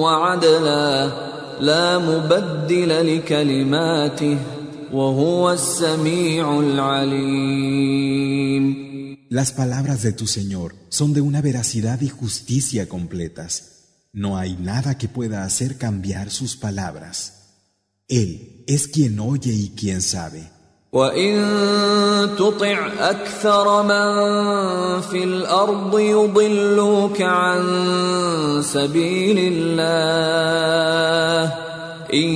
وعدلا 0.00 1.10
لا 1.60 1.98
مبدل 1.98 3.16
لكلماته 3.16 4.38
وهو 4.92 5.52
السميع 5.52 6.60
العليم 6.60 8.24
Las 9.30 9.50
palabras 9.52 10.02
de 10.02 10.12
tu 10.12 10.26
Señor 10.28 10.76
son 10.90 11.12
de 11.12 11.20
una 11.20 11.40
veracidad 11.40 12.00
y 12.02 12.08
justicia 12.08 12.88
completas. 12.88 13.52
No 14.12 14.38
hay 14.38 14.54
nada 14.54 14.96
que 14.96 15.08
pueda 15.08 15.42
hacer 15.42 15.76
cambiar 15.76 16.30
sus 16.30 16.56
palabras. 16.56 17.16
Él 18.06 18.64
es 18.68 18.86
quien 18.86 19.18
oye 19.18 19.52
y 19.52 19.70
quien 19.70 20.02
sabe. 20.02 20.50
وإن 20.91 21.35
تطع 22.37 22.87
أكثر 22.99 23.83
من 23.83 24.11
في 25.01 25.23
الأرض 25.23 25.99
يضلوك 25.99 27.21
عن 27.21 27.61
سبيل 28.63 29.53
الله 29.53 31.53
إن 32.13 32.29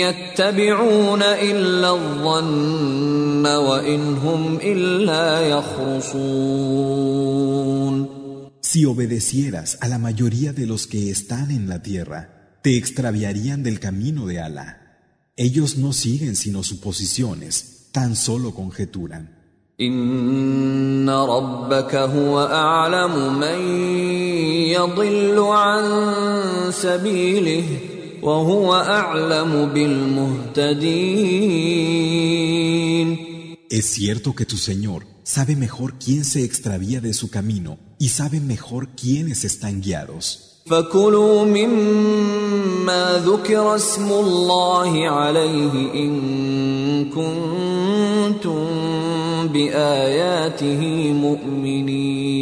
يتبعون 0.00 1.22
إلا 1.22 1.90
الظن 1.90 3.46
وإن 3.46 4.16
هم 4.16 4.58
إلا 4.62 5.48
يخرصون 5.48 7.28
Si 8.60 8.84
obedecieras 8.84 9.78
a 9.80 9.88
la 9.88 9.98
mayoría 9.98 10.52
de 10.52 10.66
los 10.66 10.86
que 10.86 11.10
están 11.10 11.50
en 11.50 11.70
la 11.70 11.82
tierra, 11.82 12.28
te 12.60 12.76
extraviarían 12.76 13.62
del 13.62 13.80
camino 13.80 14.26
de 14.26 14.40
Alá. 14.40 14.87
Ellos 15.37 15.77
no 15.77 15.93
siguen 15.93 16.35
sino 16.35 16.63
suposiciones, 16.63 17.89
tan 17.91 18.15
solo 18.15 18.53
conjeturan. 18.53 19.43
إن 19.81 21.09
ربك 21.09 21.95
هو 21.95 22.39
أعلم 22.39 23.39
من 23.39 23.59
يضل 24.69 25.39
عن 25.39 25.83
سبيله 26.71 27.63
وهو 28.21 28.73
أعلم 28.73 29.73
بالمهتدين 29.73 30.93
Es 33.69 33.85
cierto 33.85 34.35
que 34.35 34.45
tu 34.45 34.57
Señor 34.57 35.07
sabe 35.23 35.55
mejor 35.55 35.97
quién 35.97 36.23
se 36.23 36.43
extravía 36.43 37.01
de 37.01 37.13
su 37.13 37.31
camino 37.31 37.79
y 37.97 38.09
sabe 38.09 38.39
mejor 38.39 38.89
quiénes 38.89 39.43
están 39.43 39.81
guiados. 39.81 40.46
فكلوا 40.67 41.45
مما 41.45 43.23
ذكر 43.25 43.75
اسم 43.75 44.11
الله 44.11 45.09
عليه 45.09 45.93
إن 45.93 46.13
كنتم 47.09 48.67
بآياته 49.47 50.81
مؤمنين 51.13 52.33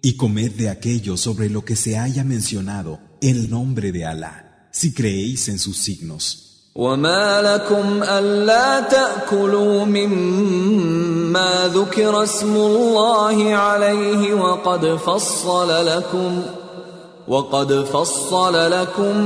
Y 0.00 0.16
comed 0.16 0.52
de 0.56 0.68
aquello 0.70 1.16
sobre 1.16 1.50
lo 1.50 1.64
que 1.64 1.76
se 1.76 1.98
haya 1.98 2.24
mencionado 2.24 3.00
el 3.20 3.50
nombre 3.50 3.92
de 3.92 4.06
Alá, 4.06 4.68
si 4.70 4.92
creéis 4.94 5.48
en 5.48 5.58
sus 5.58 5.76
signos. 5.76 6.51
وما 6.75 7.41
لكم 7.41 8.03
ألا 8.03 8.79
تأكلوا 8.79 9.85
مما 9.85 11.49
ذكر 11.73 12.23
اسم 12.23 12.55
الله 12.55 13.55
عليه 13.55 14.33
وقد 14.33 14.85
فصل 14.85 15.85
لكم 15.85 16.41
وقد 17.27 17.73
فصل 17.73 18.71
لكم 18.71 19.17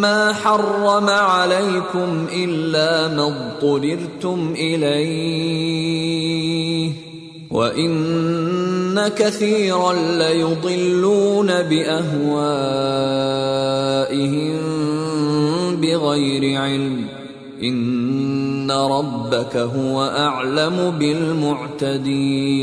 ما 0.00 0.32
حرم 0.32 1.08
عليكم 1.08 2.26
الا 2.32 3.08
ما 3.08 3.26
اضطررتم 3.26 4.54
اليه 4.56 4.94
وان 7.50 9.08
كثيرا 9.08 9.92
ليضلون 9.92 11.46
باهوائهم 11.46 12.74
بغير 15.83 16.61
علم 16.61 17.07
ان 17.63 18.71
ربك 18.71 19.55
هو 19.55 20.03
اعلم 20.03 20.97
بالمعتدين 20.99 22.59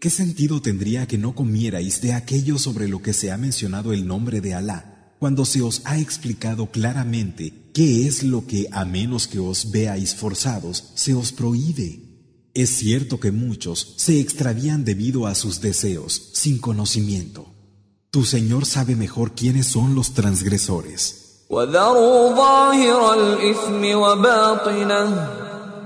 ¿Qué 0.00 0.10
sentido 0.10 0.62
tendría 0.62 1.08
que 1.08 1.18
no 1.18 1.34
comierais 1.34 2.00
de 2.00 2.12
aquello 2.12 2.56
sobre 2.56 2.86
lo 2.86 3.02
que 3.02 3.12
se 3.12 3.32
ha 3.32 3.36
mencionado 3.36 3.92
el 3.92 4.06
nombre 4.06 4.40
de 4.40 4.54
Alá, 4.54 5.12
cuando 5.18 5.44
se 5.44 5.60
os 5.60 5.82
ha 5.86 5.98
explicado 5.98 6.70
claramente 6.70 7.52
qué 7.74 8.06
es 8.06 8.22
lo 8.22 8.46
que, 8.46 8.68
a 8.70 8.84
menos 8.84 9.26
que 9.26 9.40
os 9.40 9.72
veáis 9.72 10.14
forzados, 10.14 10.92
se 10.94 11.14
os 11.14 11.32
prohíbe? 11.32 11.88
Es 12.54 12.70
cierto 12.70 13.18
que 13.18 13.32
muchos 13.32 13.94
se 13.96 14.20
extravían 14.20 14.84
debido 14.84 15.26
a 15.26 15.34
sus 15.34 15.60
deseos, 15.60 16.30
sin 16.32 16.58
conocimiento. 16.58 17.51
Tu 18.12 18.24
Señor 18.24 18.64
sabe 18.64 18.96
mejor 18.96 19.32
quiénes 19.32 19.66
son 19.66 19.94
los 19.94 20.14
transgresores. 20.14 21.24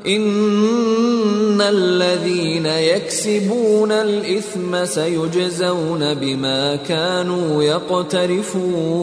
ان 0.07 1.61
الذين 1.61 2.67
يكسبون 2.67 3.93
الاثم 3.93 4.85
سيجزون 4.85 6.15
بما 6.15 6.77
كانوا 6.77 7.63
يقترفون 7.63 9.03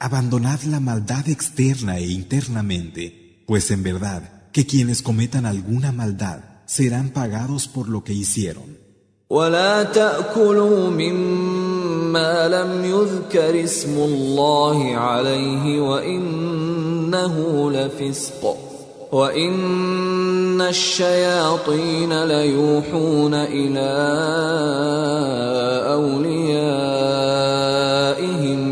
Abandonad 0.00 0.62
la 0.62 0.78
maldad 0.78 1.28
externa 1.28 1.98
e 1.98 2.06
internamente, 2.20 3.42
pues 3.48 3.72
en 3.72 3.82
verdad 3.82 4.22
que 4.52 4.64
quienes 4.64 5.02
cometan 5.02 5.44
alguna 5.44 5.90
maldad 5.90 6.38
serán 6.66 7.08
pagados 7.10 7.66
por 7.66 7.88
lo 7.88 8.04
que 8.04 8.12
hicieron. 8.12 8.78
ولا 9.29 9.83
تأكلوا 9.83 10.89
مما 10.89 12.47
لم 12.47 12.85
يذكر 12.85 13.63
اسم 13.63 13.97
الله 13.97 14.95
عليه 14.95 15.81
وإنه 15.81 17.35
لفسق 17.71 18.57
وإن 19.11 20.61
الشياطين 20.61 22.23
ليوحون 22.23 23.33
إلى 23.33 23.93
أوليائهم 25.93 26.73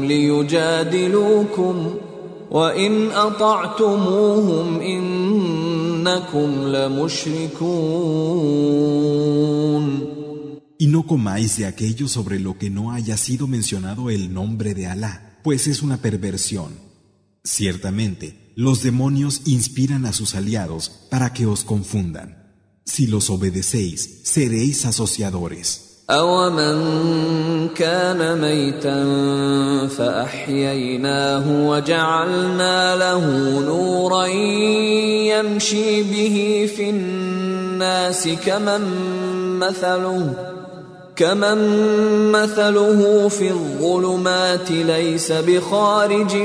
ليجادلوكم 0.06 1.94
وإن 2.52 3.12
أطعتموهم 3.12 4.80
إنكم 4.82 6.50
لمشركون 6.68 7.72
Y 10.81 10.89
no 10.89 11.07
comáis 11.07 11.57
de 11.57 11.67
aquello 11.67 12.09
sobre 12.09 12.39
lo 12.39 12.59
que 12.59 12.71
no 12.71 12.93
haya 12.93 13.17
sido 13.17 13.47
mencionado 13.47 14.11
el 14.11 14.33
nombre 14.33 14.75
de 14.75 14.87
Alá, 14.87 15.41
pues 15.43 15.67
es 15.67 15.83
una 15.83 15.99
perversión. 15.99 16.73
Ciertamente, 17.45 18.53
los 18.57 18.83
demonios 18.83 19.43
inspiran 19.47 20.05
a 20.07 20.13
sus 20.13 20.35
aliados 20.35 20.91
para 21.11 21.33
que 21.33 21.47
os 21.47 21.65
confundan. 21.65 22.55
Si 22.85 23.07
los 23.07 23.31
obedecéis, 23.31 24.21
seréis 24.25 24.85
asociadores. 24.85 25.87
كمن 38.47 38.85
مثله 39.59 40.50
في 43.29 43.51
الظلمات 43.51 44.71
ليس 44.71 45.33
بخارج 45.33 46.37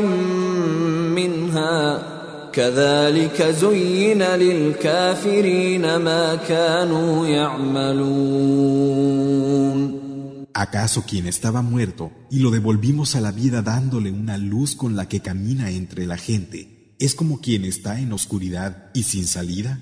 منها 1.12 2.04
كذلك 2.52 3.42
زين 3.42 4.24
للكافرين 4.24 5.96
ما 5.96 6.36
كانوا 6.36 7.28
يعملون 7.28 8.42
¿Acaso 10.54 11.06
quien 11.08 11.28
estaba 11.28 11.62
muerto 11.62 12.12
y 12.30 12.40
lo 12.40 12.52
devolvimos 12.52 13.16
a 13.16 13.22
la 13.22 13.32
vida 13.32 13.62
dándole 13.62 14.12
una 14.12 14.38
luz 14.38 14.76
con 14.76 14.96
la 14.98 15.08
que 15.08 15.22
camina 15.22 15.72
entre 15.72 16.06
la 16.06 16.18
gente 16.18 16.96
es 17.00 17.16
como 17.16 17.40
quien 17.42 17.66
está 17.66 18.00
en 18.00 18.14
oscuridad 18.14 18.92
y 18.94 19.04
sin 19.04 19.26
salida? 19.26 19.80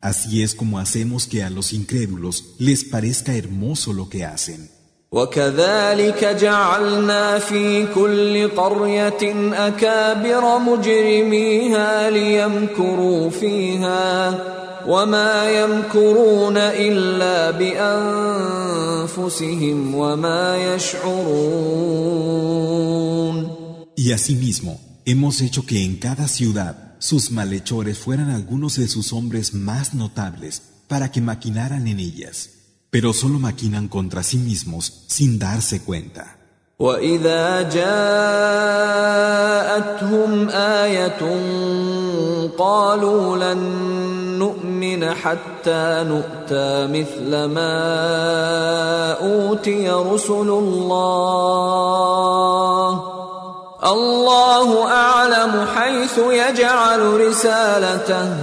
Así 0.00 0.42
es 0.42 0.54
como 0.54 0.78
hacemos 0.78 1.26
que 1.26 1.42
a 1.42 1.50
los 1.50 1.72
incrédulos 1.72 2.54
les 2.58 2.84
parezca 2.84 3.34
hermoso 3.34 3.92
lo 3.92 4.08
que 4.08 4.24
hacen. 4.24 4.70
وكذلك 5.12 6.24
جعلنا 6.24 7.38
في 7.38 7.86
كل 7.94 8.48
قرية 8.48 9.52
أكابر 9.66 10.58
مجرميها 10.58 12.10
ليمكروا 12.10 13.30
فيها 13.30 14.34
وما 14.88 15.50
يمكرون 15.60 16.56
إلا 16.56 17.50
بأنفسهم 19.10 19.94
وما 19.94 20.74
يشعرون. 20.74 22.16
Y 23.96 24.12
asimismo, 24.12 24.78
hemos 25.04 25.40
hecho 25.40 25.64
que 25.66 25.84
en 25.84 25.96
cada 25.96 26.28
ciudad 26.28 26.94
sus 26.98 27.30
malhechores 27.30 27.98
fueran 27.98 28.30
algunos 28.30 28.76
de 28.76 28.88
sus 28.88 29.12
hombres 29.12 29.54
más 29.54 29.94
notables 29.94 30.62
para 30.88 31.10
que 31.12 31.20
maquinaran 31.20 31.86
en 31.88 32.00
ellas, 32.00 32.50
pero 32.90 33.12
solo 33.12 33.38
maquinan 33.38 33.88
contra 33.88 34.22
sí 34.22 34.38
mismos 34.38 35.04
sin 35.08 35.38
darse 35.38 35.80
cuenta. 35.80 36.36
وإذا 36.78 37.62
جاءتهم 37.72 37.88
آية 40.50 41.20
قالوا 42.58 43.36
لن 43.36 43.58
نؤمن 44.38 45.14
حتى 45.14 46.04
نؤتى 46.08 46.86
مثل 46.86 47.44
ما 47.44 49.12
أوتي 49.12 49.90
رسل 49.90 50.48
الله 50.48 51.46
الله 53.85 54.87
أعلم 54.87 55.65
حيث 55.75 56.17
يجعل 56.17 56.99
رسالته. 57.27 58.37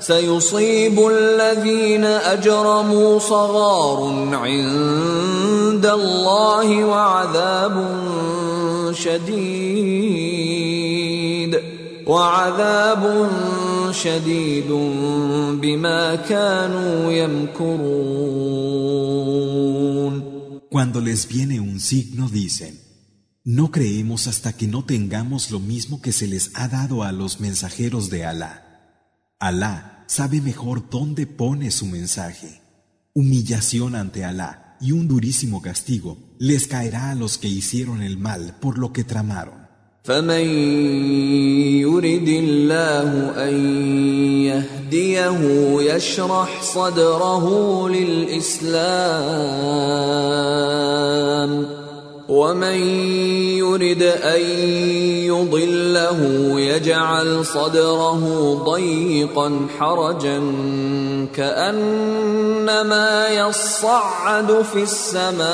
سيصيب 0.00 1.06
الذين 1.06 2.04
أجرموا 2.04 3.18
صغار 3.18 4.28
عند 4.32 5.86
الله 5.86 6.84
وعذاب 6.84 7.86
شديد. 8.92 10.18
وعذاب 12.06 13.30
شديد 13.90 14.70
بما 15.60 16.14
كانوا 16.14 17.12
يمكرون. 17.12 17.98
Cuando 20.70 21.00
les 21.00 21.26
viene 21.26 21.58
un 21.58 21.80
signo 21.80 22.28
dicen 22.28 22.87
No 23.50 23.70
creemos 23.70 24.26
hasta 24.26 24.52
que 24.52 24.66
no 24.66 24.84
tengamos 24.84 25.50
lo 25.50 25.58
mismo 25.58 26.02
que 26.02 26.12
se 26.12 26.26
les 26.26 26.50
ha 26.52 26.68
dado 26.68 27.02
a 27.02 27.12
los 27.12 27.40
mensajeros 27.40 28.10
de 28.10 28.26
Alá. 28.26 29.32
Alá 29.38 30.04
sabe 30.06 30.42
mejor 30.42 30.90
dónde 30.90 31.26
pone 31.26 31.70
su 31.70 31.86
mensaje. 31.86 32.60
Humillación 33.14 33.94
ante 33.94 34.22
Alá 34.22 34.76
y 34.82 34.92
un 34.92 35.08
durísimo 35.08 35.62
castigo 35.62 36.18
les 36.38 36.66
caerá 36.66 37.10
a 37.10 37.14
los 37.14 37.38
que 37.38 37.48
hicieron 37.48 38.02
el 38.02 38.18
mal 38.18 38.58
por 38.60 38.76
lo 38.76 38.92
que 38.92 39.02
tramaron. 39.02 39.66
ومن 52.28 52.78
يرد 53.56 54.02
أن 54.02 54.40
يضله 55.32 56.20
يجعل 56.60 57.44
صدره 57.46 58.54
ضيقا 58.64 59.66
حرجا 59.78 60.38
كأنما 61.34 63.28
يصعد 63.28 64.62
في 64.62 64.82
السماء 64.82 65.48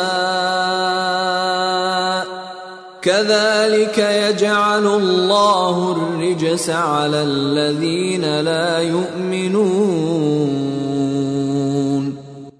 كذلك 3.03 3.99
يجعل 3.99 4.87
الله 4.87 5.93
الرجس 5.93 6.71
على 6.71 7.23
الذين 7.23 8.41
لا 8.41 8.79
يؤمنون. 8.79 10.35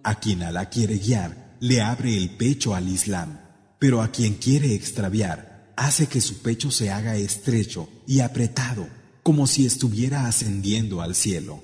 A 0.05 0.15
quien 0.21 0.43
Alá 0.43 0.67
quiere 0.67 0.99
guiar 0.99 1.31
le 1.61 1.81
abre 1.81 2.15
el 2.15 2.29
pecho 2.37 2.75
al 2.75 2.87
Islam, 2.89 3.39
pero 3.79 4.03
a 4.03 4.09
quien 4.09 4.35
quiere 4.35 4.75
extraviar 4.75 5.73
hace 5.77 6.07
que 6.07 6.21
su 6.21 6.43
pecho 6.43 6.71
se 6.71 6.91
haga 6.91 7.17
estrecho 7.17 7.89
y 8.07 8.21
apretado, 8.21 8.87
como 9.23 9.47
si 9.47 9.67
estuviera 9.67 10.27
ascendiendo 10.27 11.01
al 11.03 11.15
cielo. 11.15 11.63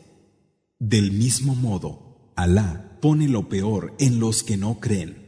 Del 0.79 1.13
mismo 1.13 1.55
modo, 1.55 2.33
Alá 2.37 2.99
pone 3.01 3.29
lo 3.29 3.49
peor 3.49 3.95
en 3.99 4.19
los 4.19 4.43
que 4.43 4.57
no 4.57 4.81
creen. 4.81 5.21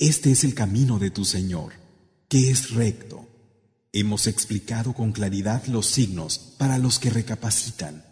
Este 0.00 0.32
es 0.32 0.44
el 0.44 0.54
camino 0.54 0.98
de 0.98 1.10
tu 1.10 1.24
Señor 1.24 1.85
que 2.35 2.49
es 2.51 2.71
recto. 2.71 3.25
Hemos 3.93 4.27
explicado 4.27 4.93
con 4.93 5.11
claridad 5.11 5.65
los 5.67 5.85
signos 5.87 6.39
para 6.57 6.77
los 6.77 6.99
que 6.99 7.09
recapacitan. 7.09 8.03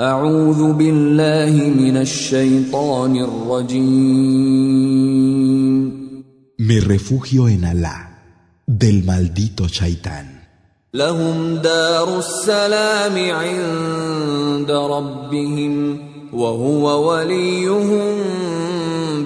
أعوذ 0.00 0.72
بالله 0.72 1.70
من 1.70 1.96
الشيطان 1.96 3.16
الرجيم 3.16 4.76
Me 6.58 6.80
refugio 6.80 7.48
en 7.48 7.64
Alá, 7.64 8.18
del 8.66 9.04
maldito 9.04 9.68
Shaitán. 9.68 10.36
لهم 10.94 11.56
دار 11.56 12.18
السلام 12.18 13.30
عند 13.30 14.70
ربهم 14.70 15.98
وهو 16.32 17.10
وليهم 17.12 18.22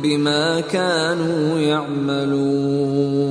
بما 0.03 0.61
كانوا 0.61 1.59
يعملون 1.59 3.31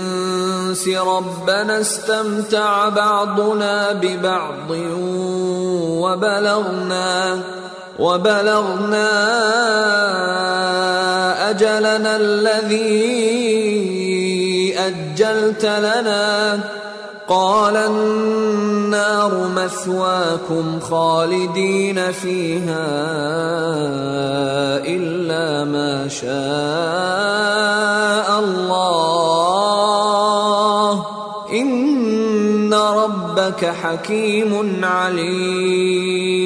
ربنا 0.87 1.81
استمتع 1.81 2.89
بعضنا 2.89 3.91
ببعض 3.93 4.71
وبلغنا 6.01 7.39
وبلغنا 7.99 9.09
أجلنا 11.49 12.15
الذي 12.15 13.21
أجلت 14.77 15.65
لنا. 15.65 16.59
قال 17.27 17.77
النار 17.77 19.47
مثواكم 19.55 20.79
خالدين 20.79 22.11
فيها 22.11 22.87
إلا 24.83 25.63
ما 25.63 26.07
شاء 26.07 26.29
الله. 28.39 30.10
ربك 32.90 33.64
حكيم 33.64 34.84
عليم 34.84 36.36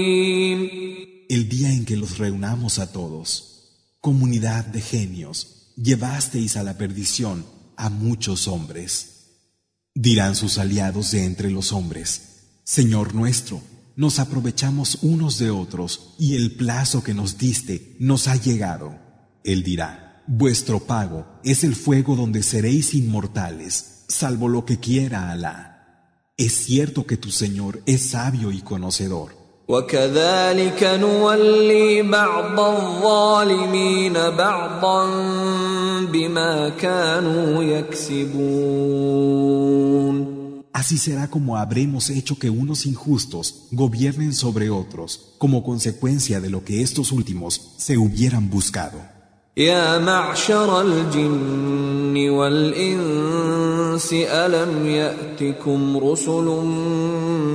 El 1.31 1.49
día 1.49 1.73
en 1.73 1.85
que 1.85 1.97
los 1.97 2.19
reunamos 2.19 2.81
a 2.81 2.91
todos, 2.91 3.95
comunidad 4.01 4.65
de 4.65 4.81
genios, 4.81 5.73
llevasteis 5.77 6.57
a 6.57 6.65
la 6.65 6.77
perdición 6.77 7.47
a 7.77 7.89
muchos 7.89 8.49
hombres. 8.49 8.91
Dirán 9.95 10.35
sus 10.35 10.59
aliados 10.59 11.13
de 11.13 11.25
entre 11.25 11.51
los 11.51 11.73
hombres, 11.73 12.23
Señor 12.65 13.15
nuestro, 13.15 13.63
nos 13.97 14.19
aprovechamos 14.19 14.99
unos 15.03 15.39
de 15.39 15.51
otros 15.51 16.15
y 16.19 16.35
el 16.35 16.57
plazo 16.57 17.03
que 17.03 17.15
nos 17.15 17.39
diste 17.39 17.97
nos 18.01 18.29
ha 18.29 18.37
llegado. 18.37 18.99
Él 19.45 19.63
dirá, 19.63 20.23
vuestro 20.27 20.81
pago 20.81 21.27
es 21.45 21.65
el 21.65 21.75
fuego 21.75 22.17
donde 22.17 22.43
seréis 22.43 22.95
inmortales, 22.95 24.05
salvo 24.09 24.49
lo 24.49 24.65
que 24.65 24.79
quiera 24.79 25.31
Alá. 25.31 25.74
Es 26.37 26.53
cierto 26.65 27.07
que 27.07 27.17
tu 27.17 27.31
Señor 27.31 27.83
es 27.87 28.11
sabio 28.11 28.51
y 28.53 28.61
conocedor. 28.61 29.41
وكذلك 29.71 30.85
نولي 30.85 32.03
بعض 32.03 32.61
الظالمين 32.61 34.13
بعضا 34.13 35.07
بما 36.13 36.69
كانوا 36.69 37.63
يكسبون 37.63 39.21
Así 40.73 40.99
será 40.99 41.29
como 41.29 41.57
habremos 41.57 42.11
hecho 42.11 42.39
que 42.39 42.49
unos 42.49 42.87
injustos 42.87 43.67
gobiernen 43.71 44.33
sobre 44.33 44.71
otros, 44.71 45.35
como 45.37 45.63
consecuencia 45.63 46.41
de 46.41 46.49
lo 46.49 46.65
que 46.65 46.81
estos 46.81 47.13
últimos 47.13 47.75
se 47.77 47.99
hubieran 47.99 48.49
buscado. 48.49 49.14
يا 49.58 49.98
معشر 49.98 50.82
الجن 50.82 52.30
والإنس 52.30 54.14
ألم 54.14 54.88
يأتكم 54.88 55.98
رسل 55.98 56.44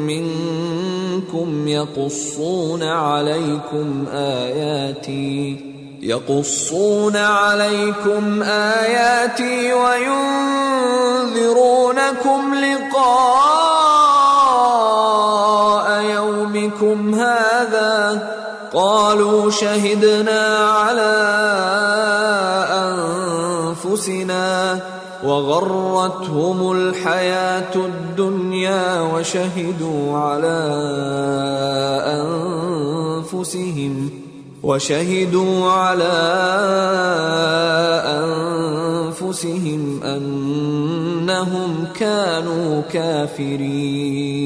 منكم 0.09 1.69
يقصون 1.69 2.83
عليكم 2.83 4.07
آياتي؟ 4.13 5.61
يقصون 6.03 7.17
عليكم 7.17 8.43
آياتي 8.43 9.73
وينذرونكم 9.73 11.35
لقاء 12.55 13.21
يومكم 16.03 17.15
هذا 17.15 18.41
قالوا 18.73 19.51
شهدنا 19.51 20.57
على 20.57 21.17
أنفسنا 23.85 24.81
وغرتهم 25.25 26.73
الحياة 26.73 27.75
الدنيا 27.75 29.01
وشهدوا 29.01 30.19
على 30.19 30.61
أنفسهم 33.27 34.11
وشهدوا 34.63 35.71
على 35.71 36.19
أنفسهم 39.21 40.03
أنهم 40.03 41.87
كانوا 41.95 42.83
كافرين. 42.93 44.41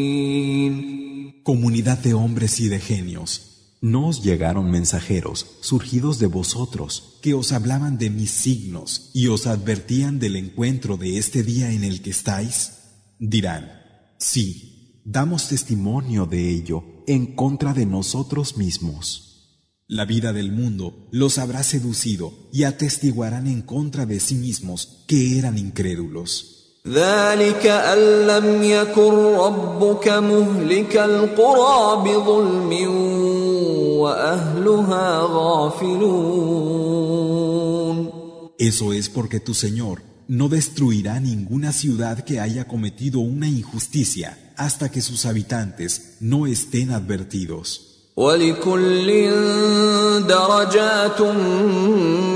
Comunidad 1.44 1.98
de 1.98 2.14
hombres 2.14 2.58
y 2.60 2.68
de 2.68 2.80
genios, 2.80 3.53
¿no 3.84 4.08
os 4.08 4.22
llegaron 4.22 4.70
mensajeros 4.70 5.58
surgidos 5.60 6.18
de 6.18 6.26
vosotros 6.26 7.18
que 7.20 7.34
os 7.34 7.52
hablaban 7.52 7.98
de 7.98 8.08
mis 8.08 8.30
signos 8.30 9.10
y 9.12 9.26
os 9.26 9.46
advertían 9.46 10.18
del 10.18 10.36
encuentro 10.36 10.96
de 10.96 11.18
este 11.18 11.42
día 11.42 11.70
en 11.70 11.84
el 11.84 12.00
que 12.00 12.08
estáis? 12.08 12.78
Dirán, 13.18 13.70
sí, 14.16 15.02
damos 15.04 15.48
testimonio 15.48 16.24
de 16.24 16.48
ello 16.48 16.82
en 17.06 17.34
contra 17.36 17.74
de 17.74 17.84
nosotros 17.84 18.56
mismos. 18.56 19.74
La 19.86 20.06
vida 20.06 20.32
del 20.32 20.50
mundo 20.50 21.06
los 21.12 21.36
habrá 21.36 21.62
seducido 21.62 22.32
y 22.54 22.62
atestiguarán 22.62 23.46
en 23.46 23.60
contra 23.60 24.06
de 24.06 24.18
sí 24.18 24.36
mismos 24.36 25.04
que 25.06 25.38
eran 25.38 25.58
incrédulos. 25.58 26.53
ذلك 26.87 27.65
أن 27.65 27.97
لم 28.27 28.63
يكن 28.63 29.13
ربك 29.35 30.07
مهلك 30.07 30.97
القرى 30.97 32.03
بظلم 32.03 32.73
وأهلها 33.99 35.19
غافلون 35.21 36.79
Eso 38.59 38.91
es 38.91 39.07
porque 39.09 39.39
tu 39.39 39.53
Señor 39.53 40.01
no 40.27 40.49
destruirá 40.49 41.19
ninguna 41.19 41.71
ciudad 41.71 42.19
que 42.25 42.39
haya 42.41 42.67
cometido 42.67 43.19
una 43.19 43.47
injusticia 43.47 44.37
hasta 44.57 44.91
que 44.91 45.01
sus 45.01 45.25
habitantes 45.25 46.17
no 46.19 46.45
estén 46.45 46.91
advertidos. 46.91 47.85
ولكل 48.17 49.31
درجات 50.27 51.21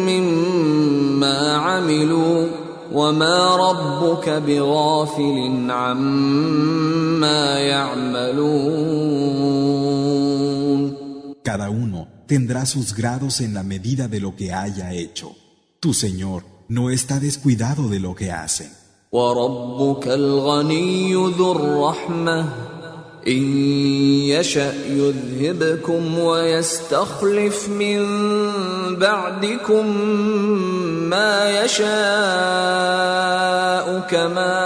مما 0.08 1.56
عملوا 1.58 2.48
وما 2.92 3.56
ربك 3.56 4.30
بغافل 4.30 5.72
عما 5.72 7.60
يعملون 7.60 9.04
Cada 11.44 11.70
uno 11.70 12.08
tendrá 12.26 12.66
sus 12.66 12.96
grados 12.96 13.42
en 13.42 13.54
la 13.54 13.64
medida 13.64 14.08
de 14.08 14.20
lo 14.22 14.36
que 14.36 14.54
haya 14.54 14.94
hecho. 14.94 15.36
Tu 15.80 15.94
Señor 15.94 16.44
no 16.70 16.90
está 16.90 17.20
descuidado 17.20 17.90
de 17.90 18.00
lo 18.00 18.16
que 18.16 18.32
hacen. 18.32 18.72
وربك 19.12 20.08
الغني 20.08 21.14
ذو 21.14 21.52
الرحمة 21.52 22.50
إن 23.27 23.57
يشأ 24.29 24.73
يذهبكم 24.89 26.19
ويستخلف 26.19 27.69
من 27.69 27.99
بعدكم 28.97 29.87
ما 31.09 31.65
يشاء 31.65 31.89
كما 34.11 34.59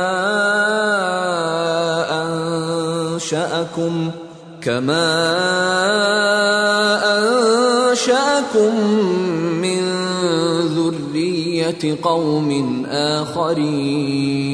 أنشأكم 2.22 4.10
كما 4.62 5.08
أنشأكم 7.18 8.72
من 9.62 9.82
ذرية 10.76 11.98
قوم 12.02 12.86
آخرين. 12.86 14.52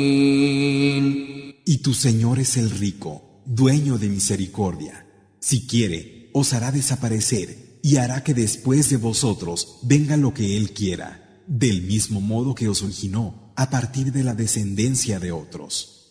Y 1.65 1.79
tu 1.83 1.93
Señor 1.93 2.39
es 2.39 2.57
el 2.57 2.71
rico, 2.71 3.28
dueño 3.49 3.97
de 3.97 4.09
misericordia. 4.11 5.07
Si 5.41 5.67
quiere, 5.67 6.31
os 6.35 6.53
hará 6.53 6.71
desaparecer 6.71 7.81
y 7.83 7.97
hará 7.97 8.23
que 8.23 8.35
después 8.35 8.91
de 8.91 8.99
vosotros 8.99 9.79
venga 9.83 10.19
lo 10.19 10.35
que 10.35 10.59
Él 10.59 10.73
quiera, 10.75 11.41
del 11.47 11.81
mismo 11.83 12.21
modo 12.21 12.55
que 12.55 12.69
os 12.69 12.83
originó 12.83 13.53
a 13.57 13.71
partir 13.71 14.13
de 14.13 14.23
la 14.23 14.35
descendencia 14.35 15.19
de 15.19 15.33
otros. 15.33 16.11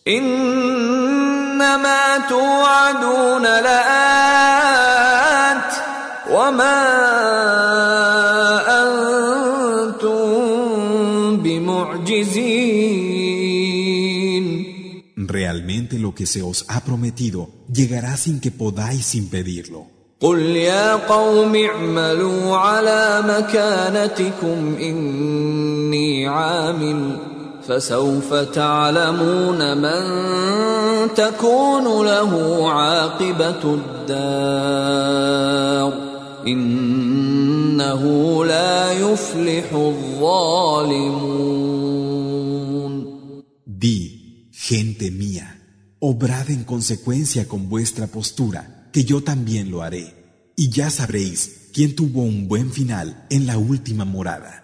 Realmente 15.67 15.99
lo 15.99 16.11
que 16.15 16.25
se 16.25 16.41
os 16.41 16.63
ha 16.69 16.79
prometido 16.87 17.49
llegará 17.77 18.15
sin 18.15 18.39
que 18.39 18.49
podáis 18.49 19.13
impedirlo. 19.13 19.87
قل 20.21 20.39
يا 20.39 20.95
قوم 20.95 21.55
اعملوا 21.55 22.57
على 22.57 23.23
مكانتكم 23.27 24.75
إني 24.81 26.27
عامل 26.27 27.17
فسوف 27.67 28.33
تعلمون 28.33 29.77
من 29.77 30.03
تكون 31.13 32.05
له 32.05 32.63
عاقبة 32.71 33.79
الدار 34.07 35.93
إنه 36.47 38.03
لا 38.45 38.93
يفلح 38.93 39.73
الظالمون 39.73 41.63
Di, 43.83 44.49
gente 44.67 45.11
mía, 45.11 45.56
obrad 45.99 46.49
en 46.49 46.63
consecuencia 46.63 47.47
con 47.47 47.69
vuestra 47.69 48.07
postura, 48.07 48.89
que 48.91 49.05
yo 49.05 49.23
también 49.23 49.71
lo 49.71 49.81
haré, 49.81 50.51
y 50.55 50.69
ya 50.69 50.89
sabréis 50.89 51.69
quién 51.73 51.95
tuvo 51.95 52.21
un 52.21 52.47
buen 52.47 52.71
final 52.71 53.25
en 53.29 53.47
la 53.47 53.57
última 53.57 54.05
morada. 54.05 54.63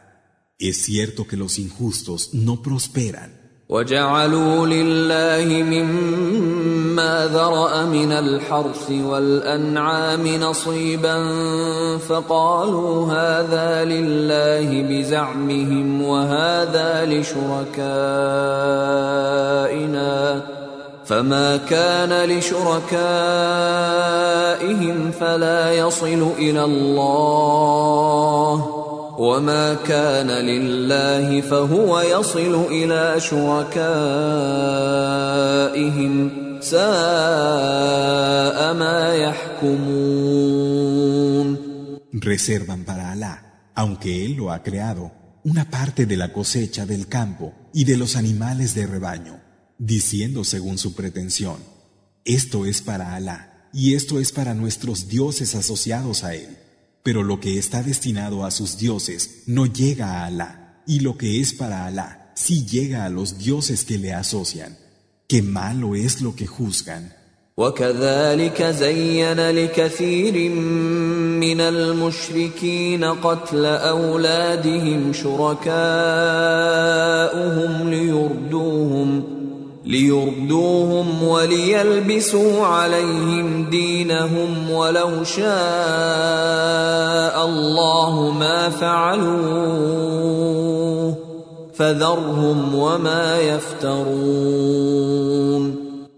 Es 0.59 0.81
cierto 0.81 1.25
que 1.25 1.37
los 1.37 1.57
injustos 1.57 2.33
no 2.33 2.61
prosperan. 2.61 3.39
وجعلوا 3.69 4.67
لله 4.67 5.63
مما 5.63 7.25
ذرأ 7.25 7.85
من 7.85 8.11
الحرث 8.11 8.91
والأنعام 8.91 10.27
نصيبا 10.27 11.17
فقالوا 11.97 13.05
هذا 13.13 13.85
لله 13.85 14.83
بزعمهم 14.89 16.01
وهذا 16.01 17.05
لشركائنا 17.05 17.79
فما 21.06 21.56
كان 21.56 22.28
لشركائهم 22.28 23.00
فلا 25.10 25.72
يصل 25.72 26.32
إلى 26.38 26.64
الله 26.64 28.54
وما 29.18 29.74
كان 29.74 30.30
لله 30.30 31.40
فهو 31.40 32.00
يصل 32.00 32.66
إلى 32.70 33.20
شركائهم 33.20 33.74
ساء 36.60 36.84
ما 38.74 39.14
يحكمون 39.14 40.34
Reservan 42.24 42.84
para 42.84 43.10
Alá, 43.12 43.34
aunque 43.74 44.24
Él 44.24 44.36
lo 44.36 44.50
ha 44.50 44.62
creado, 44.62 45.12
una 45.44 45.68
parte 45.68 46.06
de 46.06 46.16
la 46.16 46.32
cosecha 46.32 46.86
del 46.86 47.06
campo 47.08 47.52
y 47.74 47.84
de 47.84 47.98
los 47.98 48.16
animales 48.16 48.74
de 48.74 48.86
rebaño, 48.86 49.43
diciendo 49.77 50.43
según 50.43 50.77
su 50.77 50.93
pretensión, 50.93 51.57
esto 52.25 52.65
es 52.65 52.81
para 52.81 53.15
Alá 53.15 53.69
y 53.73 53.93
esto 53.95 54.19
es 54.19 54.31
para 54.31 54.53
nuestros 54.53 55.07
dioses 55.07 55.55
asociados 55.55 56.23
a 56.23 56.35
Él. 56.35 56.57
Pero 57.03 57.23
lo 57.23 57.39
que 57.39 57.57
está 57.57 57.81
destinado 57.81 58.45
a 58.45 58.51
sus 58.51 58.77
dioses 58.77 59.43
no 59.45 59.65
llega 59.65 60.19
a 60.21 60.25
Alá, 60.25 60.83
y 60.85 60.99
lo 60.99 61.17
que 61.17 61.39
es 61.39 61.53
para 61.53 61.85
Alá 61.85 62.31
sí 62.35 62.65
llega 62.65 63.05
a 63.05 63.09
los 63.09 63.37
dioses 63.37 63.85
que 63.85 63.97
le 63.97 64.13
asocian. 64.13 64.77
Qué 65.27 65.41
malo 65.41 65.95
es 65.95 66.21
lo 66.21 66.35
que 66.35 66.45
juzgan. 66.47 67.13
وكذلك 67.59 68.63
زين 68.63 69.49
لكثير 69.49 70.49
من 71.39 71.61
المشركين 71.61 73.03
قتل 73.03 73.65
أولادهم 73.65 75.13
شركاؤهم 75.13 75.69
ليردوهم 77.89 79.32
ليردوهم 79.85 81.23
وليلبسوا 81.23 82.65
عليهم 82.65 83.69
دينهم 83.69 84.69
ولو 84.69 85.23
شاء 85.23 85.45
الله 87.45 88.31
ما 88.31 88.69
فعلوه 88.69 89.99
فذرهم 91.73 92.75
وما 92.75 93.39
يفترون 93.39 94.69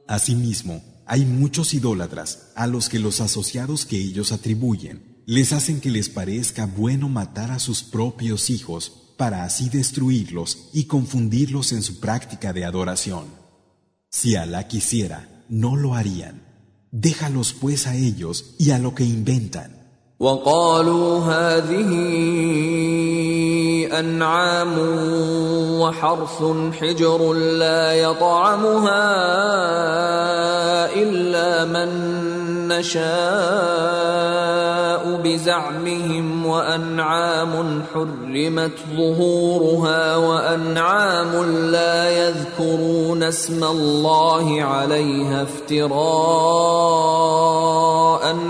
Asimismo, 0.07 0.81
hay 1.05 1.23
muchos 1.25 1.73
idólatras 1.73 2.51
a 2.55 2.67
los 2.67 2.89
que 2.89 2.99
los 2.99 3.21
asociados 3.21 3.85
que 3.85 3.97
ellos 3.97 4.33
atribuyen 4.33 5.23
les 5.25 5.53
hacen 5.53 5.79
que 5.79 5.89
les 5.89 6.09
parezca 6.09 6.65
bueno 6.65 7.07
matar 7.07 7.51
a 7.51 7.59
sus 7.59 7.83
propios 7.83 8.49
hijos 8.49 8.91
para 9.17 9.45
así 9.45 9.69
destruirlos 9.69 10.69
y 10.73 10.85
confundirlos 10.85 11.71
en 11.71 11.83
su 11.83 11.99
práctica 11.99 12.51
de 12.51 12.65
adoración. 12.65 13.34
Si 14.09 14.35
Alá 14.35 14.67
quisiera, 14.67 15.27
no 15.49 15.75
lo 15.75 15.95
harían. 15.95 16.41
Déjalos 16.91 17.53
pues 17.53 17.87
a 17.87 17.95
ellos 17.95 18.55
y 18.59 18.71
a 18.71 18.79
lo 18.79 18.93
que 18.93 19.03
inventan. 19.03 19.81
وقالوا 20.21 21.19
هذه 21.19 21.91
أنعام 23.99 24.73
وحرث 25.81 26.43
حجر 26.79 27.33
لا 27.33 27.93
يطعمها 27.93 29.03
إلا 30.93 31.65
من 31.65 31.89
نشاء 32.72 33.06
بزعمهم 35.24 36.46
وأنعام 36.46 37.82
حرمت 37.94 38.72
ظهورها 38.96 40.16
وأنعام 40.16 41.32
لا 41.70 42.28
يذكرون 42.28 43.22
اسم 43.22 43.64
الله 43.64 44.62
عليها 44.62 45.42
افتراء 45.42 45.96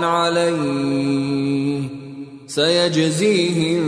عليه. 0.01 1.89
سيجزيهم 2.47 3.83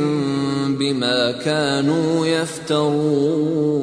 بما 0.76 1.32
كانوا 1.32 2.26
يفترون. 2.26 3.80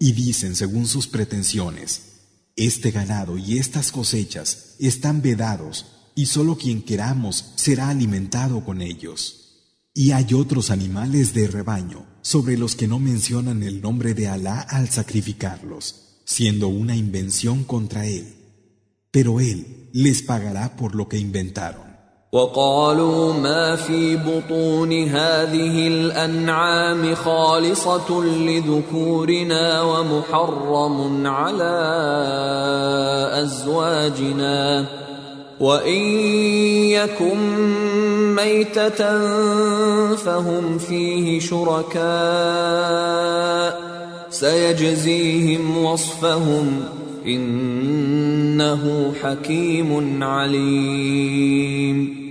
Y 0.00 0.12
dicen 0.12 0.54
según 0.54 0.86
sus 0.86 1.06
pretensiones, 1.06 2.13
este 2.56 2.90
ganado 2.90 3.36
y 3.36 3.58
estas 3.58 3.90
cosechas 3.90 4.76
están 4.78 5.22
vedados 5.22 5.86
y 6.14 6.26
solo 6.26 6.56
quien 6.56 6.82
queramos 6.82 7.52
será 7.56 7.88
alimentado 7.88 8.64
con 8.64 8.80
ellos. 8.80 9.40
Y 9.92 10.12
hay 10.12 10.34
otros 10.34 10.70
animales 10.70 11.34
de 11.34 11.46
rebaño 11.46 12.06
sobre 12.22 12.56
los 12.56 12.74
que 12.74 12.88
no 12.88 12.98
mencionan 12.98 13.62
el 13.62 13.80
nombre 13.80 14.14
de 14.14 14.28
Alá 14.28 14.60
al 14.60 14.88
sacrificarlos, 14.88 16.20
siendo 16.24 16.68
una 16.68 16.96
invención 16.96 17.64
contra 17.64 18.06
él. 18.06 18.34
Pero 19.10 19.40
él 19.40 19.90
les 19.92 20.22
pagará 20.22 20.76
por 20.76 20.94
lo 20.94 21.08
que 21.08 21.18
inventaron. 21.18 21.93
وقالوا 22.34 23.32
ما 23.32 23.76
في 23.76 24.16
بطون 24.16 24.92
هذه 24.92 25.88
الأنعام 25.88 27.14
خالصة 27.14 28.24
لذكورنا 28.24 29.82
ومحرم 29.82 31.26
على 31.26 31.74
أزواجنا. 33.42 34.86
وإن 35.60 36.02
يكن 36.90 37.38
ميتة 38.34 39.18
فهم 40.14 40.78
فيه 40.78 41.40
شركاء. 41.40 42.04
سيجزيهم 44.30 45.84
وصفهم 45.84 46.80
إنه 47.26 49.12
حكيم 49.22 50.22
عليم. 50.22 52.23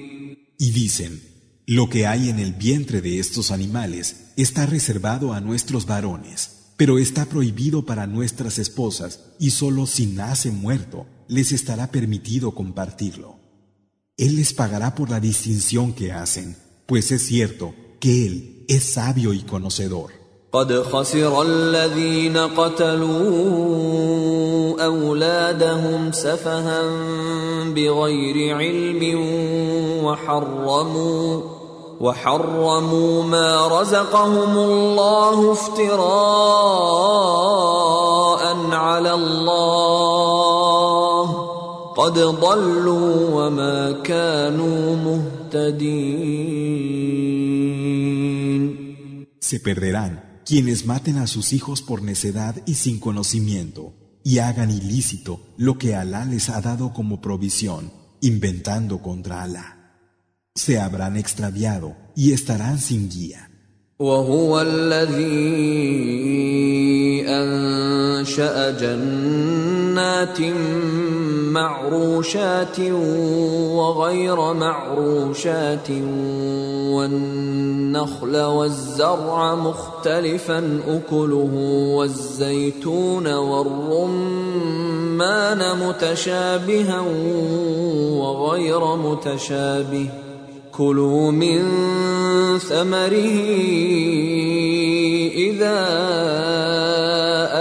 Y 0.63 0.71
dicen, 0.71 1.21
lo 1.65 1.89
que 1.89 2.07
hay 2.07 2.29
en 2.29 2.39
el 2.39 2.53
vientre 2.53 3.01
de 3.01 3.19
estos 3.19 3.51
animales 3.51 4.27
está 4.37 4.65
reservado 4.65 5.33
a 5.33 5.41
nuestros 5.41 5.85
varones, 5.85 6.71
pero 6.77 6.99
está 6.99 7.25
prohibido 7.25 7.85
para 7.85 8.07
nuestras 8.07 8.57
esposas 8.59 9.19
y 9.39 9.49
solo 9.49 9.85
si 9.87 10.05
nace 10.05 10.51
muerto 10.51 11.05
les 11.27 11.51
estará 11.51 11.91
permitido 11.91 12.55
compartirlo. 12.55 13.41
Él 14.15 14.37
les 14.37 14.53
pagará 14.53 14.95
por 14.95 15.09
la 15.09 15.19
distinción 15.19 15.91
que 15.91 16.13
hacen, 16.13 16.55
pues 16.85 17.11
es 17.11 17.23
cierto 17.23 17.75
que 17.99 18.25
Él 18.25 18.63
es 18.69 18.85
sabio 18.85 19.33
y 19.33 19.41
conocedor. 19.41 20.13
قد 20.53 20.69
خسر 20.81 21.41
الذين 21.41 22.37
قتلوا 22.37 23.63
أولادهم 24.85 26.11
سفها 26.11 26.81
بغير 27.73 28.57
علم 28.57 29.01
وحرموا 30.05 31.41
وحرموا 32.01 33.23
ما 33.23 33.67
رزقهم 33.81 34.57
الله 34.57 35.51
افتراء 35.51 36.03
على 38.71 39.13
الله 39.13 40.03
قد 41.97 42.19
ضلوا 42.19 43.29
وما 43.33 43.91
كانوا 43.91 44.95
مهتدين. 44.95 46.33
Se 49.39 49.57
perderán. 49.59 50.32
quienes 50.44 50.86
maten 50.86 51.18
a 51.18 51.26
sus 51.26 51.52
hijos 51.52 51.82
por 51.82 52.02
necedad 52.02 52.56
y 52.66 52.74
sin 52.74 53.00
conocimiento, 53.00 53.94
y 54.24 54.38
hagan 54.38 54.70
ilícito 54.70 55.40
lo 55.56 55.78
que 55.78 55.94
Alá 55.94 56.24
les 56.24 56.48
ha 56.48 56.60
dado 56.60 56.92
como 56.92 57.20
provisión, 57.20 57.92
inventando 58.20 59.02
contra 59.02 59.42
Alá. 59.42 59.94
Se 60.54 60.78
habrán 60.78 61.16
extraviado 61.16 61.96
y 62.16 62.32
estarán 62.32 62.78
sin 62.78 63.08
guía. 63.08 63.48
وهو 64.00 64.60
الذي 64.60 65.24
انشا 67.26 68.70
جنات 68.70 69.81
معروشات 71.53 72.79
وغير 73.79 74.53
معروشات 74.53 75.89
والنخل 76.91 78.37
والزرع 78.37 79.55
مختلفا 79.55 80.79
أكله 80.87 81.49
والزيتون 81.97 83.33
والرمان 83.33 84.79
متشابها 85.87 87.01
وغير 88.19 88.95
متشابه. 88.95 90.09
كلوا 90.77 91.31
من 91.31 91.61
ثمره 92.59 93.39
إذا 95.35 95.79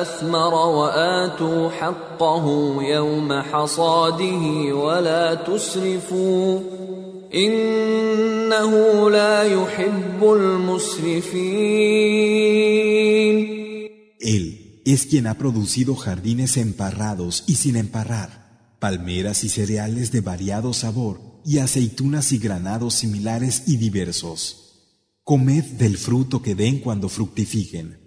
أثمر 0.02 0.54
وآتوا 0.54 1.70
حقه 1.70 2.76
يوم 2.82 3.32
حصاده 3.32 4.74
ولا 4.74 5.34
تسرفوا 5.34 6.60
إنه 7.34 9.10
لا 9.10 9.42
يحب 9.42 10.20
المسرفين. 10.22 11.52
Él 14.20 14.44
es 14.84 15.06
quien 15.06 15.26
ha 15.26 15.34
producido 15.34 15.96
jardines 15.96 16.56
emparrados 16.56 17.44
y 17.46 17.54
sin 17.56 17.76
emparrar, 17.76 18.51
palmeras 18.81 19.43
y 19.43 19.49
cereales 19.49 20.11
de 20.11 20.21
variado 20.21 20.73
sabor 20.73 21.19
y 21.45 21.59
aceitunas 21.59 22.31
y 22.31 22.37
granados 22.37 22.93
similares 22.95 23.63
y 23.67 23.77
diversos. 23.77 24.63
Comed 25.23 25.63
del 25.63 25.97
fruto 25.97 26.41
que 26.41 26.55
den 26.55 26.79
cuando 26.79 27.09
fructifiquen, 27.09 27.99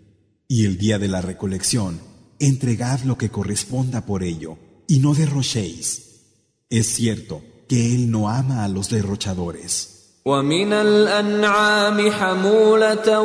y 0.49 0.65
el 0.65 0.79
día 0.79 0.99
de 0.99 1.09
la 1.09 1.21
recolección, 1.21 2.01
entregad 2.39 3.01
lo 3.01 3.19
que 3.19 3.31
corresponda 3.31 4.07
por 4.07 4.23
ello, 4.23 4.59
y 4.87 4.99
no 4.99 5.15
derrochéis. 5.15 6.03
Es 6.69 6.87
cierto 6.89 7.43
que 7.69 7.95
Él 7.95 8.11
no 8.11 8.29
ama 8.29 8.65
a 8.65 8.69
los 8.69 8.91
derrochadores. 8.91 9.97
ومن 10.25 10.73
الأنعام 10.73 12.11
حمولة 12.11 13.21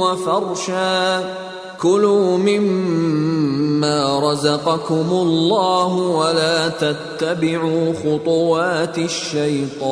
وفرشا 0.00 1.45
كلوا 1.82 2.38
مما 2.38 4.18
رزقكم 4.32 5.08
الله 5.10 5.94
ولا 5.94 6.68
تتبعوا 6.68 7.92
خطوات 7.92 8.98
الشيطان 8.98 9.82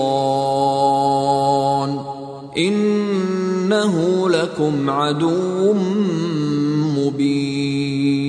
إنه 2.56 4.28
لكم 4.28 4.90
عدو 4.90 5.72
مبين 6.94 8.20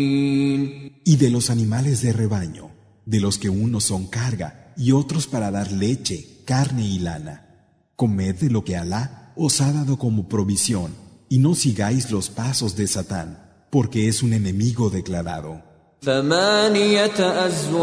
Y 1.04 1.18
de 1.18 1.30
los 1.30 1.50
animales 1.50 2.02
de 2.02 2.14
rebaño, 2.14 2.70
de 3.06 3.20
los 3.20 3.38
que 3.38 3.50
unos 3.50 3.84
son 3.84 4.08
carga 4.08 4.74
y 4.78 4.92
otros 4.94 5.28
para 5.28 5.52
dar 5.52 5.72
leche, 5.72 6.44
carne 6.46 6.86
y 6.88 7.00
lana. 7.00 7.36
Comed 7.96 8.36
de 8.36 8.50
lo 8.50 8.64
que 8.64 8.78
Alá 8.78 9.34
os 9.36 9.62
ha 9.62 9.72
dado 9.74 9.98
como 9.98 10.28
provisión 10.28 10.94
y 11.28 11.38
no 11.40 11.56
sigáis 11.56 12.12
los 12.12 12.30
pasos 12.30 12.76
de 12.76 12.88
Satán, 12.88 13.45
Porque 13.77 14.09
es 14.09 14.23
un 14.23 14.33
enemigo 14.33 14.89
declarado. 14.89 15.61
ثمانية 16.03 17.47
أزواج 17.47 17.77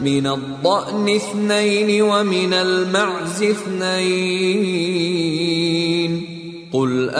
من 0.00 0.26
الضأن 0.26 1.08
اثنين 1.08 2.02
ومن 2.02 2.52
المعز 2.52 3.42
اثنين 3.42 4.66
قل 6.72 7.10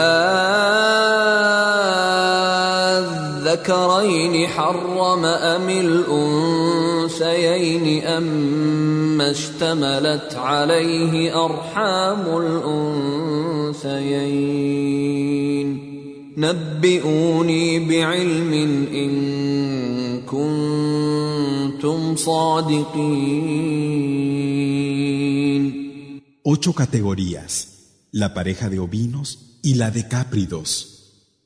آذكرين 3.47 4.47
حرم 4.47 5.25
أم 5.25 5.69
الأنثيين 7.07 8.03
أما 8.03 9.31
اشتملت 9.31 10.35
عليه 10.35 11.45
أرحام 11.45 12.37
الأنثيين 13.77 14.07
نبئوني 16.37 17.79
بعلم 17.89 18.53
إن 18.93 20.21
كنتم 20.21 22.15
صادقين 22.15 23.47
Ocho 26.49 26.71
categorías, 26.71 27.53
la 28.13 28.33
pareja 28.33 28.69
de 28.69 28.79
ovinos 28.79 29.59
y 29.61 29.73
la 29.73 29.91
de 29.91 30.07
cápridos. 30.07 30.71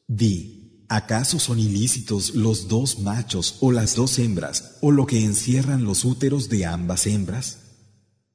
Di, 0.07 0.60
¿acaso 0.90 1.38
son 1.38 1.58
ilícitos 1.58 2.34
los 2.34 2.68
dos 2.68 2.98
machos 3.00 3.56
o 3.60 3.72
las 3.72 3.94
dos 3.94 4.18
hembras 4.18 4.78
o 4.80 4.90
lo 4.90 5.06
que 5.06 5.24
encierran 5.24 5.84
los 5.84 6.04
úteros 6.04 6.48
de 6.48 6.66
ambas 6.66 7.06
hembras? 7.06 7.58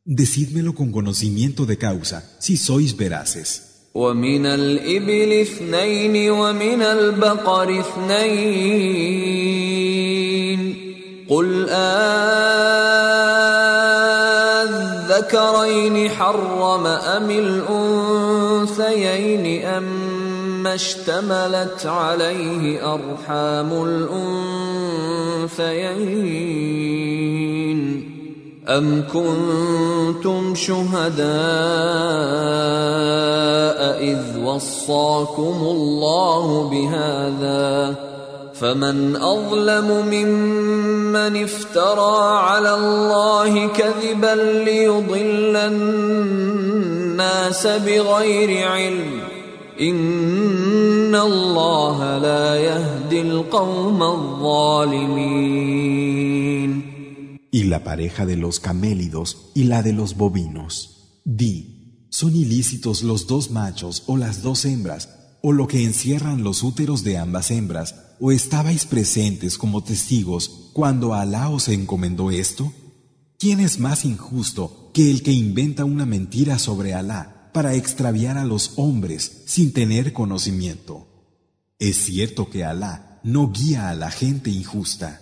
Decídmelo 0.03 0.73
con 0.73 0.91
conocimiento 0.91 1.65
de 1.65 1.77
causa, 1.77 2.37
si 2.39 2.57
sois 2.57 2.97
veraces. 2.97 3.71
ومن 3.93 4.45
الإبل 4.45 5.41
اثنين 5.41 6.31
ومن 6.31 6.81
البقر 6.81 7.79
اثنين 7.79 9.41
قل 11.29 11.69
آذكرين 15.11 16.09
حرم 16.09 16.87
أم 16.87 17.29
الأنثيين 17.29 18.71
اشتملت 20.74 21.86
عليه 21.86 22.94
أرحام 22.94 23.70
الأنثيين. 25.46 28.12
أم 28.68 29.04
كنتم 29.12 30.54
شهداء 30.54 31.26
إذ 34.02 34.38
وصاكم 34.44 35.56
الله 35.62 36.70
بهذا؟ 36.70 37.94
فمن 38.54 39.16
أظلم 39.16 40.06
ممن 40.10 41.42
افترى 41.42 42.38
على 42.38 42.74
الله 42.74 43.66
كذبا 43.66 44.62
ليضل 44.64 45.56
الناس 45.56 47.66
بغير 47.66 48.68
علم. 48.68 49.20
Y 57.52 57.64
la 57.64 57.84
pareja 57.84 58.24
de 58.24 58.36
los 58.36 58.58
camélidos 58.58 59.50
y 59.54 59.64
la 59.64 59.82
de 59.82 59.92
los 59.92 60.16
bovinos. 60.16 61.20
Di, 61.24 62.06
¿son 62.08 62.34
ilícitos 62.34 63.02
los 63.02 63.26
dos 63.26 63.50
machos 63.50 64.04
o 64.06 64.16
las 64.16 64.40
dos 64.42 64.64
hembras, 64.64 65.10
o 65.42 65.52
lo 65.52 65.66
que 65.66 65.84
encierran 65.84 66.42
los 66.42 66.62
úteros 66.62 67.04
de 67.04 67.18
ambas 67.18 67.50
hembras, 67.50 67.94
o 68.18 68.32
estabais 68.32 68.86
presentes 68.86 69.58
como 69.58 69.84
testigos 69.84 70.70
cuando 70.72 71.12
Alá 71.12 71.50
os 71.50 71.68
encomendó 71.68 72.30
esto? 72.30 72.72
¿Quién 73.38 73.60
es 73.60 73.78
más 73.78 74.06
injusto 74.06 74.90
que 74.94 75.10
el 75.10 75.22
que 75.22 75.32
inventa 75.32 75.84
una 75.84 76.06
mentira 76.06 76.58
sobre 76.58 76.94
Alá? 76.94 77.35
para 77.55 77.73
extraviar 77.73 78.37
a 78.37 78.45
los 78.45 78.73
hombres 78.77 79.43
sin 79.45 79.73
tener 79.73 80.13
conocimiento? 80.13 81.07
Es 81.79 81.97
cierto 81.97 82.49
que 82.49 82.63
Alá 82.63 83.19
no 83.23 83.51
guía 83.51 83.89
a 83.89 83.95
la 83.95 84.11
gente 84.11 84.49
injusta. 84.49 85.19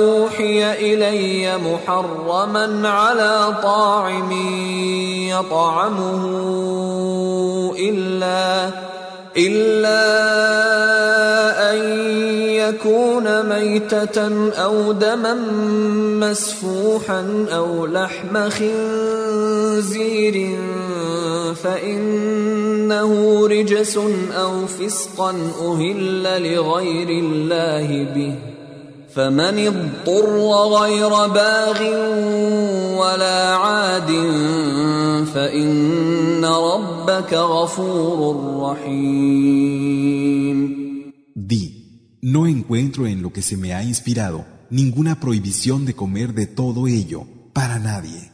أوحي 0.00 0.72
إلي 0.72 1.58
محرما 1.58 2.88
على 2.88 3.54
طاعم 3.62 4.32
يطعمه 5.28 6.24
إلا 7.78 8.70
إلا 9.36 10.30
أن 10.33 10.33
يكون 12.85 13.49
ميتة 13.49 14.49
أو 14.51 14.91
دما 14.91 15.33
مسفوحا 16.29 17.45
أو 17.51 17.85
لحم 17.85 18.49
خنزير 18.49 20.35
فإنه 21.63 23.11
رجس 23.47 23.97
أو 24.37 24.65
فسقا 24.65 25.29
أهل 25.61 26.23
لغير 26.53 27.09
الله 27.09 28.13
به. 28.15 28.35
فمن 29.15 29.67
اضطر 29.67 30.37
غير 30.79 31.09
باغ 31.09 31.81
ولا 32.99 33.55
عاد 33.55 34.11
فإن 35.33 36.45
ربك 36.45 37.33
غفور 37.33 38.35
رحيم. 38.61 39.55
No 42.25 42.47
encuentro 42.47 43.05
en 43.05 43.21
lo 43.21 43.31
que 43.31 43.43
se 43.43 43.55
me 43.55 43.75
ha 43.75 43.83
inspirado 43.83 44.47
ninguna 44.71 45.19
prohibición 45.19 45.85
de 45.85 45.93
comer 45.93 46.33
de 46.33 46.47
todo 46.47 46.87
ello 46.87 47.27
para 47.53 47.77
nadie, 47.77 48.31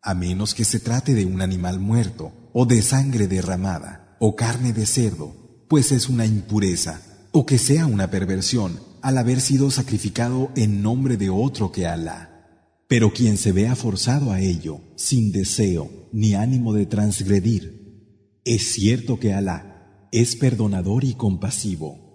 a 0.00 0.14
menos 0.14 0.54
que 0.54 0.64
se 0.64 0.80
trate 0.80 1.12
de 1.12 1.26
un 1.26 1.42
animal 1.42 1.78
muerto, 1.78 2.32
o 2.54 2.64
de 2.64 2.80
sangre 2.80 3.28
derramada, 3.28 4.16
o 4.18 4.34
carne 4.34 4.72
de 4.72 4.86
cerdo, 4.86 5.66
pues 5.68 5.92
es 5.92 6.08
una 6.08 6.24
impureza, 6.24 7.02
o 7.30 7.44
que 7.44 7.58
sea 7.58 7.84
una 7.84 8.10
perversión, 8.10 8.80
al 9.02 9.18
haber 9.18 9.42
sido 9.42 9.70
sacrificado 9.70 10.50
en 10.56 10.80
nombre 10.80 11.18
de 11.18 11.28
otro 11.28 11.70
que 11.70 11.86
Alá. 11.86 12.64
Pero 12.88 13.12
quien 13.12 13.36
se 13.36 13.52
vea 13.52 13.76
forzado 13.76 14.32
a 14.32 14.40
ello, 14.40 14.80
sin 14.96 15.32
deseo 15.32 15.90
ni 16.14 16.32
ánimo 16.32 16.72
de 16.72 16.86
transgredir, 16.86 18.40
es 18.46 18.72
cierto 18.72 19.20
que 19.20 19.34
Alá 19.34 20.08
es 20.12 20.34
perdonador 20.34 21.04
y 21.04 21.12
compasivo. 21.12 22.07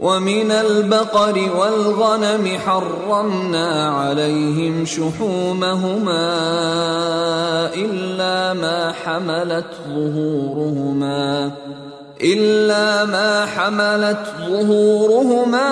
ومن 0.00 0.50
البقر 0.50 1.48
والغنم 1.58 2.58
حرمنا 2.66 3.90
عليهم 3.90 4.84
شحومهما 4.84 6.30
إلا 7.74 8.54
ما 8.54 8.92
حملت 8.92 9.72
ظهورهما 9.88 11.50
إلا 12.20 13.04
ما 13.04 13.46
حملت 13.46 14.26
ظهورهما 14.48 15.70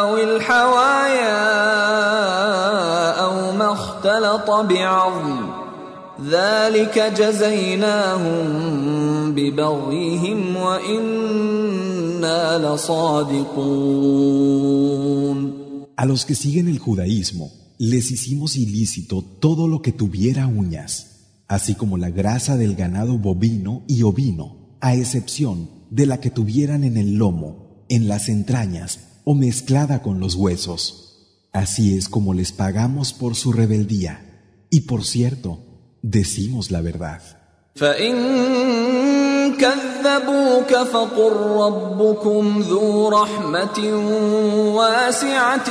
أو 0.00 0.16
الحوايا 0.16 1.40
أو 3.24 3.52
ما 3.52 3.72
اختلط 3.72 4.50
بعظم 4.50 5.49
ذلك 6.29 7.13
جزيناهم 7.17 8.45
ببغيهم 9.35 10.55
وإن 10.55 11.25
A 15.97 16.05
los 16.05 16.25
que 16.25 16.35
siguen 16.35 16.67
el 16.67 16.79
judaísmo 16.79 17.51
les 17.77 18.11
hicimos 18.11 18.55
ilícito 18.55 19.21
todo 19.21 19.67
lo 19.67 19.81
que 19.81 19.91
tuviera 19.91 20.47
uñas, 20.47 21.41
así 21.47 21.75
como 21.75 21.97
la 21.97 22.09
grasa 22.09 22.57
del 22.57 22.75
ganado 22.75 23.17
bovino 23.17 23.83
y 23.87 24.03
ovino, 24.03 24.77
a 24.79 24.95
excepción 24.95 25.69
de 25.91 26.05
la 26.05 26.19
que 26.19 26.31
tuvieran 26.31 26.83
en 26.83 26.97
el 26.97 27.15
lomo, 27.15 27.85
en 27.89 28.07
las 28.07 28.29
entrañas 28.29 28.99
o 29.23 29.35
mezclada 29.35 30.01
con 30.01 30.19
los 30.19 30.35
huesos. 30.35 31.27
Así 31.51 31.95
es 31.95 32.09
como 32.09 32.33
les 32.33 32.51
pagamos 32.51 33.13
por 33.13 33.35
su 33.35 33.51
rebeldía. 33.51 34.41
Y 34.69 34.81
por 34.81 35.05
cierto, 35.05 35.59
decimos 36.01 36.71
la 36.71 36.81
verdad. 36.81 37.21
كذبوك 39.59 40.71
فقل 40.93 41.33
ربكم 41.65 42.61
ذو 42.61 43.09
رحمة 43.09 43.79
واسعة 44.75 45.69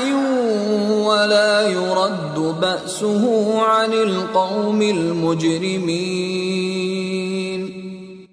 ولا 1.08 1.68
يرد 1.68 2.38
بأسه 2.60 3.24
عن 3.62 3.92
القوم 3.92 4.82
المجرمين 4.82 6.24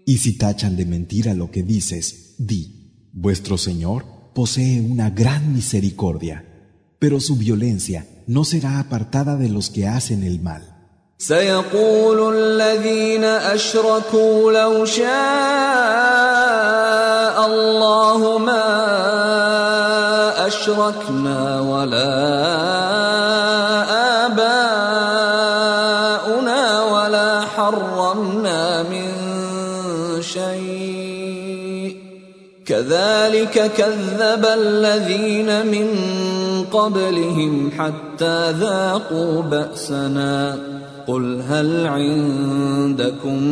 Y 0.03 0.17
si 0.17 0.37
tachan 0.37 0.75
de 0.75 0.85
mentira 0.85 1.33
lo 1.33 1.51
que 1.51 1.63
dices, 1.63 2.35
di, 2.37 3.07
vuestro 3.13 3.57
Señor 3.57 4.03
posee 4.33 4.81
una 4.81 5.09
gran 5.09 5.53
misericordia, 5.53 6.43
pero 6.99 7.21
su 7.21 7.37
violencia 7.37 8.07
no 8.27 8.43
será 8.43 8.79
apartada 8.79 9.37
de 9.37 9.47
los 9.47 9.69
que 9.69 9.87
hacen 9.87 10.23
el 10.23 10.41
mal. 10.41 10.74
سيقول 11.18 12.36
الذين 12.36 13.24
أشركوا 13.24 14.52
لو 14.52 14.84
شاء 14.84 15.06
الله 17.46 18.38
ما 18.38 18.66
أشركنا 20.46 21.60
ولا 21.60 22.14
آباؤنا 24.26 24.92
ولا 26.84 27.40
حرمنا 27.40 28.82
من 28.82 29.08
شيء. 30.20 31.96
كذلك 32.66 33.70
كذب 33.76 34.46
الذين 34.46 35.66
من 35.66 35.88
قبلهم 36.72 37.70
حتى 37.78 38.50
ذاقوا 38.52 39.42
بأسنا. 39.42 40.58
قل 41.07 41.41
هل 41.41 41.87
عندكم 41.87 43.43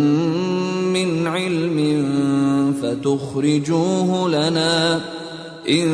من 0.93 1.27
علم 1.27 1.79
فتخرجوه 2.81 4.29
لنا 4.29 5.01
ان 5.69 5.87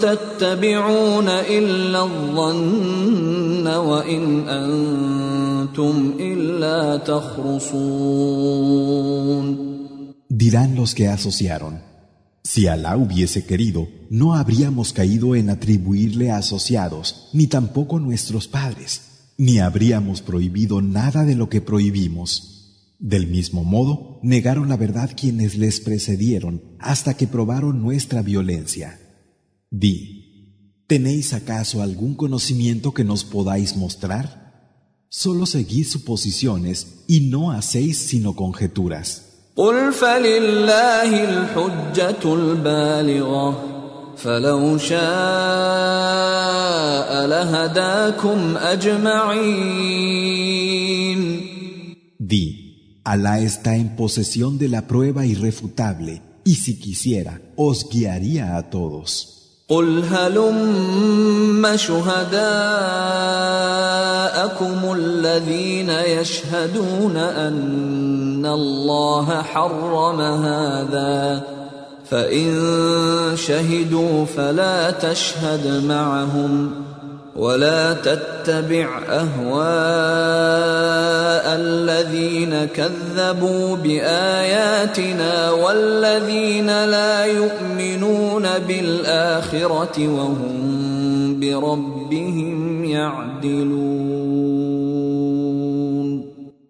تتبعون 0.00 1.28
الا 1.28 2.02
الظن 2.02 3.66
وان 3.66 4.48
انتم 4.48 6.14
الا 6.20 6.96
تخرصون 6.96 8.38
Dirán 10.30 10.76
los 10.76 10.94
que 10.94 11.08
asociaron 11.08 11.74
Si 12.44 12.66
Alá 12.66 12.96
hubiese 12.96 13.44
querido, 13.44 13.88
no 14.08 14.34
habríamos 14.34 14.92
caído 14.92 15.34
en 15.34 15.50
atribuirle 15.50 16.30
asociados, 16.30 17.28
ni 17.34 17.46
tampoco 17.46 17.98
nuestros 17.98 18.48
padres 18.48 19.11
ni 19.43 19.59
habríamos 19.59 20.21
prohibido 20.21 20.81
nada 20.81 21.25
de 21.25 21.35
lo 21.35 21.49
que 21.49 21.59
prohibimos. 21.59 22.95
Del 22.97 23.27
mismo 23.27 23.65
modo, 23.65 24.21
negaron 24.23 24.69
la 24.69 24.77
verdad 24.77 25.11
quienes 25.19 25.57
les 25.57 25.81
precedieron 25.81 26.61
hasta 26.79 27.15
que 27.15 27.27
probaron 27.27 27.81
nuestra 27.81 28.21
violencia. 28.21 29.01
Di, 29.69 30.85
¿tenéis 30.87 31.33
acaso 31.33 31.81
algún 31.81 32.15
conocimiento 32.15 32.93
que 32.93 33.03
nos 33.03 33.25
podáis 33.25 33.75
mostrar? 33.75 35.03
Solo 35.09 35.45
seguís 35.45 35.91
suposiciones 35.91 37.03
y 37.09 37.29
no 37.29 37.51
hacéis 37.51 37.97
sino 37.97 38.37
conjeturas. 38.37 39.49
فلو 44.17 44.77
شاء 44.77 45.01
لهداكم 47.25 48.57
أجمعين 48.57 50.03
Di, 52.19 52.45
Alá 53.03 53.39
está 53.39 53.75
en 53.75 53.97
posesión 53.97 54.57
de 54.57 54.69
la 54.69 54.87
prueba 54.87 55.25
irrefutable 55.25 56.21
y 56.45 56.55
si 56.55 56.79
quisiera, 56.79 57.41
os 57.57 57.89
guiaría 57.89 58.55
a 58.57 58.69
todos. 58.69 59.33
قل 59.69 60.03
هلم 60.03 61.77
شهداءكم 61.77 62.43
الذين 64.93 65.89
يشهدون 65.89 67.17
أن 67.17 68.45
الله 68.45 69.41
حرم 69.41 70.21
هذا 70.21 71.43
فإن 72.13 72.53
شهدوا 73.35 74.25
فلا 74.25 74.91
تشهد 74.91 75.83
معهم 75.85 76.71
ولا 77.35 77.93
تتبع 77.93 78.99
أهواء 79.09 79.55
الذين 81.57 82.65
كذبوا 82.65 83.75
بآياتنا 83.75 85.51
والذين 85.51 86.67
لا 86.67 87.25
يؤمنون 87.25 88.43
بالآخرة 88.67 90.07
وهم 90.07 91.39
بربهم 91.39 92.85
يعدلون. 92.85 94.13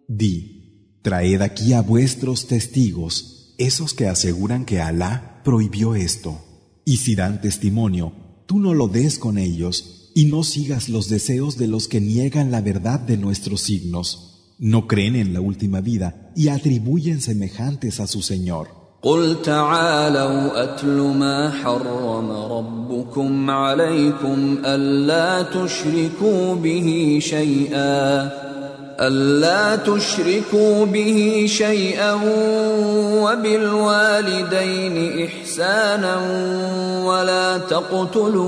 Di, 0.07 0.35
traed 1.03 1.41
aquí 1.41 1.73
a 1.73 1.81
vuestros 1.81 2.47
testigos, 2.47 3.13
esos 3.57 3.93
que 3.93 4.07
aseguran 4.07 4.63
que 4.63 4.79
Alá 4.79 5.32
prohibió 5.44 5.94
esto. 5.94 6.38
Y 6.84 6.98
si 6.98 7.14
dan 7.14 7.40
testimonio, 7.40 8.12
tú 8.46 8.58
no 8.58 8.74
lo 8.74 8.88
des 8.88 9.18
con 9.18 9.38
ellos 9.38 10.10
y 10.14 10.24
no 10.24 10.42
sigas 10.42 10.88
los 10.88 11.08
deseos 11.08 11.58
de 11.58 11.68
los 11.68 11.86
que 11.86 12.00
niegan 12.00 12.50
la 12.50 12.60
verdad 12.60 12.98
de 13.00 13.16
nuestros 13.16 13.60
signos, 13.62 14.54
no 14.58 14.86
creen 14.86 15.16
en 15.16 15.32
la 15.32 15.40
última 15.40 15.80
vida 15.80 16.32
y 16.34 16.48
atribuyen 16.48 17.20
semejantes 17.20 18.00
a 18.00 18.06
su 18.06 18.22
Señor. 18.22 18.78
قل 19.02 19.42
تعالوا 19.42 20.64
أتل 20.64 20.96
ما 20.96 21.50
حرم 21.50 22.30
ربكم 22.30 23.50
عليكم 23.50 24.58
ألا 24.64 25.42
تشركوا 25.42 26.54
به 26.54 27.18
شيئا 27.22 28.30
ألا 28.99 29.75
تشركوا 29.75 30.85
به 30.85 31.45
شيئا 31.49 32.13
وبالوالدين 33.23 34.95
إحسانا 35.25 36.17
ولا 37.05 37.57
تقتلوا 37.57 38.43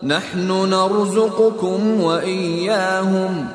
نحن 0.02 0.70
نرزقكم 0.70 2.00
وإياهم. 2.00 3.46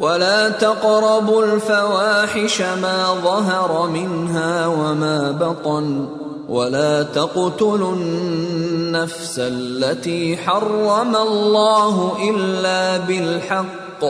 ولا 0.00 0.48
تقربوا 0.48 1.44
الفواحش 1.44 2.60
ما 2.62 3.14
ظهر 3.24 3.86
منها 3.86 4.66
وما 4.66 5.30
بطن. 5.30 6.19
ولا 6.49 7.03
تقتلوا 7.03 7.95
النفس 7.95 9.39
التي 9.39 10.37
حرم 10.37 11.15
الله 11.15 12.29
الا 12.29 12.97
بالحق 12.97 14.05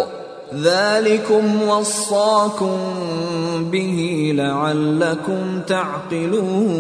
ذلكم 0.54 1.62
وصاكم 1.62 2.78
به 3.72 4.32
لعلكم 4.36 5.62
تعقلون 5.68 6.76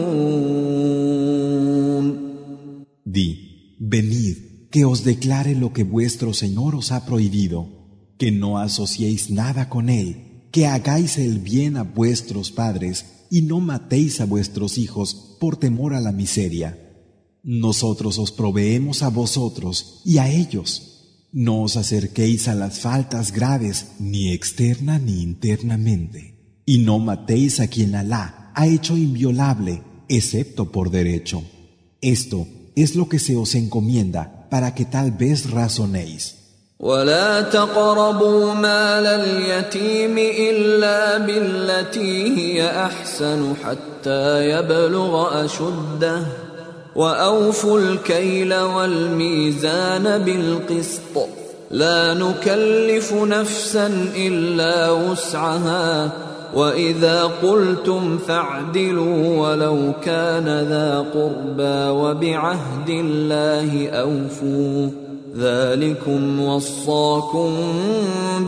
Di, 3.15 3.29
venid, 3.79 4.37
que 4.73 4.83
os 4.83 5.05
declare 5.05 5.55
lo 5.55 5.71
que 5.71 5.85
vuestro 5.85 6.33
Señor 6.33 6.75
os 6.75 6.91
ha 6.91 7.05
prohibido, 7.05 7.59
que 8.19 8.29
no 8.31 8.57
asociéis 8.57 9.29
nada 9.29 9.69
con 9.69 9.89
Él, 9.89 10.07
que 10.51 10.67
hagáis 10.67 11.17
el 11.17 11.39
bien 11.39 11.77
a 11.77 11.83
vuestros 11.83 12.51
padres 12.51 13.18
y 13.30 13.42
no 13.42 13.60
matéis 13.60 14.20
a 14.20 14.26
vuestros 14.26 14.76
hijos 14.76 15.36
por 15.40 15.56
temor 15.56 15.94
a 15.94 16.00
la 16.00 16.12
miseria. 16.12 16.90
Nosotros 17.42 18.18
os 18.18 18.32
proveemos 18.32 19.02
a 19.02 19.08
vosotros 19.08 20.02
y 20.04 20.18
a 20.18 20.28
ellos. 20.28 21.28
No 21.32 21.62
os 21.62 21.76
acerquéis 21.76 22.48
a 22.48 22.54
las 22.54 22.80
faltas 22.80 23.32
graves, 23.32 23.92
ni 24.00 24.32
externa 24.32 24.98
ni 24.98 25.22
internamente. 25.22 26.62
Y 26.66 26.78
no 26.78 26.98
matéis 26.98 27.60
a 27.60 27.68
quien 27.68 27.94
Alá 27.94 28.52
ha 28.54 28.66
hecho 28.66 28.96
inviolable, 28.96 29.82
excepto 30.08 30.72
por 30.72 30.90
derecho. 30.90 31.42
Esto 32.00 32.48
es 32.74 32.96
lo 32.96 33.08
que 33.08 33.18
se 33.18 33.36
os 33.36 33.54
encomienda 33.54 34.48
para 34.50 34.74
que 34.74 34.84
tal 34.84 35.12
vez 35.12 35.50
razonéis. 35.50 36.39
ولا 36.80 37.40
تقربوا 37.40 38.54
مال 38.54 39.06
اليتيم 39.06 40.18
إلا 40.18 41.18
بالتي 41.18 42.36
هي 42.36 42.70
أحسن 42.70 43.54
حتى 43.64 44.50
يبلغ 44.50 45.44
أشده 45.44 46.22
وأوفوا 46.96 47.80
الكيل 47.80 48.54
والميزان 48.54 50.18
بالقسط. 50.18 51.28
لا 51.70 52.14
نكلف 52.14 53.12
نفسا 53.12 54.06
إلا 54.16 54.90
وسعها. 54.90 56.10
وإذا 56.54 57.30
قلتم 57.42 58.18
فاعدلوا 58.18 59.38
ولو 59.38 59.92
كان 60.04 60.44
ذا 60.44 61.06
قربى 61.14 61.90
وبعهد 62.00 62.88
الله 62.88 63.88
أوفوا. 63.88 64.99
ذلكم 65.37 66.39
وصاكم 66.39 67.51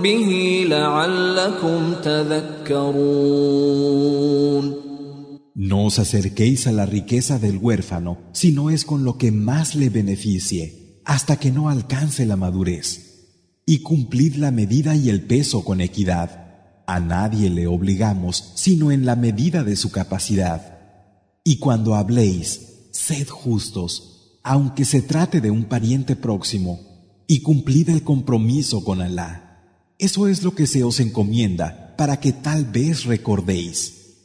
به 0.03 0.64
لعلكم 0.69 1.93
تذكرون 2.03 3.47
No 5.59 5.85
os 5.85 5.97
acerquéis 5.97 6.68
a 6.68 6.72
la 6.72 6.85
riqueza 6.85 7.39
del 7.39 7.57
huérfano 7.57 8.19
si 8.31 8.51
no 8.51 8.69
es 8.69 8.85
con 8.85 9.03
lo 9.03 9.18
que 9.18 9.31
más 9.31 9.73
le 9.73 9.89
beneficie, 9.89 11.01
hasta 11.03 11.38
que 11.38 11.51
no 11.51 11.69
alcance 11.69 12.27
la 12.27 12.35
madurez. 12.35 12.88
Y 13.65 13.80
cumplid 13.80 14.35
la 14.35 14.51
medida 14.51 14.95
y 14.95 15.09
el 15.09 15.22
peso 15.23 15.65
con 15.65 15.81
equidad. 15.81 16.30
A 16.85 16.99
nadie 16.99 17.49
le 17.49 17.65
obligamos 17.65 18.53
sino 18.55 18.91
en 18.91 19.05
la 19.05 19.15
medida 19.15 19.64
de 19.64 19.76
su 19.76 19.89
capacidad. 19.91 20.77
Y 21.43 21.57
cuando 21.57 21.95
habléis, 21.95 22.89
sed 22.91 23.27
justos 23.27 24.10
aunque 24.43 24.85
se 24.85 25.02
trate 25.02 25.40
de 25.40 25.51
un 25.51 25.64
pariente 25.64 26.16
próximo, 26.16 26.81
y 27.27 27.40
cumplid 27.43 27.89
el 27.90 28.02
compromiso 28.02 28.85
con 28.85 29.01
Alá. 29.01 29.62
Eso 29.98 30.27
es 30.28 30.43
lo 30.43 30.55
que 30.55 30.66
se 30.66 30.82
os 30.85 31.01
encomienda 31.01 31.94
para 31.97 32.19
que 32.19 32.32
tal 32.32 32.64
vez 32.64 33.05
recordéis. 33.05 34.24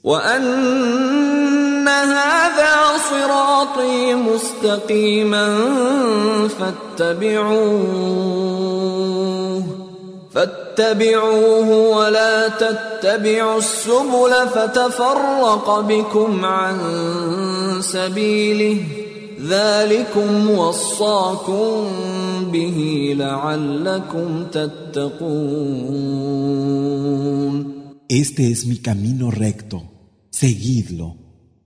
Este 28.10 28.52
es 28.52 28.66
mi 28.66 28.78
camino 28.78 29.30
recto, 29.30 29.84
seguidlo, 30.32 31.18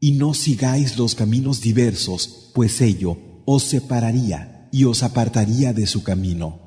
y 0.01 0.11
no 0.13 0.33
sigáis 0.33 0.97
los 0.97 1.15
caminos 1.15 1.61
diversos, 1.61 2.51
pues 2.53 2.81
ello 2.81 3.17
os 3.45 3.63
separaría 3.63 4.67
y 4.73 4.83
os 4.83 5.01
apartaría 5.01 5.71
de 5.71 5.87
su 5.87 6.03
camino. 6.03 6.59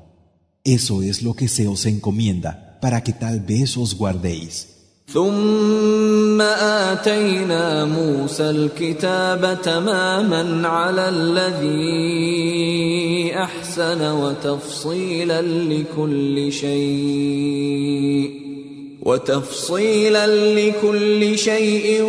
Eso 0.63 1.03
es 1.03 1.21
lo 1.21 1.35
que 1.35 1.47
se 1.47 1.67
os 1.67 1.85
encomienda, 1.85 2.79
para 2.81 3.03
que 3.03 3.13
tal 3.13 3.41
vez 3.41 3.77
os 3.77 3.95
guardéis. 3.95 4.74
ثم 5.13 6.41
آتينا 6.41 7.85
موسى 7.85 8.49
الكتاب 8.49 9.57
تماما 9.63 10.67
على 10.67 11.09
الذي 11.09 12.55
أحسن 13.35 14.11
وتفصيلا 14.11 15.41
لكل 15.41 16.51
شيء 16.51 18.31
وتفصيلا 19.01 20.27
لكل 20.55 21.37
شيء 21.37 22.01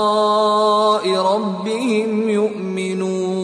ربهم 1.12 2.28
يؤمنون. 2.30 3.37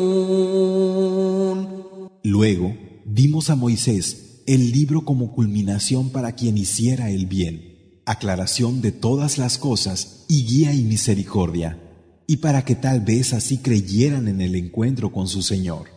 Luego 2.26 2.74
dimos 3.04 3.50
a 3.50 3.54
Moisés 3.54 4.40
el 4.46 4.72
libro 4.72 5.02
como 5.02 5.30
culminación 5.30 6.08
para 6.08 6.32
quien 6.32 6.56
hiciera 6.56 7.10
el 7.10 7.26
bien, 7.26 8.00
aclaración 8.06 8.80
de 8.80 8.92
todas 8.92 9.36
las 9.36 9.58
cosas 9.58 10.24
y 10.26 10.46
guía 10.46 10.72
y 10.72 10.84
misericordia, 10.84 11.78
y 12.26 12.38
para 12.38 12.64
que 12.64 12.76
tal 12.76 13.02
vez 13.02 13.34
así 13.34 13.58
creyeran 13.58 14.26
en 14.26 14.40
el 14.40 14.54
encuentro 14.54 15.12
con 15.12 15.28
su 15.28 15.42
Señor. 15.42 15.88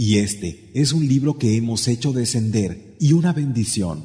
Y 0.00 0.18
este 0.20 0.70
es 0.74 0.92
un 0.92 1.08
libro 1.08 1.38
que 1.38 1.56
hemos 1.56 1.88
hecho 1.88 2.12
descender 2.12 2.94
y 3.00 3.14
una 3.14 3.32
bendición. 3.32 4.04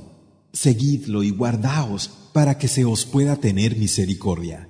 Seguidlo 0.52 1.22
y 1.22 1.30
guardaos 1.30 2.10
para 2.34 2.58
que 2.58 2.68
se 2.68 2.84
os 2.84 3.06
pueda 3.06 3.36
tener 3.36 3.78
misericordia. 3.78 4.68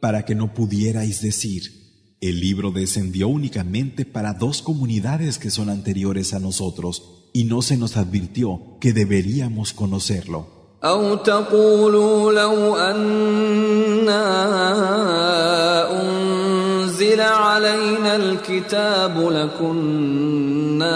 Para 0.00 0.24
que 0.24 0.34
no 0.34 0.54
pudierais 0.54 1.22
decir, 1.22 1.82
El 2.22 2.40
libro 2.40 2.70
descendió 2.70 3.26
únicamente 3.26 4.04
para 4.04 4.32
dos 4.32 4.62
comunidades 4.62 5.38
que 5.38 5.50
son 5.50 5.68
anteriores 5.68 6.34
a 6.34 6.38
nosotros 6.38 7.26
y 7.32 7.42
no 7.44 7.62
se 7.62 7.76
nos 7.76 7.96
advirtió 7.96 8.78
que 8.80 8.92
deberíamos 8.92 9.72
conocerlo. 9.72 10.46
أو 10.84 11.16
تقولوا 11.16 12.32
لو 12.32 12.76
أنا 12.76 14.22
أنزل 16.02 17.20
علينا 17.20 18.16
الكتاب 18.16 19.30
لكنا 19.30 20.92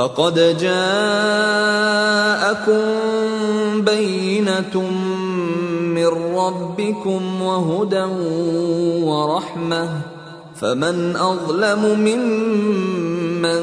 فقد 0.00 0.56
جاءكم 0.60 0.80
بينة 3.84 4.80
من 5.94 6.06
ربكم 6.36 7.42
وهدى 7.42 8.04
ورحمة 9.04 9.88
فمن 10.60 11.16
أظلم 11.16 11.82
ممن 12.00 13.62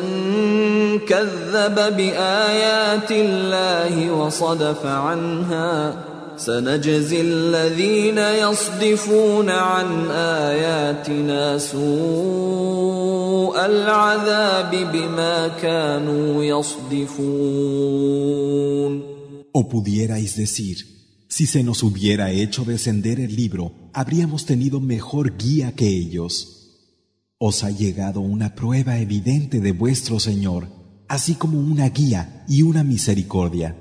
كذب 1.00 1.76
بآيات 1.98 3.12
الله 3.12 4.12
وصدف 4.12 4.86
عنها 4.86 5.94
سنجزي 6.37 7.21
الذين 7.21 8.19
يصدفون 8.19 9.51
عن 9.51 10.11
آياتنا 10.11 11.59
سوء 11.59 11.83
العذاب 13.67 14.71
بما 14.93 15.49
كانوا 15.49 16.45
يصدفون 16.45 17.93
O 19.55 19.69
pudierais 19.69 20.35
decir, 20.35 20.77
Si 21.33 21.47
se 21.47 21.63
nos 21.63 21.83
hubiera 21.83 22.31
hecho 22.31 22.63
descender 22.67 23.19
el 23.19 23.35
libro, 23.35 23.73
habríamos 23.95 24.45
tenido 24.45 24.81
mejor 24.81 25.39
guía 25.39 25.73
que 25.75 25.89
ellos. 25.89 26.35
Os 27.39 27.65
ha 27.65 27.71
llegado 27.71 28.21
una 28.21 28.55
prueba 28.55 28.99
evidente 28.99 29.59
de 29.61 29.73
vuestro 29.73 30.21
Señor, 30.21 30.69
así 31.09 31.35
como 31.35 31.59
una 31.59 31.89
guía 31.89 32.45
y 32.49 32.61
una 32.61 32.85
misericordia. 32.85 33.79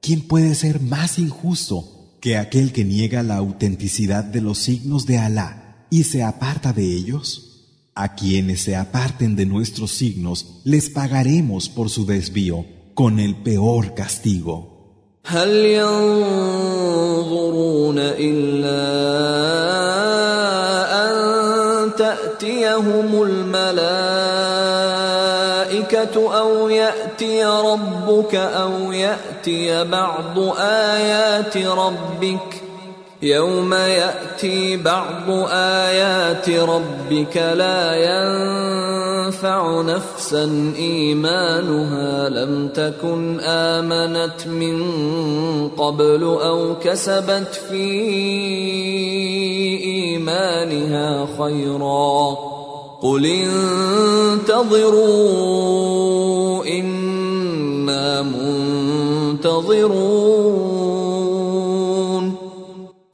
¿Quién 0.00 0.20
puede 0.22 0.54
ser 0.54 0.80
más 0.80 1.18
injusto 1.18 2.16
que 2.20 2.36
aquel 2.36 2.72
que 2.72 2.84
niega 2.84 3.22
la 3.22 3.36
autenticidad 3.36 4.24
de 4.24 4.40
los 4.40 4.58
signos 4.58 5.06
de 5.06 5.18
Alá 5.18 5.86
y 5.90 6.04
se 6.04 6.22
aparta 6.22 6.72
de 6.72 6.84
ellos? 6.84 7.48
A 7.94 8.14
quienes 8.14 8.62
se 8.62 8.74
aparten 8.74 9.36
de 9.36 9.46
nuestros 9.46 9.92
signos 9.92 10.60
les 10.64 10.90
pagaremos 10.90 11.68
por 11.68 11.90
su 11.90 12.06
desvío 12.06 12.64
con 12.94 13.20
el 13.20 13.36
peor 13.36 13.94
castigo. 13.94 14.72
هل 15.24 15.48
ينظرون 15.48 16.78
إلا 17.98 18.82
أن 21.04 21.94
تأتيهم 21.94 23.22
الملائكة 23.22 24.25
أو 25.93 26.69
يأتي 26.69 27.45
ربك 27.45 28.35
أو 28.35 28.91
يأتي 28.91 29.83
بعض 29.83 30.39
آيات 30.59 31.57
ربك 31.57 32.53
ۖ 32.63 32.67
يوم 33.21 33.73
يأتي 33.73 34.77
بعض 34.77 35.29
آيات 35.51 36.49
ربك 36.49 37.37
لا 37.37 37.95
ينفع 37.95 39.81
نفسا 39.81 40.73
إيمانها 40.77 42.29
لم 42.29 42.67
تكن 42.67 43.39
آمنت 43.39 44.47
من 44.47 44.79
قبل 45.69 46.23
أو 46.23 46.75
كسبت 46.83 47.61
في 47.69 47.99
إيمانها 49.83 51.27
خيرا 51.39 52.56
قل 53.02 53.26
انتظروا 54.32 56.66
انا 56.66 58.22
منتظرون 58.22 59.72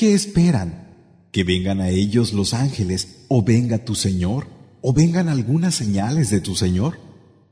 ¿Qué 0.00 0.14
esperan? 0.14 0.68
¿Que 1.32 1.42
vengan 1.42 1.80
a 1.80 1.90
ellos 1.90 2.32
los 2.32 2.54
ángeles 2.54 3.24
o 3.28 3.42
venga 3.42 3.84
tu 3.84 3.96
Señor 3.96 4.46
o 4.80 4.92
vengan 4.92 5.28
algunas 5.28 5.74
señales 5.74 6.30
de 6.30 6.40
tu 6.40 6.54
Señor? 6.54 7.00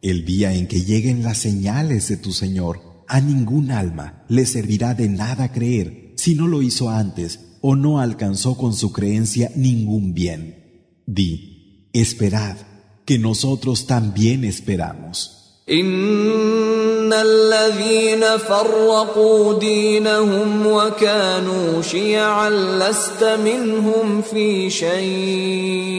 El 0.01 0.25
día 0.25 0.55
en 0.55 0.69
que 0.69 0.85
lleguen 0.85 1.25
las 1.25 1.39
señales 1.39 2.07
de 2.09 2.17
tu 2.17 2.33
Señor, 2.33 3.03
a 3.09 3.21
ningún 3.21 3.73
alma 3.73 4.25
le 4.29 4.47
servirá 4.47 4.95
de 4.95 5.09
nada 5.09 5.51
creer 5.51 6.13
si 6.17 6.37
no 6.37 6.47
lo 6.47 6.63
hizo 6.63 6.89
antes 6.89 7.41
o 7.61 7.75
no 7.75 7.99
alcanzó 7.99 8.57
con 8.57 8.75
su 8.75 8.93
creencia 8.93 9.51
ningún 9.57 10.15
bien. 10.15 11.03
Di, 11.07 11.50
esperad, 11.94 12.58
que 13.06 13.18
nosotros 13.20 13.88
también 13.88 14.44
esperamos. 14.44 15.42
ان 15.70 17.14
الذين 17.14 18.38
فرقوا 18.38 19.60
دينهم 19.60 20.68
وكانوا 20.68 21.82
شيعا 21.82 22.50
لست 22.50 23.24
منهم 23.24 24.22
في 24.22 24.70
شيء 24.70 25.92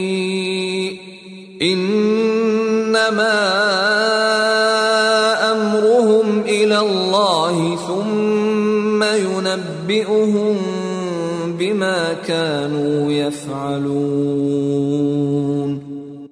انما 1.61 3.39
امرهم 5.51 6.41
إلى 6.41 6.79
الله 6.79 7.77
ثم 7.87 9.03
ينبئهم 9.03 10.57
بما 11.59 12.13
كانوا 12.27 13.11
يفعلون 13.11 14.83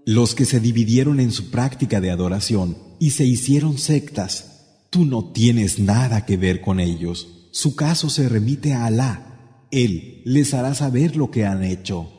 Los 0.06 0.34
que 0.34 0.46
se 0.46 0.60
dividieron 0.60 1.20
en 1.20 1.32
su 1.32 1.52
práctica 1.52 2.02
de 2.02 2.10
adoración 2.10 2.76
y 3.00 3.12
se 3.12 3.26
hicieron 3.26 3.78
sectas, 3.78 4.88
tú 4.90 5.06
no 5.06 5.32
tienes 5.32 5.78
nada 5.78 6.26
que 6.26 6.38
ver 6.38 6.62
con 6.62 6.80
ellos. 6.80 7.50
Su 7.52 7.76
caso 7.76 8.10
se 8.10 8.28
remite 8.28 8.74
a 8.74 8.86
Alá. 8.86 9.68
Él 9.70 10.24
les 10.26 10.56
hará 10.56 10.74
saber 10.74 11.16
lo 11.16 11.30
que 11.30 11.46
han 11.46 11.64
hecho. 11.64 12.10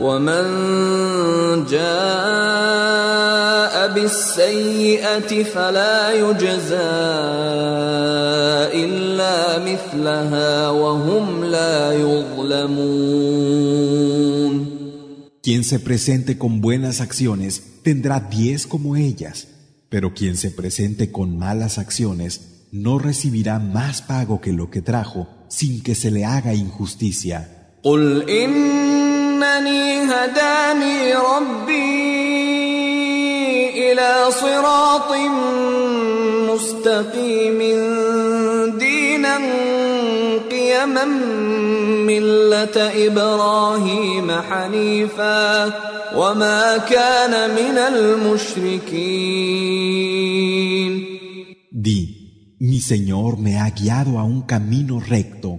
ومن 0.00 0.44
جاء 1.70 2.92
بالسيئه 3.94 5.42
فلا 5.44 6.12
يجزى 6.12 6.76
الا 8.84 9.58
مثلها 9.58 10.68
وهم 10.68 11.44
لا 11.44 11.92
يظلمون 11.92 13.42
Quien 15.44 15.64
se 15.64 15.80
presente 15.80 16.38
con 16.38 16.60
buenas 16.60 17.00
acciones 17.00 17.80
tendrá 17.82 18.20
diez 18.20 18.64
como 18.68 18.94
ellas, 18.94 19.48
pero 19.88 20.14
quien 20.14 20.36
se 20.36 20.52
presente 20.52 21.10
con 21.10 21.36
malas 21.36 21.78
acciones 21.78 22.32
no 22.70 23.00
recibirá 23.00 23.58
más 23.58 24.02
pago 24.02 24.40
que 24.40 24.52
lo 24.52 24.70
que 24.70 24.82
trajo 24.82 25.26
sin 25.48 25.82
que 25.82 25.96
se 25.96 26.12
le 26.12 26.24
haga 26.24 26.54
injusticia. 26.54 27.70
إنني 29.47 30.03
هداني 30.03 31.13
ربي 31.13 32.07
إلى 33.91 34.31
صراط 34.31 35.11
مستقيم 36.49 37.59
دينا 38.77 39.37
قيما 40.51 41.05
ملة 42.05 42.77
إبراهيم 43.07 44.31
حنيفا 44.31 45.65
وما 46.15 46.77
كان 46.77 47.49
من 47.49 47.77
المشركين. 47.77 49.37
Di, 51.71 51.99
mi 52.59 52.79
Señor 52.81 53.37
me 53.37 53.59
ha 53.59 53.69
guiado 53.69 54.17
a 54.19 54.23
un 54.23 54.41
camino 54.41 54.99
recto 54.99 55.49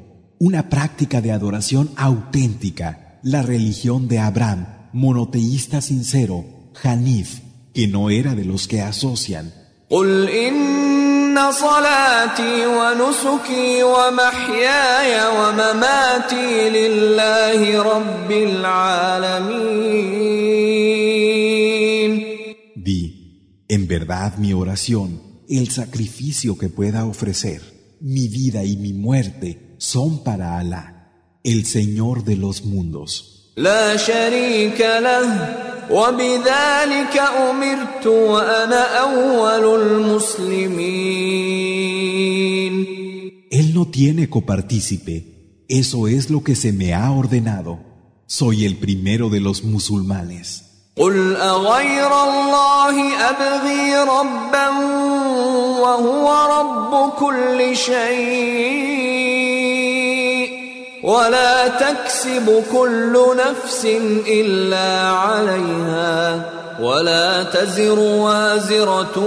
una 0.40 0.68
práctica 0.68 1.20
de 1.20 1.32
adoración 1.32 1.90
auténtica, 1.96 3.07
la 3.23 3.41
religión 3.41 4.07
de 4.07 4.19
Abraham, 4.19 4.89
monoteísta 4.93 5.81
sincero, 5.81 6.45
Hanif, 6.83 7.39
que 7.73 7.87
no 7.87 8.09
era 8.09 8.35
de 8.35 8.45
los 8.45 8.67
que 8.67 8.81
asocian. 8.81 9.51
قل 9.89 10.29
إن 10.29 11.51
صلاتي 11.51 12.65
ونسكي 12.65 13.83
ومحياي 13.83 15.27
ومماتي 15.37 16.69
لله 16.69 17.81
رب 17.81 18.31
العالمين 18.31 20.13
Di, 22.75 23.65
en 23.69 23.87
verdad 23.87 24.37
mi 24.37 24.51
oración, 24.53 25.21
el 25.47 25.69
sacrificio 25.69 26.57
que 26.57 26.69
pueda 26.69 27.05
ofrecer, 27.05 27.61
mi 28.01 28.27
vida 28.27 28.63
y 28.65 28.75
mi 28.77 28.93
muerte 28.93 29.75
son 29.77 30.23
para 30.23 30.57
Alá, 30.59 30.96
el 31.47 31.65
Señor 31.65 32.23
de 32.23 32.35
los 32.35 32.63
mundos. 32.65 33.29
لا 33.57 33.97
شريك 33.97 34.81
له 34.81 35.57
وبذلك 35.91 37.17
أمرت 37.49 38.07
وأنا 38.07 38.99
أول 38.99 39.81
المسلمين 39.81 41.43
Él 43.51 43.73
no 43.75 43.85
tiene 43.85 44.29
copartícipe, 44.29 45.65
eso 45.67 46.07
es 46.07 46.31
lo 46.31 46.43
que 46.43 46.55
se 46.55 46.73
me 46.73 46.95
ha 46.95 47.11
ordenado. 47.11 47.79
Soy 48.25 48.65
el 48.65 48.77
primero 48.77 49.29
de 49.29 49.39
los 49.39 49.63
musulmanes. 49.63 50.63
قل 50.97 51.35
أغير 51.35 52.23
الله 52.23 53.29
أبغي 53.29 53.95
ربا 53.97 54.69
وهو 55.79 56.27
رب 56.59 57.11
كل 57.19 57.77
شيء 57.77 59.36
ولا 61.02 61.68
تكسب 61.68 62.64
كل 62.72 63.36
نفس 63.36 63.84
إلا 64.28 65.10
عليها 65.10 66.50
ولا 66.80 67.42
تزر 67.42 67.98
وازرة 67.98 69.18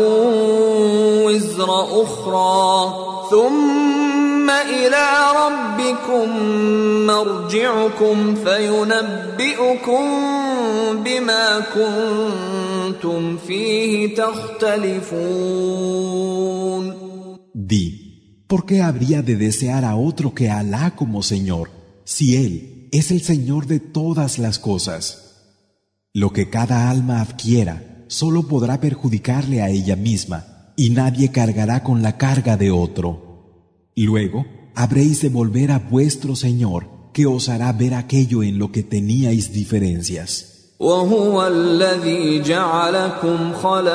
وزر 1.25 1.69
أخرى 2.03 2.93
ثم 3.31 4.49
إلى 4.49 5.07
ربكم 5.45 6.29
مرجعكم 7.07 8.35
فينبئكم 8.35 10.05
بما 11.03 11.59
كنتم 11.75 13.37
فيه 13.37 14.15
تختلفون. 14.15 15.81
Di, 17.53 18.00
¿por 18.51 18.65
qué 18.65 18.81
habría 18.81 19.21
de 19.21 19.37
desear 19.37 19.85
a 19.85 19.95
otro 19.95 20.35
que 20.35 20.49
Alá 20.49 20.93
como 20.97 21.23
Señor, 21.23 21.71
si 22.03 22.35
Él 22.35 22.89
es 22.91 23.09
el 23.09 23.21
Señor 23.21 23.65
de 23.65 23.79
todas 23.79 24.39
las 24.39 24.59
cosas? 24.59 25.53
Lo 26.13 26.33
que 26.33 26.49
cada 26.49 26.89
alma 26.89 27.21
adquiera 27.21 28.03
solo 28.09 28.49
podrá 28.49 28.81
perjudicarle 28.81 29.61
a 29.61 29.69
ella 29.69 29.95
misma, 29.95 30.73
y 30.75 30.89
nadie 30.89 31.31
cargará 31.31 31.81
con 31.81 32.01
la 32.01 32.17
carga 32.17 32.57
de 32.57 32.71
otro. 32.71 33.87
Luego, 33.95 34.45
habréis 34.75 35.21
de 35.21 35.29
volver 35.29 35.71
a 35.71 35.79
vuestro 35.79 36.35
Señor, 36.35 36.89
que 37.13 37.27
os 37.27 37.47
hará 37.47 37.71
ver 37.71 37.93
aquello 37.93 38.43
en 38.43 38.57
lo 38.57 38.73
que 38.73 38.83
teníais 38.83 39.53
diferencias. 39.53 40.50
وهو 40.81 41.47
الذي 41.47 42.41
جعلكم 42.41 43.53
خلائف 43.63 43.91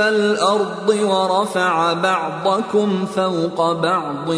الأرض 0.00 0.88
ورفع 0.88 1.92
بعضكم 1.92 3.06
فوق 3.06 3.72
بعض 3.72 4.34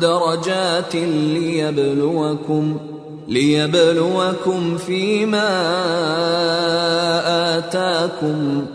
درجات 0.00 0.94
ليبلوكم 0.94 2.76
ليبلوكم 3.28 4.76
فيما 4.76 5.50
آتاكم 7.58 8.66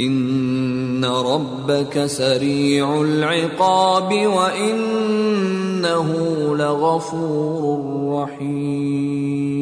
ان 0.00 1.04
ربك 1.04 2.06
سريع 2.06 3.02
العقاب 3.02 4.26
وانه 4.26 6.08
لغفور 6.56 8.22
رحيم 8.22 9.54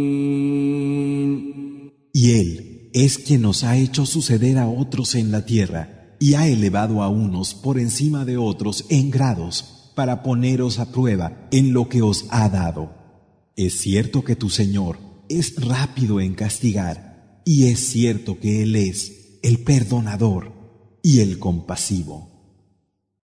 Y 2.15 2.31
Él 2.31 2.91
es 2.93 3.19
quien 3.19 3.43
nos 3.43 3.65
ha 3.65 3.77
hecho 3.77 4.07
suceder 4.07 4.59
a 4.59 4.69
otros 4.69 5.15
en 5.15 5.33
la 5.33 5.45
tierra 5.45 6.17
y 6.21 6.35
ha 6.35 6.47
elevado 6.47 7.03
a 7.03 7.09
unos 7.09 7.55
por 7.55 7.79
encima 7.79 8.25
de 8.25 8.37
otros 8.37 8.85
en 8.91 9.11
grados 9.11 9.93
para 9.97 10.23
poneros 10.23 10.79
a 10.79 10.93
prueba 10.93 11.49
en 11.51 11.73
lo 11.73 11.89
que 11.89 12.03
os 12.03 12.27
ha 12.31 12.49
dado. 12.49 12.95
Es 13.57 13.81
cierto 13.81 14.23
que 14.25 14.37
tu 14.37 14.51
Señor 14.51 14.99
es 15.29 15.57
rápido 15.57 16.21
en 16.21 16.35
castigar 16.35 17.43
y 17.45 17.67
es 17.67 17.81
cierto 17.81 18.39
que 18.39 18.63
Él 18.63 18.77
es 18.77 19.16
el 19.42 19.64
perdonador 19.64 20.52
y 21.02 21.22
el 21.22 21.40
compasivo. 21.40 22.27